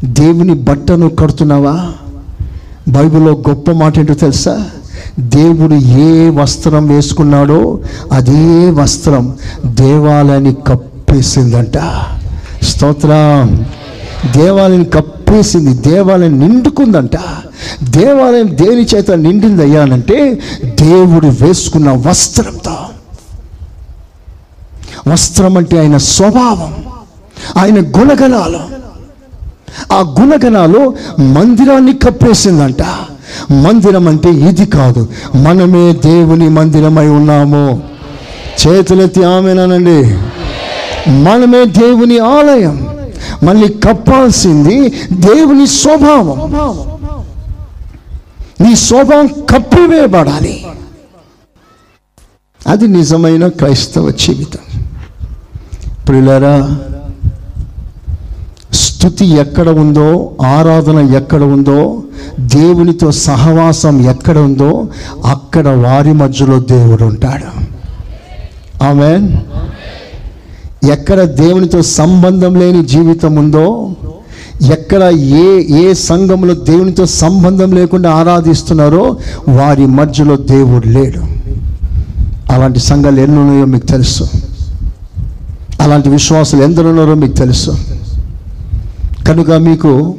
దేవుని 0.05 0.55
బట్టను 0.55 1.09
కడుతున్నావా? 1.09 1.93
బైబిల్లో 2.89 3.43
గొప్ప 3.49 3.71
మాట 3.71 3.99
ఏంటో 3.99 4.15
తెలుసా? 4.15 4.71
దేవుడు 5.19 5.75
ఏ 5.75 6.29
వస్త్రం 6.29 6.87
వేసుకున్నాడో 6.87 7.81
అదే 8.13 8.71
వస్త్రం 8.71 9.39
దేవాలయాన్ని 9.67 10.55
కప్పేసిందంట. 10.55 11.79
స్తోత్రం. 12.65 13.67
దేవాలయం 14.37 14.85
కప్పేసింది 15.29 15.91
దేవాలయం 15.91 16.41
నిండుకుందంట. 16.41 17.17
దేవాలయం 17.83 18.49
దేని 18.51 18.83
చేత 18.85 19.11
నిండింది 19.11 19.63
అయ్యానంటే 19.63 20.39
దేవుడు 20.65 21.27
వేసుకున్న 21.27 21.91
వస్త్రంతో. 22.09 22.77
వస్త్రం 25.09 25.57
అంటే 25.57 25.79
ఆయన 25.79 25.97
స్వభావం 25.97 26.77
ఆయన 27.57 27.79
గుణగణాలు. 27.81 28.61
ఆ 29.93 30.15
గుణగణాలు 30.21 30.95
మందిరాన్ని 31.21 31.93
కప్పేసిందంట. 31.93 32.83
మందిరం 33.53 34.09
అంటే 34.09 34.31
ఇది 34.31 34.67
కాదు 34.67 35.09
మనమే 35.35 35.93
దేవుని 35.93 36.49
మందిరమై 36.49 37.09
ఉన్నాము. 37.09 37.83
చేతులెత్తి 38.67 39.25
ఆమెనానండి 39.25 40.03
మనమే 41.11 41.65
దేవుని 41.65 42.19
ఆలయం. 42.19 42.98
మళ్ళీ 43.43 43.69
కప్పాల్సింది 43.69 44.89
దేవుని 45.13 45.67
స్వభావం. 45.67 46.53
నీ 48.61 48.77
స్వభావం 48.77 49.27
కప్పివేయబడాలి. 49.27 50.67
అది 52.67 52.87
నిజమైన 52.87 53.49
క్రైస్తవ 53.49 54.11
జీవితం. 54.11 54.83
ప్రిలరా 56.09 56.81
స్థుతి 58.73 59.27
ఎక్కడ 59.27 59.69
ఉందో 59.69 60.37
ఆరాధన 60.47 60.99
ఎక్కడ 60.99 61.43
ఉందో 61.43 62.03
దేవునితో 62.41 63.13
సహవాసం 63.13 64.11
ఎక్కడ 64.11 64.39
ఉందో 64.39 64.89
అక్కడ 65.25 65.69
వారి 65.69 66.13
మధ్యలో 66.13 66.61
దేవుడు 66.61 67.05
ఉంటాడు. 67.05 67.69
ఆమె 68.85 69.37
ఎక్కడ 70.85 71.23
దేవునితో 71.23 71.83
సంబంధం 71.83 72.55
లేని 72.55 72.85
జీవితం 72.85 73.35
ఉందో 73.35 73.91
ఎక్కడ 74.73 75.03
ఏ 75.13 75.63
ఏ 75.63 75.95
సంఘంలో 75.95 76.55
దేవునితో 76.55 77.07
సంబంధం 77.07 77.73
లేకుండా 77.73 78.11
ఆరాధిస్తున్నారో 78.11 79.17
వారి 79.49 79.87
మధ్యలో 79.87 80.37
దేవుడు 80.37 80.89
లేడు. 80.89 81.21
అలాంటి 82.53 82.79
సంఘాలు 82.79 83.21
ఎన్ని 83.21 83.39
ఉన్నాయో 83.39 83.65
మీకు 83.65 83.87
తెలుసు. 83.87 84.29
అలాంటి 85.81 86.09
విశ్వాసులు 86.09 86.63
ఎందరు 86.63 86.89
ఉన్నారో 86.89 87.15
మీకు 87.15 87.33
తెలుసు. 87.33 87.71
కనుక 89.29 89.51
మీకు 89.51 90.15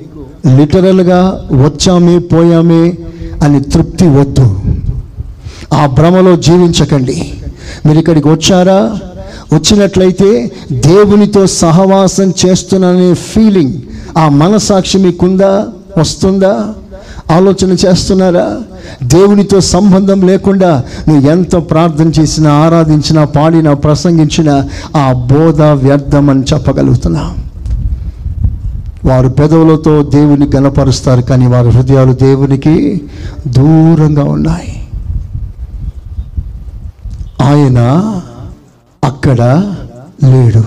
లిటరల్గా 0.58 1.48
వచ్చామే 1.52 2.20
పోయామే 2.20 2.94
అని 3.44 3.62
తృప్తి 3.62 4.08
వద్దు. 4.08 4.60
ఆ 5.74 5.86
భ్రమలో 5.86 6.36
జీవించకండి. 6.36 7.34
మీరు 7.86 8.00
ఇక్కడికి 8.00 8.28
వచ్చారా? 8.28 9.00
వచ్చినట్లయితే 9.54 10.52
దేవునితో 10.72 11.48
సహవాసం 11.48 12.34
చేస్తున్నాననే 12.46 13.14
ఫీలింగ్ 13.14 13.74
ఆ 14.18 14.30
మనసాక్షి 14.30 14.98
మీకుందా? 14.98 15.68
వస్తుందా? 15.98 16.74
ఆలోచన 17.32 17.72
చేస్తున్నారా? 17.72 18.58
దేవునితో 19.04 19.62
సంబంధం 19.62 20.22
లేకుండా 20.22 20.84
నువ్వు 21.08 21.30
ఎంత 21.30 21.56
ప్రార్థన 21.56 22.12
చేసినా 22.22 22.54
ఆరాధించినా 22.54 23.26
పాడినా 23.26 23.74
ప్రసంగించినా 23.74 24.70
ఆ 24.98 25.14
బోధ 25.14 25.62
వ్యర్థం 25.62 26.30
అని 26.30 26.44
చెప్పగలుగుతున్నా. 26.54 27.34
వారు 29.06 29.30
పెదవులతో 29.30 30.04
దేవుని 30.04 30.48
గనపరుస్తారు 30.56 31.22
కానీ 31.22 31.48
వారి 31.48 31.70
హృదయాలు 31.70 32.14
దేవునికి 32.14 33.02
దూరంగా 33.48 34.24
ఉన్నాయి. 34.24 34.88
ఆయన 37.42 38.12
అక్కడ 39.04 39.42
లేడు. 40.24 40.64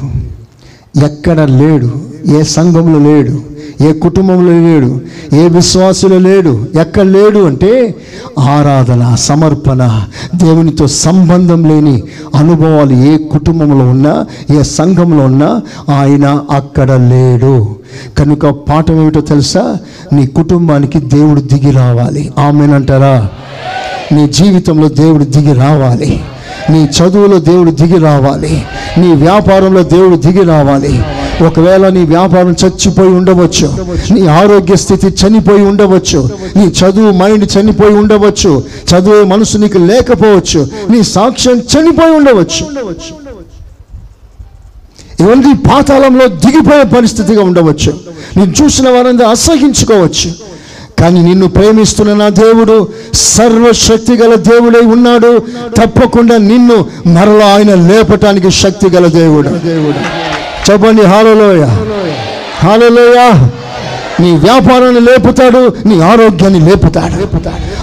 ఎక్కడ 1.05 1.41
లేడు? 1.41 1.91
ఏ 2.27 2.43
సంఘంలో 2.43 2.99
లేడు? 2.99 3.41
ఏ 3.81 3.93
కుటుంబంలో 3.93 4.53
లేడు? 4.53 5.01
ఏ 5.37 5.49
విశ్వాసులు 5.49 6.15
లేడు? 6.15 6.67
ఎక్కడ 6.81 7.03
లేడు 7.03 7.39
అంటే 7.39 7.95
ఆరాధన 8.39 9.15
సమర్పణ 9.15 10.05
దేవునితో 10.35 10.87
సంబంధం 10.87 11.65
లేని 11.65 12.03
అనుభవాలు 12.35 12.93
ఏ 12.93 13.17
కుటుంబంలో 13.17 13.91
ఉన్నా 13.91 14.27
ఏ 14.51 14.63
సంఘంలో 14.63 15.25
ఉన్నా 15.25 15.61
ఆయన 15.95 16.41
అక్కడ 16.51 16.93
లేడు. 16.93 17.77
కనుక 18.19 18.47
పాఠం 18.47 19.03
ఏమిటో 19.03 19.21
తెలుసా? 19.21 19.79
నీ 20.13 20.27
కుటుంబానికి 20.27 21.01
దేవుడు 21.01 21.41
దిగి 21.41 21.71
రావాలి. 21.71 22.33
ఆమెనంటారా? 22.39 23.29
నీ 24.13 24.29
జీవితంలో 24.29 24.89
దేవుడు 24.89 25.25
దిగి 25.25 25.53
రావాలి. 25.53 26.21
నీ 26.71 26.85
చదువులో 26.85 27.39
దేవుడు 27.39 27.71
దిగి 27.71 27.99
రావాలి. 27.99 28.67
నీ 28.99 29.13
వ్యాపారంలో 29.13 29.83
దేవుడు 29.83 30.17
దిగి 30.17 30.45
రావాలి. 30.45 31.03
ఒకవేళ 31.47 31.89
నీ 31.89 32.05
వ్యాపారం 32.05 32.57
చచ్చిపోయి 32.65 33.09
ఉండవచ్చు 33.09 33.87
నీ 34.15 34.27
ఆరోగ్య 34.27 34.77
స్థితి 34.77 35.07
చనిపోయి 35.07 35.63
ఉండవచ్చు 35.63 36.29
నీ 36.57 36.63
చదువు 36.63 37.11
మైండ్ 37.13 37.49
చనిపోయి 37.59 37.95
ఉండవచ్చు 37.95 38.65
చదువు 38.91 39.25
మనసు 39.25 39.59
నీకు 39.59 39.79
లేకపోవచ్చు 39.79 40.69
నీ 40.91 41.03
సాక్ష్యం 41.03 41.59
చనిపోయి 41.59 42.11
ఉండవచ్చు. 42.11 42.67
ఇవన్నీ 45.21 45.53
పాతాళంలో 45.53 46.27
దిగిపోయే 46.27 46.83
పరిస్థితిగా 46.83 47.45
ఉండవచ్చు. 47.45 47.93
నేను 48.37 48.53
చూసిన 48.63 48.89
వారందరూ 48.89 49.27
అసహించుకోవచ్చు 49.27 50.53
కానీ 51.03 51.21
నిన్ను 51.23 51.47
ప్రేమిస్తున్న 51.49 52.15
నా 52.15 52.29
దేవుడు 52.29 52.89
సర్వశక్తి 53.15 54.13
గల 54.13 54.35
దేవుడై 54.35 54.81
ఉన్నాడు. 54.81 55.31
తప్పకుండా 55.77 56.37
నిన్ను 56.37 56.77
మరలా 57.07 57.47
ఆయన 57.47 57.75
లేపటానికి 57.75 58.51
శక్తి 58.51 58.89
గల 58.91 59.07
దేవుడు. 59.07 59.49
చెప్పండి 60.71 61.03
హాలలోయ 61.03 61.65
హాలలోయ 62.63 63.49
నీ 64.21 64.33
వ్యాపారాన్ని 64.33 65.01
లేపుతాడు 65.01 65.75
నీ 65.87 66.01
ఆరోగ్యాన్ని 66.01 66.61
లేపుతాడు. 66.61 67.17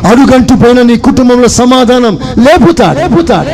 అడుగంటిపోయిన 0.07 0.81
నీ 0.81 0.95
కుటుంబంలో 0.97 1.47
సమాధానం 1.47 2.17
లేపుతాడు 2.37 2.99
లేపుతాడు. 2.99 3.51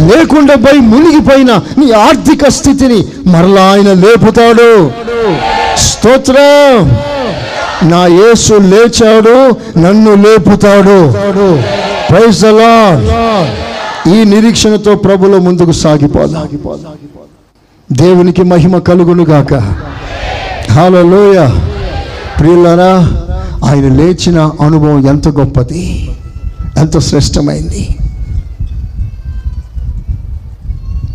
లేకుండా 0.00 0.54
పోయి 0.54 0.80
మునిగిపోయిన 0.80 1.52
నీ 1.78 1.90
ఆర్థిక 1.90 2.48
స్థితిని 2.48 3.00
మరలా 3.26 3.62
ఆయన 3.62 3.92
లేపుతాడు. 3.92 4.90
స్తోత్రం. 5.78 6.96
నా 7.82 8.06
యేసు 8.06 8.54
లేచాడు 8.54 9.50
నన్ను 9.78 10.14
లేపుతాడు. 10.14 11.26
Praise 12.12 12.46
ఈ 14.14 14.24
నిరీక్షణతో 14.24 14.94
ప్రభులో 14.94 15.38
ముందుకు 15.38 15.72
సాగిపోదా. 15.72 16.44
దేవునికి 17.92 18.42
మహిమ 18.42 18.78
కలుగును 18.78 19.24
గాక. 19.24 19.54
హల్లెలూయా 20.70 21.60
ప్రియులరా 22.38 22.92
ఆయన 23.68 23.88
లేచిన 23.94 24.40
అనుభవం 24.40 25.06
ఎంత 25.06 25.28
గొప్పది 25.28 26.10
ఎంత 26.78 26.98
శ్రేష్టమైంది. 26.98 27.96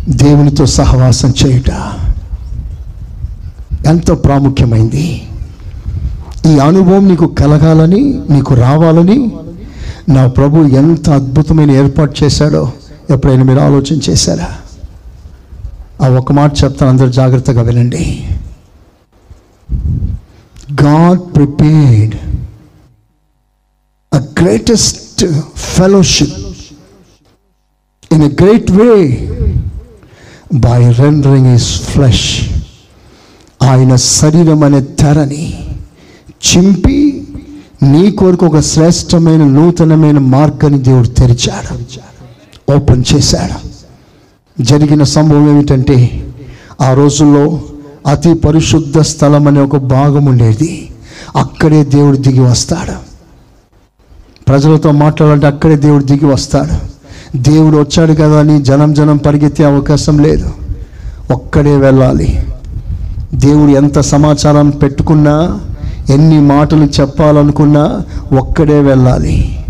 దేవునితో 0.08 0.66
సహవాసం 0.66 1.34
చేయుట 1.44 1.70
ఎంత 3.86 4.10
ప్రాముఖ్యమైంది. 4.24 5.22
ఈ 6.46 6.58
అనుభవం 6.58 7.08
నీకు 7.08 7.26
కలగాలని 7.34 8.00
నీకు 8.30 8.54
రావాలని 8.54 9.18
నా 10.08 10.26
ప్రభు 10.28 10.66
ఎంత 10.76 11.10
అద్భుతమైన 11.10 11.70
ఏర్పాటు 11.72 12.24
చేశాడో 12.24 12.62
ఎప్పుడైనా 13.10 13.44
మీరు 13.44 13.60
ఆలోచన 13.60 13.98
చేశారా? 14.08 14.48
ఆ 16.02 16.08
ఒక 16.18 16.32
మాట 16.32 16.64
చెప్తాను 16.64 16.90
అందరూ 16.90 17.10
జాగ్రత్తగా 17.10 17.62
వినండి. 17.62 18.04
God 20.82 21.20
prepared 21.36 22.14
a 24.12 24.20
greatest 24.40 25.24
fellowship 25.76 26.38
in 28.12 28.24
a 28.24 28.32
great 28.42 28.70
way 28.70 28.90
by 30.58 30.80
rendering 30.98 31.54
his 31.54 31.82
flesh 31.82 32.26
ఆయన 33.62 33.96
శరీరం 34.12 34.62
అనే 34.62 34.80
తెరని 35.00 35.44
చింపి 36.42 37.26
నీ 37.82 38.10
కొరకు 38.10 38.46
ఒక 38.46 38.60
శ్రేష్టమైన 38.60 39.44
నూతనమైన 39.44 40.18
మార్గాన్ని 40.18 40.78
దేవుడు 40.78 41.06
తెరిచాడు. 41.06 41.78
ఓపెన్ 42.76 43.04
చేశాడు. 43.14 43.68
జరిగిన 44.62 45.02
సంభవం 45.02 45.50
ఏమిటంటే 45.50 46.26
ఆ 46.80 46.94
రోజుల్లో 46.94 47.60
అతి 48.06 48.34
పరిశుద్ధ 48.34 48.98
స్థలం 48.98 49.46
అనే 49.46 49.60
ఒక 49.60 49.76
భాగం 49.76 50.24
ఉండేది. 50.24 50.90
అక్కడే 51.36 51.84
దేవుడు 51.84 52.16
దిగి 52.16 52.40
వస్తాడు. 52.40 52.92
ప్రజలతో 54.48 54.90
మాట్లాడాలంటే 54.90 55.46
అక్కడే 55.46 55.76
దేవుడు 55.76 56.04
దిగి 56.04 56.26
వస్తాడు. 56.26 56.92
దేవుడు 57.38 57.76
వచ్చాడు 57.76 58.12
కదా 58.12 58.40
అని 58.40 58.62
జనం 58.62 58.94
జనం 58.94 59.16
పరిగెత్తే 59.16 59.64
అవకాశం 59.64 60.18
లేదు. 60.18 60.50
ఒక్కడే 61.30 61.76
వెళ్ళాలి. 61.76 62.46
దేవుడు 63.34 63.70
ఎంత 63.70 63.98
సమాచారం 64.00 64.70
పెట్టుకున్నా 64.70 65.60
ఎన్ని 66.12 66.40
మాటలు 66.40 66.84
చెప్పాలనుకున్నా 67.00 68.02
ఒక్కడే 68.38 68.80
వెళ్ళాలి. 68.80 69.64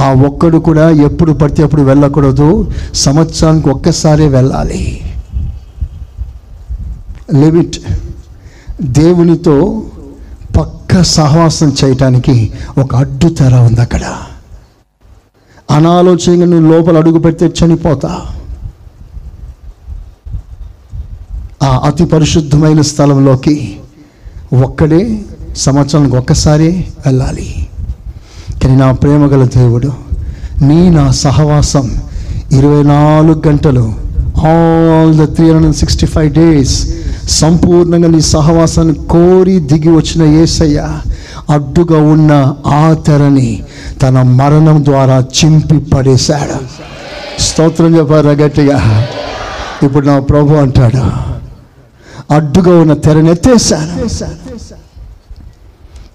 ఆ 0.00 0.12
ఒక్కడు 0.12 0.58
కూడా 0.58 0.90
ఎప్పుడు 0.90 1.32
పడితే 1.32 1.62
అప్పుడు 1.62 1.82
వెళ్ళకూడదు. 1.82 2.70
సంవత్సరానికి 2.94 3.68
ఒక్కసారే 3.68 4.28
వెళ్ళాలి. 4.28 5.00
లిమిట్ 7.34 7.76
దేవునితో 8.82 9.82
పక్క 10.56 11.02
సహవాసం 11.02 11.74
చేయటానికి 11.84 12.52
ఒక 12.78 12.96
అడ్డు 12.96 13.28
తెర 13.28 13.54
ఉంది 13.54 13.80
అక్కడ. 13.80 14.04
అనాలోచనగా 15.70 16.46
నువ్వు 16.46 16.76
లోపల 16.76 16.98
అడుగు 16.98 17.18
పెడితే 17.18 17.46
చనిపోతా. 17.46 18.26
ఆ 21.62 21.80
అతి 21.84 22.04
పరిశుద్ధమైన 22.04 22.80
స్థలంలోకి 22.80 23.76
ఒక్కడే 24.64 25.24
సంవత్సరానికి 25.56 26.16
ఒక్కసారి 26.16 26.68
వెళ్ళాలి. 27.06 27.68
కానీ 28.62 28.76
నా 28.76 28.92
ప్రేమ 28.92 29.26
గల 29.26 29.44
దేవుడు 29.44 29.90
నీ 30.62 30.90
నా 30.90 31.10
సహవాసం 31.10 31.86
ఇరవై 32.52 32.82
నాలుగు 32.82 33.42
గంటలు 33.48 33.86
all 34.48 35.12
the 35.18 35.34
three 35.34 35.50
hundred 35.50 35.76
sixty 35.76 36.06
five 36.06 36.34
days 36.34 36.74
సంపూర్ణంగా 37.28 38.08
నీ 38.08 38.20
సహవాసాన్ని 38.20 38.94
కోరి 38.94 39.58
దిగి 39.60 39.88
వచ్చిన 39.88 40.22
ఏసయ్య 40.42 41.00
అడ్డుగా 41.50 41.98
ఉన్న 41.98 42.54
ఆ 42.66 42.94
తెరని 43.06 43.62
తన 44.02 44.22
మరణం 44.22 44.84
ద్వారా 44.84 45.24
చింపి 45.38 45.78
పడేశాడు. 45.78 46.58
స్తోత్రం 47.42 47.96
చెప్పారు 47.98 48.28
గట్టిగా? 48.28 48.78
ఇప్పుడు 49.82 50.06
నా 50.06 50.20
ప్రభు 50.20 50.54
అంటాడు 50.54 51.02
అడ్డుగా 52.34 52.80
ఉన్న 52.80 52.92
తెరని 52.92 53.30
ఎత్తేసాను 53.30 53.94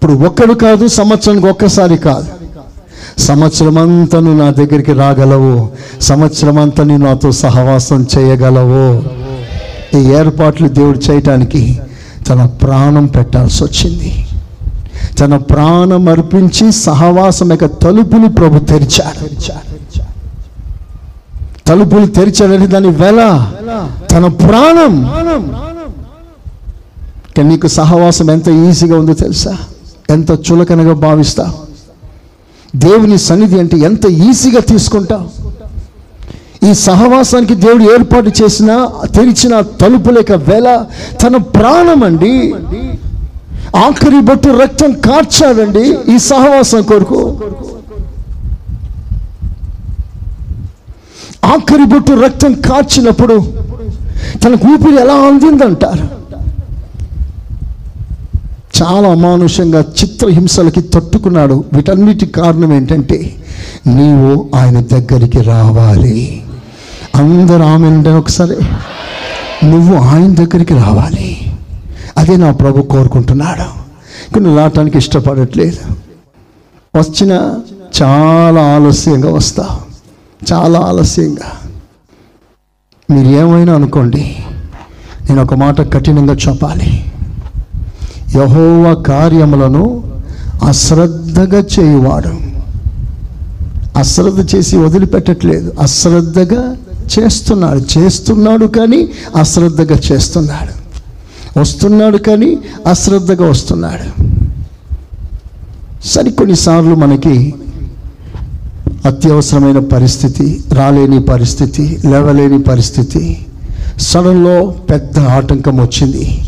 ఇప్పుడు 0.02 0.26
ఒక్కడు 0.26 0.54
కాదు 0.54 0.86
సంవత్సరానికి 0.86 1.46
ఒక్కసారి 1.46 1.96
కాదు. 1.96 2.28
సంవత్సరం 3.20 3.78
అంతా 3.78 4.20
నువ్వు 4.20 4.38
నా 4.42 4.50
దగ్గరికి 4.50 4.92
రాగలవు. 4.92 5.68
సంవత్సరం 6.02 6.58
అంతా 6.58 6.84
నాతో 6.84 7.32
సహవాసం 7.32 8.06
చేయగలవు. 8.12 8.86
ఈ 9.98 10.00
ఏర్పాట్లు 10.18 10.68
దేవుడు 10.68 10.98
చేయటానికి 10.98 11.80
తన 12.28 12.46
ప్రాణం 12.46 13.06
పెట్టాల్సి 13.06 13.64
వచ్చింది. 13.64 14.26
తన 15.18 15.36
ప్రాణం 15.36 16.08
అర్పించి 16.08 16.72
సహవాసం 16.72 17.50
యొక్క 17.50 17.64
తలుపులు 17.64 18.28
ప్రభు 18.28 18.58
తెరిచారు 18.58 19.28
తలుపులు 21.66 22.06
తెరిచాడని 22.06 22.66
దాని 22.66 22.88
వెల 22.88 23.20
తన 24.10 24.26
ప్రాణం. 24.28 24.94
కానీ 27.36 27.48
నీకు 27.48 27.66
సహవాసం 27.66 28.30
ఎంత 28.30 28.48
ఈజీగా 28.48 28.98
ఉందో 28.98 29.14
తెలుసా? 29.14 29.56
ఎంత 30.10 30.30
చులకనగా 30.30 30.94
భావిస్తా? 30.94 31.54
దేవుని 32.76 33.18
సన్నిధి 33.18 33.58
అంటే 33.58 33.76
ఎంత 33.76 34.06
ఈజీగా 34.06 34.60
తీసుకుంటా? 34.60 35.26
ఈ 36.68 36.74
సహవాసానికి 36.74 37.54
దేవుడు 37.54 37.82
ఏర్పాటు 37.82 38.42
చేసిన 38.42 38.88
తెరిచిన 39.14 39.60
తలుపు 39.60 40.10
లేక 40.10 40.32
వేళ 40.32 40.84
తన 41.22 41.36
ప్రాణం 41.36 42.02
అండి. 42.04 42.54
ఆఖరి 43.76 44.20
బొట్టు 44.20 44.48
రక్తం 44.48 44.92
కార్చాడండి 44.92 46.14
ఈ 46.14 46.18
సహవాసం 46.18 46.82
కొరకు. 46.82 47.40
ఆఖరి 51.44 51.84
బొట్టు 51.84 52.12
రక్తం 52.12 52.52
కార్చినప్పుడు 52.54 53.52
తనకు 54.44 54.66
ఊపిరి 54.66 55.00
ఎలా 55.00 55.14
అందిందంటారు? 55.14 56.21
చాలా 58.82 59.08
అమానుషంగా 59.08 59.80
చిత్రహింసలకి 59.80 60.80
తట్టుకున్నాడు. 60.80 61.64
వీటన్నిటి 61.72 62.26
కారణం 62.26 62.72
ఏంటంటే 62.72 63.44
నీవు 63.86 64.50
ఆయన 64.54 64.80
దగ్గరికి 64.80 65.40
రావాలి. 65.40 66.42
అందరూ 67.14 67.62
ఆమె 67.62 68.08
ఒకసారి. 68.08 68.56
నువ్వు 69.66 69.96
ఆయన 69.96 70.34
దగ్గరికి 70.34 70.74
రావాలి. 70.74 71.52
అదే 72.18 72.36
నా 72.36 72.52
ప్రభు 72.52 72.82
కోరుకుంటున్నాడు. 72.82 73.82
కొన్ని 74.34 74.56
రావటానికి 74.56 74.98
ఇష్టపడట్లేదు. 74.98 75.94
వచ్చిన 76.98 77.32
చాలా 78.02 78.74
ఆలస్యంగా 78.74 79.32
వస్తా. 79.32 79.80
చాలా 80.52 80.80
ఆలస్యంగా. 80.80 81.70
మీరు 83.10 83.28
ఏమైనా 83.28 83.74
అనుకోండి 83.74 84.36
నేను 85.28 85.42
ఒక 85.42 85.54
మాట 85.54 85.94
కఠినంగా 85.94 86.34
చెప్పాలి. 86.34 87.11
యహోవ 88.36 89.02
కార్యములను 89.06 90.02
అశ్రద్ధగా 90.64 91.64
చేయువాడు. 91.80 92.52
అశ్రద్ధ 93.98 94.54
చేసి 94.54 94.76
వదిలిపెట్టట్లేదు. 94.76 95.72
అశ్రద్ధగా 95.80 96.76
చేస్తున్నాడు. 97.18 97.98
చేస్తున్నాడు 97.98 98.66
కానీ 98.66 99.08
అశ్రద్ధగా 99.36 99.98
చేస్తున్నాడు. 100.12 100.82
వస్తున్నాడు 101.60 102.16
కానీ 102.16 102.58
అశ్రద్ధగా 102.86 103.46
వస్తున్నాడు. 103.46 104.22
సరికొన్నిసార్లు 106.06 106.94
మనకి 106.94 107.54
అత్యవసరమైన 109.06 109.78
పరిస్థితి 109.78 110.64
రాలేని 110.72 111.22
పరిస్థితి 111.22 111.98
లేవలేని 112.04 112.62
పరిస్థితి 112.62 113.46
సడన్లో 113.98 114.74
పెద్ద 114.90 115.18
ఆటంకం 115.18 115.76
వచ్చింది. 115.80 116.42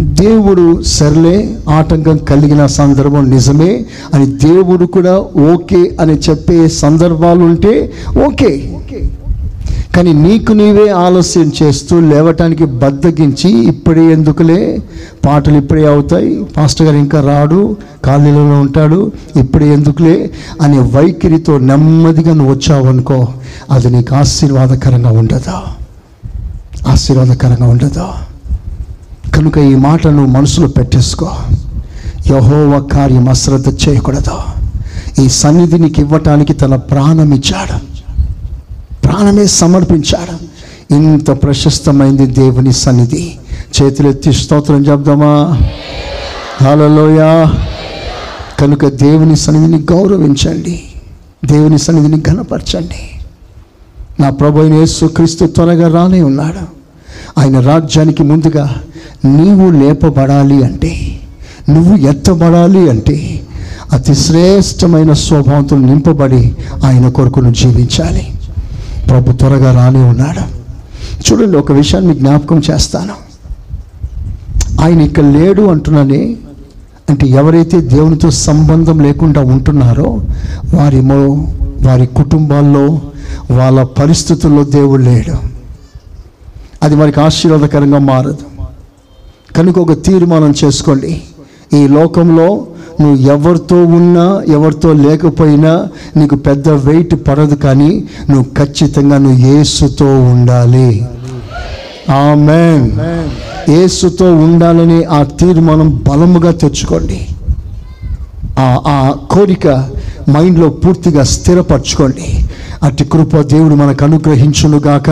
దేవుడు 0.00 0.64
సర్లే 0.82 1.36
ఆటంకం 1.70 2.16
కలిగిన 2.24 2.66
సందర్భం 2.66 3.30
నిజమే 3.30 3.72
అని 4.14 4.26
దేవుడు 4.44 4.86
కూడా 4.86 5.14
ఓకే 5.52 5.96
అని 6.00 6.14
చెప్పే 6.18 6.68
సందర్భాలు 6.68 7.44
ఉంటే 7.44 7.74
ఓకే. 8.26 8.52
కానీ 9.94 10.12
నీకు 10.12 10.52
నీవే 10.52 10.88
ఆలస్యం 10.98 11.52
చేస్తూ 11.58 12.00
లేవటానికి 12.00 12.64
బద్దగించి 12.64 13.50
ఇప్పుడే 13.62 14.02
ఎందుకులే? 14.02 14.60
పాటలు 15.24 15.56
ఇప్పుడే 15.56 15.86
అవుతాయి 15.86 16.42
పాస్టర్ 16.56 16.86
గారు 16.86 16.96
ఇంకా 16.96 17.20
రాడు 17.20 17.58
ఖాళీలలో 18.04 18.60
ఉంటాడు 18.60 19.00
ఇప్పుడే 19.36 19.66
ఎందుకులే? 19.66 20.16
అనే 20.60 20.78
వైఖరితో 20.94 21.58
నెమ్మదిగా 21.58 22.34
నువ్వు 22.34 22.52
వచ్చావనుకో 22.52 23.18
అది 23.70 23.90
నీకు 23.90 24.14
ఆశీర్వాదకరంగా 24.14 25.10
ఉండదా? 25.12 25.58
ఆశీర్వాదకరంగా 26.88 27.66
ఉండదా? 27.66 28.06
కనుక 29.34 29.58
ఈ 29.58 29.74
మాటను 29.74 30.26
మనసులో 30.26 30.68
పెట్టేసుకో. 30.68 31.30
యహోవ 32.30 32.88
కార్యం 32.92 33.28
అశ్రద్ధ 33.28 33.88
చేయకూడదు. 33.88 34.38
ఈ 35.22 35.28
సన్నిధి 35.28 35.78
నీకు 35.78 36.00
ఇవ్వటానికి 36.00 36.52
తన 36.52 36.76
ప్రాణం 36.76 37.34
ఇచ్చాడు. 37.34 37.78
ప్రాణమే 39.06 39.46
సమర్పించాడు. 39.46 40.52
ఇంత 40.94 41.30
ప్రశస్తమైంది 41.30 42.26
దేవుని 42.26 42.72
సన్నిధి. 42.72 43.32
చేతులెత్తి 43.82 44.32
స్తోత్రం 44.32 44.86
చెప్దామా? 44.86 45.58
హలోయా 46.62 47.52
కనుక 48.60 48.86
దేవుని 48.86 49.36
సన్నిధిని 49.36 49.86
గౌరవించండి. 49.92 50.82
దేవుని 51.44 51.78
సన్నిధిని 51.78 52.20
ఘనపరచండి. 52.20 53.24
నా 54.20 54.30
ప్రభు 54.30 54.62
యేసు 54.62 55.06
క్రీస్తు 55.06 55.44
త్వరగా 55.44 55.88
రానే 55.88 56.22
ఉన్నాడు. 56.22 56.82
ఆయన 57.40 57.60
రాజ్యానికి 57.60 58.22
ముందుగా 58.22 58.82
నీవు 59.24 59.70
లేపబడాలి 59.70 60.64
అంటే 60.64 61.20
నువ్వు 61.70 61.96
ఎత్తబడాలి 61.96 62.90
అంటే 62.90 63.40
అతి 63.92 64.14
శ్రేష్టమైన 64.14 65.12
స్వభావంతో 65.12 65.76
నింపబడి 65.76 66.56
ఆయన 66.84 67.08
కొరకును 67.08 67.52
జీవించాలి. 67.52 68.26
ప్రభు 69.10 69.32
త్వరగా 69.32 69.72
రానే 69.72 70.04
ఉన్నాడు. 70.04 70.62
చూడండి 71.14 71.58
ఒక 71.58 71.72
విషయాన్ని 71.72 72.14
జ్ఞాపకం 72.14 72.62
చేస్తాను. 72.70 73.14
ఆయన 74.80 75.00
ఇక్కడ 75.00 75.24
లేడు 75.24 75.62
అంటున్నానే 75.62 76.36
అంటే 77.10 77.26
ఎవరైతే 77.26 77.80
దేవునితో 77.80 78.30
సంబంధం 78.30 79.00
లేకుండా 79.00 79.40
ఉంటున్నారో 79.40 80.20
వారి 80.74 81.00
వారి 81.86 82.06
కుటుంబాల్లో 82.06 83.00
వాళ్ళ 83.50 83.82
పరిస్థితుల్లో 83.82 84.64
దేవుడు 84.64 85.02
లేడు. 85.02 85.34
అది 86.82 86.94
వారికి 86.94 87.20
ఆశీర్వాదకరంగా 87.20 87.98
మారదు. 87.98 88.51
కనుక 89.56 89.78
ఒక 89.78 89.92
తీర్మానం 89.92 90.54
చేసుకోండి. 90.64 91.22
ఈ 91.74 91.88
లోకంలో 91.88 92.66
నువ్వు 93.00 93.16
ఎవరితో 93.16 93.84
ఉన్నా 93.84 94.42
ఎవరితో 94.52 94.92
లేకపోయినా 94.92 95.88
నీకు 96.16 96.36
పెద్ద 96.36 96.68
వెయిట్ 96.68 97.14
పడదు 97.28 97.54
కానీ 97.54 98.04
నువ్వు 98.30 98.64
ఖచ్చితంగా 98.64 99.18
నువ్వు 99.18 99.46
యేసుతో 99.46 100.20
ఉండాలి. 100.20 101.06
ఆమెన్. 102.10 102.90
యేసుతో 103.70 104.34
ఉండాలని 104.34 105.04
ఆ 105.04 105.22
తీర్మానం 105.22 106.02
బలముగా 106.10 106.50
తెచ్చుకోండి. 106.52 107.26
ఆ 108.58 108.80
ఆ 108.86 109.14
కోరిక 109.30 109.66
మైండ్లో 110.36 110.68
పూర్తిగా 110.68 111.22
స్థిరపరచుకోండి. 111.22 112.48
అట్టి 112.82 113.04
కృప 113.04 113.36
దేవుడు 113.36 113.74
మనకు 113.74 114.04
అనుగ్రహించునుగాక. 114.04 115.08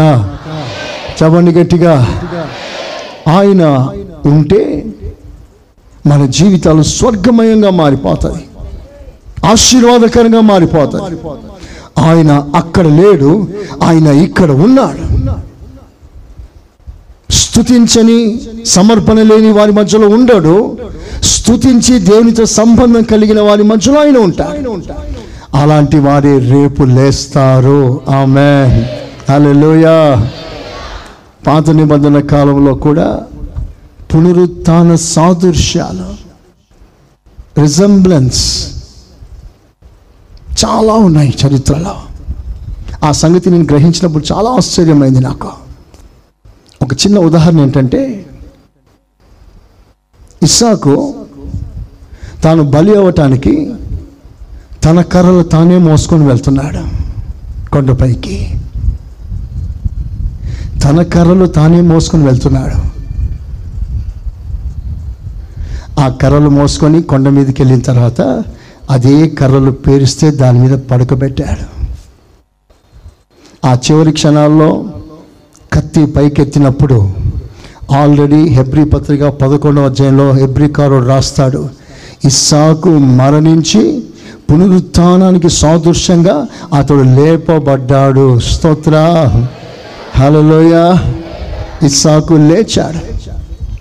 చవండి 1.22 1.50
గట్టిగా. 1.50 2.08
ఆయన 3.28 3.88
ఉంటే 4.26 4.86
మన 6.06 6.26
జీవితాలు 6.26 6.82
స్వర్గమయంగా 6.82 7.70
మారిపోతాయి. 7.70 8.44
ఆశీర్వాదకరంగా 9.46 10.40
మారిపోతాయి. 10.40 11.18
ఆయన 11.98 12.46
అక్కడ 12.54 12.86
లేడు 12.86 13.48
ఆయన 13.82 14.06
ఇక్కడ 14.06 14.50
ఉన్నాడు. 14.50 15.30
స్థుతించని 17.32 18.40
సమర్పణ 18.66 19.22
లేని 19.22 19.50
వారి 19.50 19.72
మధ్యలో 19.72 20.08
ఉండడు. 20.08 20.78
స్తుతించి 21.22 21.98
దేవునితో 21.98 22.44
సంబంధం 22.44 23.02
కలిగిన 23.02 23.40
వారి 23.40 23.62
మధ్యలో 23.62 24.00
ఆయన 24.00 24.16
ఉంటాడు. 24.16 24.82
అలాంటి 25.54 25.98
వారే 25.98 26.38
రేపు 26.38 26.82
లేస్తారు. 26.82 28.00
ఆమె 28.08 28.64
హల్లెలూయా. 29.32 30.28
పాత 31.46 31.70
నిబంధన 31.70 32.20
కాలంలో 32.20 32.74
కూడా 32.74 33.20
పునరుత్న 34.14 34.94
సాదృశ్యాలు 34.94 36.14
రిజంబ్లెన్స్ 37.60 38.72
చాలా 40.64 40.92
ఉన్నాయి 40.92 41.34
చరిత్రలో. 41.46 42.02
ఆ 43.04 43.12
సంగతి 43.12 43.50
నేను 43.50 43.64
గ్రహించినప్పుడు 43.64 44.24
చాలా 44.32 44.50
ఆశ్చర్యమైంది 44.50 45.20
నాకు. 45.20 45.48
ఒక 46.82 46.92
చిన్న 46.92 47.18
ఉదాహరణ 47.18 47.60
ఏంటంటే 47.60 48.26
ఇస్సాకు 50.42 51.14
తాను 52.44 52.62
బలి 52.62 52.96
అవ్వటానికి 52.96 53.74
తన 54.84 55.02
కర్రలు 55.02 55.42
తానే 55.42 55.78
మోసుకొని 55.78 56.26
వెళ్తున్నాడు 56.26 57.00
కొండపైకి. 57.70 58.60
తన 60.84 61.02
కర్రలు 61.02 61.46
తానే 61.46 61.80
మోసుకొని 61.80 62.24
వెళ్తున్నాడు. 62.24 62.89
ఆ 66.00 66.08
కర్రలు 66.08 66.48
మోసుకొని 66.48 67.02
కొండ 67.02 67.28
మీదకి 67.28 67.62
వెళ్ళిన 67.62 67.80
తర్వాత 67.80 68.20
అదే 68.90 69.28
కర్రలు 69.28 69.70
పేరిస్తే 69.70 70.30
దాని 70.30 70.58
మీద 70.58 70.78
పడుకోబెట్టాడు. 70.78 71.64
ఆ 73.66 73.72
చివరి 73.74 74.12
క్షణాల్లో 74.12 74.84
కత్తి 75.72 76.06
పైకెత్తినప్పుడు 76.06 77.10
ఆల్రెడీ 77.92 78.48
హెబ్రి 78.48 78.84
పత్రిక 78.84 79.24
పదకొండవ 79.28 79.84
అధ్యాయంలో 79.84 80.32
హెబ్రికారుడు 80.32 81.06
రాస్తాడు 81.06 81.68
ఇస్సాకు 82.24 82.88
మరణించి 82.88 84.04
పునరుత్నానికి 84.50 85.48
సాదృశ్యంగా 85.48 86.46
అతడు 86.78 87.02
లేపబడ్డాడు. 87.02 88.38
స్తోత్ర. 88.38 88.96
హలోయ 90.16 90.74
ఇస్సాకు 91.86 92.34
లేచాడు. 92.34 93.19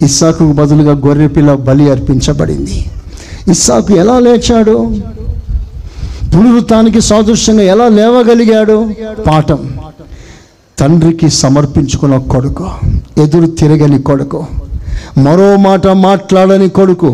ఇస్సాకు 0.01 0.43
బదులుగా 0.53 0.93
గొర్రెపిల్ల 1.07 1.53
బలి 1.67 1.91
అర్పించబడింది. 1.91 2.77
ఇస్సాకు 3.47 3.91
ఎలా 3.93 4.19
లేచాడు? 4.19 4.76
పునరుత్థానికి 6.34 7.01
సాదృశ్యంగా 7.01 7.63
ఎలా 7.63 7.88
లేవగలిగాడు? 7.88 8.77
పాఠం. 9.27 9.61
తండ్రికి 10.80 11.30
సమర్పించుకున్న 11.30 12.17
కొడుకు 12.17 12.67
ఎదురు 13.21 13.47
తిరగని 13.59 14.01
కొడుకు 14.01 14.45
మరో 15.17 15.55
మాట 15.55 15.88
మాట్లాడని 15.88 16.69
కొడుకు 16.69 17.09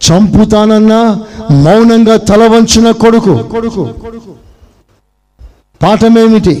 చంపుతానన్నా 0.00 1.00
మౌనంగా 1.64 2.16
తల 2.16 2.42
వంచిన 2.46 2.90
కొడుకు. 2.90 3.34
పాఠమేమిటి 5.82 6.54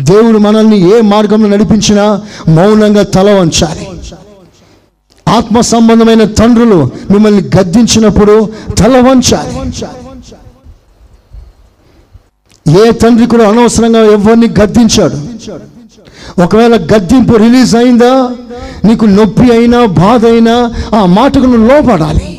దేవుడు 0.00 0.38
మనల్ని 0.38 0.90
ఏ 0.90 1.00
మార్గంలో 1.00 1.48
నడిపించినా 1.48 2.20
మౌనంగా 2.48 3.02
తల 3.02 3.30
వంచాలి. 3.40 3.86
ఆత్మ 5.28 5.60
సంబంధమైన 5.60 6.24
తండ్రులు 6.24 6.90
మిమ్మల్ని 7.10 7.42
గద్దించినప్పుడు 7.58 8.48
తల 8.78 9.00
వంచాలి. 9.00 9.54
ఏ 12.80 12.90
తండ్రి 12.90 13.26
కూడా 13.26 13.48
అనవసరంగా 13.48 14.00
ఎవరిని 14.00 14.46
గద్దించాడు? 14.60 15.16
ఒకవేళ 16.42 16.76
గద్దింపు 16.76 17.36
రిలీజ్ 17.36 17.76
అయిందా? 17.76 18.30
నీకు 18.84 19.04
నొప్పి 19.04 19.52
అయినా 19.52 19.86
బాధ 19.86 20.26
అయినా 20.26 20.74
ఆ 20.98 21.06
మాటకు 21.06 21.44
నువ్వు 21.44 21.68
లోపడాలి 21.68 22.38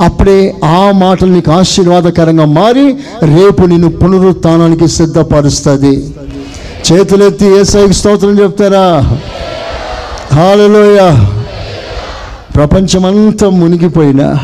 అప్పుడే 0.00 0.54
ఆ 0.64 0.90
మాటలు 0.90 1.32
నీకు 1.32 1.50
ఆశీర్వాదకరంగా 1.50 2.44
మారి 2.44 2.96
రేపు 3.22 3.62
నిన్ను 3.62 3.88
పునరుత్నానికి 3.88 4.88
సిద్ధపరుస్తుంది. 4.88 6.14
చేతులెత్తి 6.92 7.44
ఏసైకి 7.44 7.92
స్తోత్రం 7.92 8.38
చెప్తారా? 8.38 9.18
హాలలోయ. 10.32 11.26
ప్రపంచమంతా 12.56 13.50
మునిగిపోయిన 13.50 14.38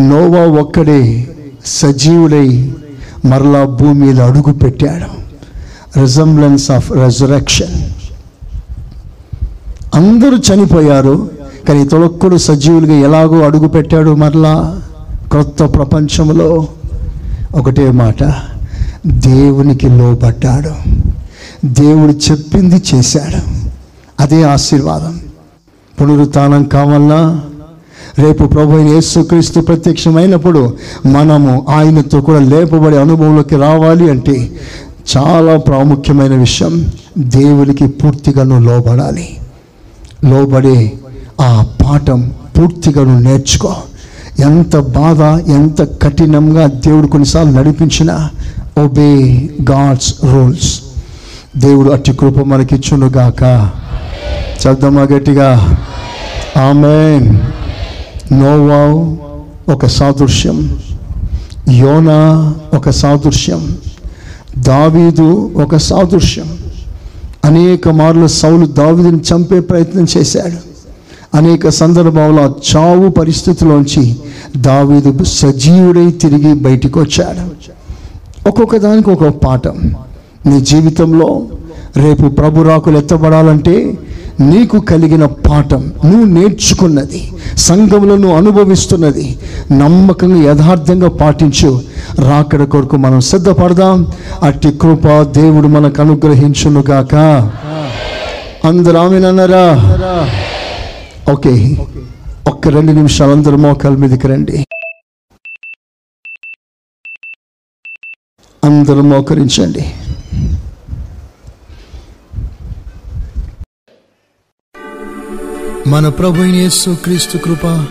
నోవా 0.00 0.60
ఒక్కడే 0.60 1.28
సజీవుడై 1.66 2.72
మరలా 3.24 3.64
భూమి 3.64 4.06
మీద 4.06 4.20
అడుగు 4.20 4.52
పెట్టాడు. 4.52 5.22
Resemblance 6.00 6.70
of 6.70 6.92
resurrection. 6.92 7.90
అందరూ 9.94 10.36
చనిపోయారు 10.36 11.30
కానీ 11.68 11.84
తొలక్కుడు 11.84 12.36
సజీవులుగా 12.36 12.94
ఎలాగో 12.94 13.38
అడుగు 13.38 13.68
పెట్టాడు 13.68 14.10
మరలా? 14.10 14.80
క్రొత్త 15.30 15.62
ప్రపంచంలో. 15.62 16.68
ఒకటే 17.54 17.90
మాట. 17.90 18.51
దేవునికి 19.06 19.88
లోబడ్డాడు. 19.88 20.70
దేవుడు 21.66 22.12
చెప్పింది 22.12 22.82
చేశాడు. 22.94 23.62
అదే 24.20 24.42
ఆశీర్వాదం. 24.42 25.20
పునరుత్నం 26.00 26.64
కావాలన్నా 26.64 27.40
రేపు 28.18 28.44
ప్రభు 28.44 28.78
యేసుక్రీస్తు 28.78 29.60
ప్రత్యక్షమైనప్పుడు 29.60 30.76
మనము 31.06 31.66
ఆయనతో 31.68 32.20
కూడా 32.20 32.38
లేపబడే 32.38 33.00
అనుభవంలోకి 33.00 33.56
రావాలి 33.56 34.10
అంటే 34.10 34.52
చాలా 35.16 35.56
ప్రాముఖ్యమైన 35.56 36.34
విషయం. 36.34 36.86
దేవునికి 37.18 37.86
పూర్తిగా 37.86 38.42
నువ్వు 38.42 38.64
లోబడాలి. 38.64 39.28
లోబడే 40.24 40.92
ఆ 41.40 41.66
పాఠం 41.84 42.32
పూర్తిగా 42.58 43.04
నువ్వు 43.04 43.20
నేర్చుకో. 43.20 43.74
ఎంత 44.38 44.76
బాధ 44.76 45.48
ఎంత 45.48 46.02
కఠినంగా 46.02 46.66
దేవుడు 46.66 47.06
కొన్నిసార్లు 47.06 47.52
నడిపించినా 47.52 48.30
ఒబే 48.78 49.48
గాడ్స్ 49.70 50.14
రూల్స్ 50.24 50.80
దేవుడు 51.56 51.90
అట్టి 51.90 52.12
కృప 52.12 52.38
మనకిచ్చునుగాక 52.38 53.70
చెప్దామా 54.66 55.02
గట్టిగా? 55.02 55.78
ఆమెన్ 56.56 57.40
నోవా 58.32 59.16
ఒక 59.74 59.86
సాదృశ్యం. 59.86 60.78
యోనా 61.70 62.54
ఒక 62.74 62.90
సాదృశ్యం. 62.90 63.78
దావీదు 64.58 65.52
ఒక 65.56 65.76
సాదృశ్యం. 65.76 66.58
అనేక 67.44 67.88
మార్లు 67.88 68.26
సౌలు 68.26 68.66
దావీదుని 68.66 69.20
చంపే 69.32 69.60
ప్రయత్నం 69.60 70.06
చేశాడు. 70.16 70.72
అనేక 71.36 71.68
సందర్భాల్లో 71.68 72.54
చావు 72.76 73.08
పరిస్థితిలోంచి 73.08 74.16
దావీదు 74.56 75.24
సజీవుడై 75.24 76.10
తిరిగి 76.10 76.54
బయటికి 76.54 76.98
వచ్చాడు 76.98 77.72
ఒక్కొక్క 78.48 78.76
దానికి 78.76 79.10
ఒక్కొక్క 79.10 79.46
పాఠం. 79.46 79.94
నీ 80.46 80.60
జీవితంలో 80.60 81.42
రేపు 81.96 82.28
ప్రభు 82.28 82.62
రాకులు 82.62 82.98
ఎత్తబడాలంటే 82.98 83.98
నీకు 84.40 84.78
కలిగిన 84.78 85.26
పాఠం 85.26 85.92
నువ్వు 86.04 86.24
నేర్చుకున్నది 86.24 87.32
సంఘంలో 87.56 88.16
నువ్వు 88.16 88.36
అనుభవిస్తున్నది 88.36 89.38
నమ్మకంగా 89.72 90.50
యథార్థంగా 90.50 91.08
పాటించు. 91.08 91.80
రాకడ 92.18 92.64
కొరకు 92.64 92.96
మనం 92.96 93.20
సిద్ధపడదాం. 93.20 94.06
అట్టి 94.42 94.72
కృప 94.72 95.22
దేవుడు 95.22 95.68
మనకు 95.68 96.02
అనుగ్రహించునుగాక. 96.02 97.14
అందరూ 98.64 98.98
ఆమెనన్నారా 98.98 99.66
ఓకే. 101.32 101.78
ఒక్క 102.46 102.68
రెండు 102.68 102.92
నిమిషాలు 102.92 103.32
అందరూ 103.32 103.56
మోకాల 103.56 103.92
మీదకి 103.92 104.26
రండి. 104.28 104.66
అందరూ 108.64 109.00
మోకరించండి. 109.00 109.94
మన 115.86 116.08
ప్రభు 116.08 116.40
అయిన 116.40 116.54
యేసు 116.54 116.96
క్రీస్తు 117.04 117.38
కృప 117.38 117.86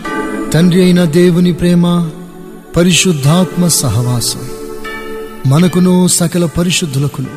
తండ్రి 0.54 0.82
అయిన 0.82 1.04
దేవుని 1.04 1.52
ప్రేమ 1.52 2.10
పరిశుద్ధాత్మ 2.76 3.66
సహవాసం 3.66 4.40
మనకును 5.46 6.08
సకల 6.08 6.46
పరిశుద్ధులకును 6.46 7.28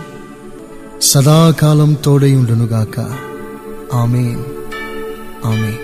సదాకాలం 1.01 1.93
తోడై 1.93 2.33
ఉండునుగాక 2.33 2.99
ఆమెన్. 3.93 4.43
ఆమెన్. 5.45 5.77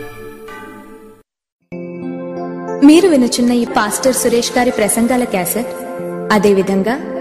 మీరు 2.85 3.07
వినుచున్న 3.09 3.51
ఈ 3.51 3.65
పాస్టర్ 3.65 4.15
సురేష్ 4.15 4.57
గారి 4.57 4.71
ప్రసంగాల 4.71 5.23
క్యాసెట్ 5.23 5.67
అదేవిధంగా 6.31 7.20